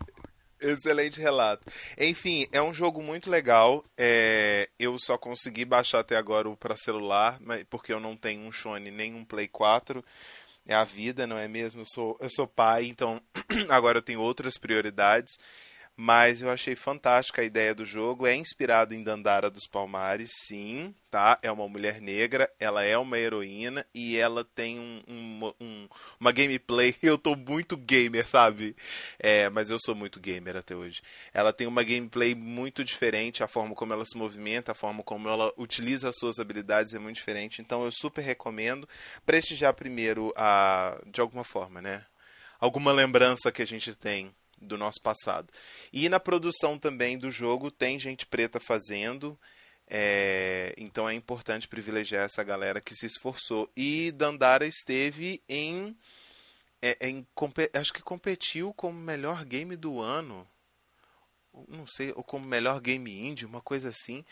[0.59, 1.71] Excelente relato.
[1.97, 3.83] Enfim, é um jogo muito legal.
[3.97, 7.39] É, eu só consegui baixar até agora o para celular,
[7.69, 10.03] porque eu não tenho um Sony nem um Play 4.
[10.65, 11.81] É a vida, não é mesmo?
[11.81, 13.21] Eu sou, eu sou pai, então
[13.69, 15.37] agora eu tenho outras prioridades
[15.97, 18.27] mas eu achei fantástica a ideia do jogo.
[18.27, 21.39] É inspirado em Dandara dos Palmares, sim, tá?
[21.41, 25.87] É uma mulher negra, ela é uma heroína e ela tem um, um, um,
[26.19, 26.95] uma gameplay.
[27.01, 28.75] Eu tô muito gamer, sabe?
[29.17, 31.01] É, mas eu sou muito gamer até hoje.
[31.33, 35.29] Ela tem uma gameplay muito diferente, a forma como ela se movimenta, a forma como
[35.29, 37.61] ela utiliza as suas habilidades é muito diferente.
[37.61, 38.87] Então eu super recomendo
[39.25, 42.05] prestigiar primeiro a, de alguma forma, né?
[42.59, 45.51] Alguma lembrança que a gente tem do nosso passado.
[45.91, 49.37] E na produção também do jogo tem gente preta fazendo.
[49.87, 53.69] É, então é importante privilegiar essa galera que se esforçou.
[53.75, 55.95] E Dandara esteve em.
[56.81, 57.25] É, em
[57.73, 60.47] acho que competiu como melhor game do ano.
[61.67, 64.25] Não sei, ou como melhor game indie, uma coisa assim.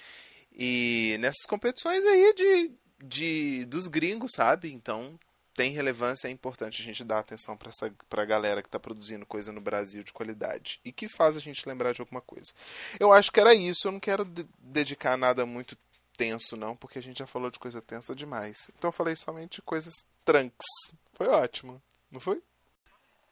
[0.51, 2.71] E nessas competições aí de,
[3.03, 4.71] de dos gringos, sabe?
[4.73, 5.17] Então
[5.53, 9.51] tem relevância, é importante a gente dar atenção para a galera que está produzindo coisa
[9.51, 12.53] no Brasil de qualidade e que faz a gente lembrar de alguma coisa.
[12.99, 15.77] Eu acho que era isso, eu não quero de dedicar nada muito
[16.17, 18.69] tenso, não, porque a gente já falou de coisa tensa demais.
[18.77, 19.93] Então eu falei somente coisas
[20.25, 20.67] tranks.
[21.13, 21.81] Foi ótimo,
[22.11, 22.41] não foi?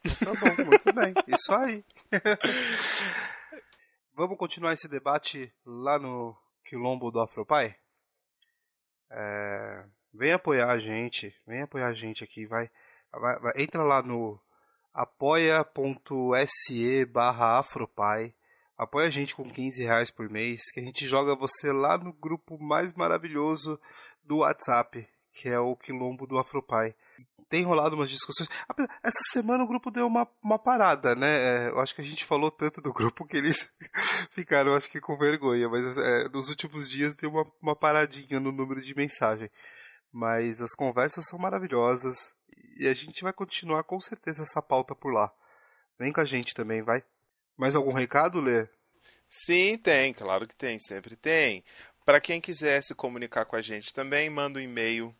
[0.03, 1.13] Tá bom, muito bem.
[1.27, 1.85] Isso aí.
[4.13, 6.35] Vamos continuar esse debate lá no
[6.65, 7.75] Quilombo do Afropai?
[9.09, 9.85] É...
[10.13, 12.69] Vem apoiar a gente, vem apoiar a gente aqui, vai,
[13.11, 14.39] vai, vai entra lá no
[14.93, 15.65] apoia.se
[17.05, 18.33] barra afropai,
[18.77, 22.11] apoia a gente com 15 reais por mês, que a gente joga você lá no
[22.11, 23.79] grupo mais maravilhoso
[24.23, 26.93] do WhatsApp, que é o Quilombo do Afropai.
[27.47, 28.49] Tem rolado umas discussões.
[29.03, 31.37] Essa semana o grupo deu uma, uma parada, né?
[31.37, 33.73] É, eu acho que a gente falou tanto do grupo que eles
[34.31, 38.51] ficaram, acho que com vergonha, mas é, nos últimos dias deu uma, uma paradinha no
[38.51, 39.49] número de mensagem.
[40.11, 42.35] Mas as conversas são maravilhosas
[42.77, 45.31] e a gente vai continuar com certeza essa pauta por lá.
[45.97, 47.03] Vem com a gente também, vai.
[47.57, 48.67] Mais algum recado, Lê?
[49.29, 51.63] Sim, tem, claro que tem, sempre tem.
[52.03, 55.15] Para quem quiser se comunicar com a gente também, manda um e-mail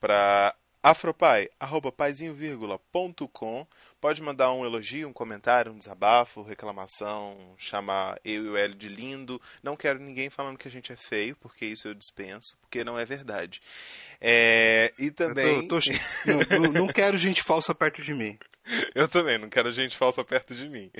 [0.00, 3.66] para afropai.com.
[4.00, 8.88] Pode mandar um elogio, um comentário, um desabafo, reclamação, chamar eu e o Hélio de
[8.88, 9.40] lindo.
[9.62, 12.98] Não quero ninguém falando que a gente é feio, porque isso eu dispenso, porque não
[12.98, 13.62] é verdade.
[14.20, 15.68] É, e também.
[15.68, 15.86] Tô, tô...
[16.58, 18.36] não, não quero gente falsa perto de mim.
[18.94, 20.90] eu também, não quero gente falsa perto de mim.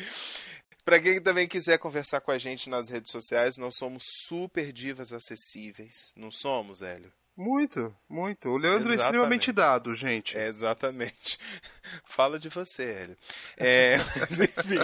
[0.84, 5.12] Para quem também quiser conversar com a gente nas redes sociais, nós somos super divas
[5.12, 6.12] acessíveis.
[6.16, 7.12] Não somos, Hélio?
[7.36, 8.50] Muito, muito.
[8.50, 9.00] O Leandro exatamente.
[9.00, 10.36] é extremamente dado, gente.
[10.36, 11.38] É, exatamente.
[12.04, 13.16] Fala de você, Hélio.
[13.56, 14.78] É, mas enfim.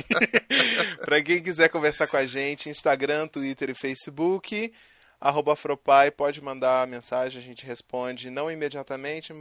[1.04, 4.72] para quem quiser conversar com a gente, Instagram, Twitter e Facebook,
[5.20, 9.34] arroba Afropai, pode mandar mensagem, a gente responde, não imediatamente.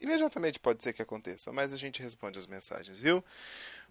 [0.00, 3.22] Imediatamente pode ser que aconteça, mas a gente responde as mensagens, viu?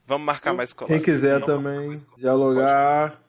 [0.07, 1.05] Vamos marcar mais colagens.
[1.05, 3.21] Quem quiser também dialogar,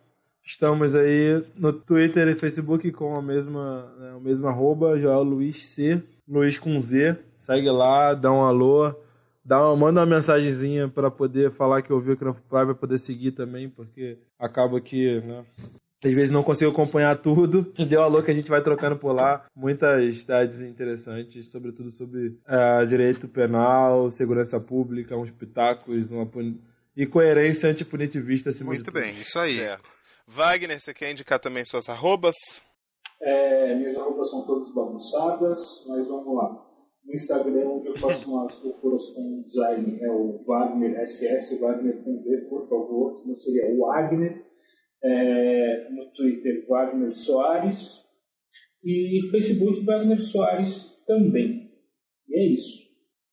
[0.51, 5.65] estamos aí no Twitter e Facebook com a mesma, né, o mesmo arroba, Joel Luiz
[5.65, 7.17] C, Luiz com Z.
[7.39, 8.93] Segue lá, dá um alô,
[9.45, 12.99] dá uma, manda uma mensagenzinha para poder falar que ouviu o Crampo Pai, vai poder
[12.99, 15.45] seguir também, porque acaba que né,
[16.05, 17.73] às vezes não consigo acompanhar tudo.
[17.89, 19.47] Deu alô que a gente vai trocando por lá.
[19.55, 26.29] Muitas tardes interessantes, sobretudo sobre é, direito penal, segurança pública, uns pitacos, uma
[26.97, 29.53] e coerência antipunitivista acima Muito bem, isso aí.
[29.53, 30.00] Certo.
[30.33, 32.37] Wagner, você quer indicar também suas arrobas?
[33.21, 36.67] É, minhas arrobas são todas bagunçadas, mas vamos lá.
[37.05, 42.47] No Instagram, eu faço umas procuras com design, é o Wagner SS, Wagner com V,
[42.49, 44.47] por favor, senão seria o Wagner.
[45.03, 48.09] É, no Twitter, Wagner Soares.
[48.85, 51.73] E Facebook, Wagner Soares também.
[52.29, 52.89] E é isso.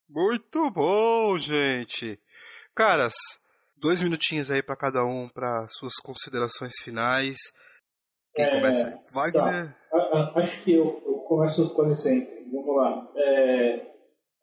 [0.09, 2.19] Muito bom, gente.
[2.73, 3.13] Caras,
[3.79, 7.37] dois minutinhos aí para cada um para suas considerações finais.
[8.35, 8.95] Quem é, começa aí?
[9.11, 9.75] Wagner?
[9.89, 10.33] Tá.
[10.35, 12.45] Acho que eu, eu, começo quase sempre.
[12.51, 13.11] Vamos lá.
[13.15, 13.87] É,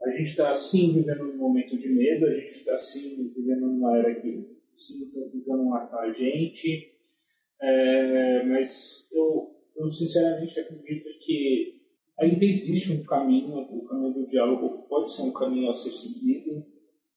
[0.03, 3.97] a gente está sim vivendo um momento de medo, a gente está sim vivendo numa
[3.99, 6.93] era que sim estão tentando matar a gente.
[7.61, 11.81] É, mas eu, eu sinceramente acredito que
[12.19, 16.74] ainda existe um caminho, o caminho do diálogo pode ser um caminho a ser seguido.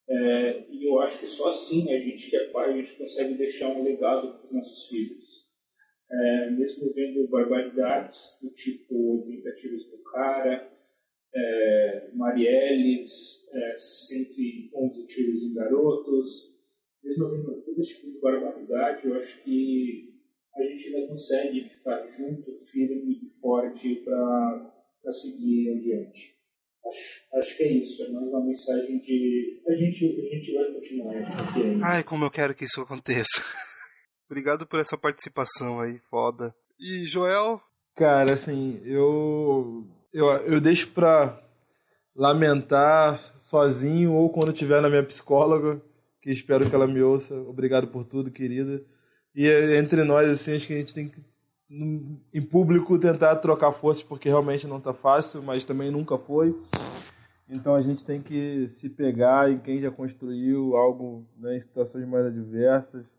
[0.10, 3.34] É, e eu acho que só assim a gente que é pai, a gente consegue
[3.34, 5.46] deixar um legado para os nossos filhos.
[6.10, 10.72] É, mesmo vendo barbaridades do tipo 80 tiros do cara,
[11.36, 16.58] é, Marielles, é, 111 tiros em garotos,
[17.04, 20.14] mesmo vendo todo esse tipo de barbaridade, eu acho que
[20.56, 26.37] a gente ainda consegue ficar junto, firme e forte para seguir adiante.
[26.88, 30.74] Acho, acho que é isso, é mais uma mensagem de a gente, a gente vai
[30.74, 33.42] continuar aqui Ai, como eu quero que isso aconteça.
[34.30, 36.54] Obrigado por essa participação aí, foda.
[36.80, 37.62] E Joel?
[37.96, 41.42] Cara, assim, eu eu, eu deixo pra
[42.16, 45.82] lamentar sozinho ou quando estiver na minha psicóloga,
[46.22, 47.36] que espero que ela me ouça.
[47.36, 48.84] Obrigado por tudo, querida.
[49.36, 49.48] E
[49.78, 51.22] entre nós, assim, acho que a gente tem que
[51.70, 56.56] em público tentar trocar forças porque realmente não está fácil, mas também nunca foi.
[57.50, 62.08] Então a gente tem que se pegar em quem já construiu algo né, em situações
[62.08, 63.16] mais adversas.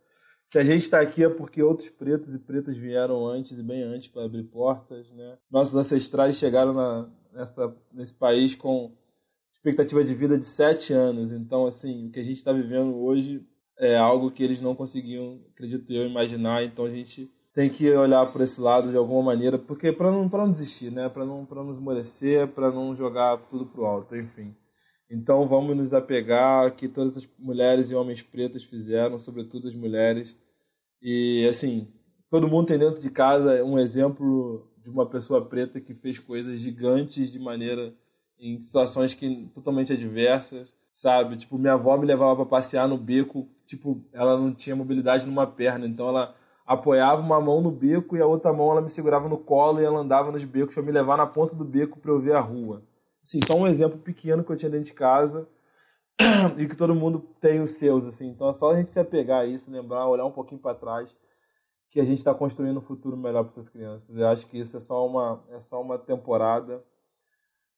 [0.51, 3.83] Se a gente está aqui é porque outros pretos e pretas vieram antes e bem
[3.83, 5.11] antes para abrir portas.
[5.13, 5.37] Né?
[5.51, 8.95] Nossos ancestrais chegaram na, nessa, nesse país com
[9.55, 11.33] expectativa de vida de sete anos.
[11.33, 13.47] Então, assim, o que a gente está vivendo hoje
[13.79, 16.65] é algo que eles não conseguiam, acredito eu, imaginar.
[16.65, 20.29] Então a gente tem que olhar por esse lado de alguma maneira, porque para não
[20.29, 21.09] para não desistir, né?
[21.09, 24.55] Para não para não esmorecer, para não jogar tudo pro alto, enfim.
[25.11, 30.37] Então vamos nos apegar que todas as mulheres e homens pretos fizeram, sobretudo as mulheres.
[31.03, 31.89] E assim,
[32.31, 36.61] todo mundo tem dentro de casa um exemplo de uma pessoa preta que fez coisas
[36.61, 37.93] gigantes de maneira
[38.39, 41.37] em situações que totalmente adversas, sabe?
[41.37, 45.45] Tipo, minha avó me levava para passear no beco, tipo, ela não tinha mobilidade numa
[45.45, 46.38] perna, então ela
[46.69, 49.85] apoiava uma mão no beco e a outra mão ela me segurava no colo e
[49.85, 52.41] ela andava nos becos para me levar na ponta do beco para eu ver a
[52.41, 52.83] rua.
[53.23, 55.49] Assim, só um exemplo pequeno que eu tinha dentro de casa
[56.59, 58.29] e que todo mundo tem os seus, assim.
[58.29, 61.17] Então é só a gente se apegar a isso, lembrar, olhar um pouquinho para trás
[61.91, 64.15] que a gente está construindo um futuro melhor para essas crianças.
[64.15, 66.85] Eu acho que isso é só uma é só uma temporada.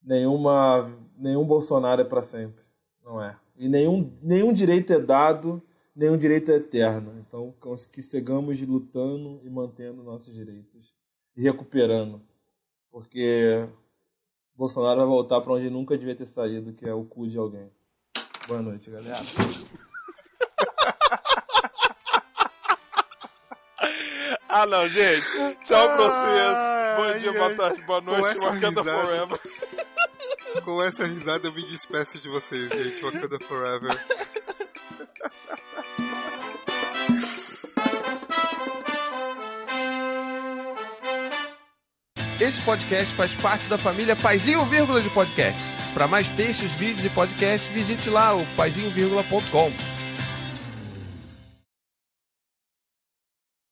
[0.03, 2.65] Nenhuma nenhum Bolsonaro é para sempre,
[3.05, 3.37] não é.
[3.57, 5.63] E nenhum nenhum direito é dado
[5.95, 7.19] nenhum direito é eterno.
[7.19, 7.55] Então,
[7.93, 10.95] que sigamos lutando e mantendo nossos direitos
[11.37, 12.23] e recuperando,
[12.91, 13.67] porque
[14.55, 17.71] Bolsonaro vai voltar para onde nunca devia ter saído, que é o cu de alguém.
[18.47, 19.21] Boa noite, galera.
[24.53, 25.25] Ah, não, gente.
[25.65, 26.55] Tchau pra vocês.
[26.97, 28.41] Bom Ai, dia, ai, boa tarde, boa noite.
[28.41, 29.01] Wakanda risada.
[29.01, 29.41] Forever.
[30.65, 33.01] Com essa risada eu me despeço de vocês, gente.
[33.01, 33.97] Wakanda Forever.
[42.51, 45.63] Esse podcast faz parte da família Paizinho Vírgula de Podcast.
[45.95, 50.00] Para mais textos, vídeos e podcasts, visite lá o paizinho.com.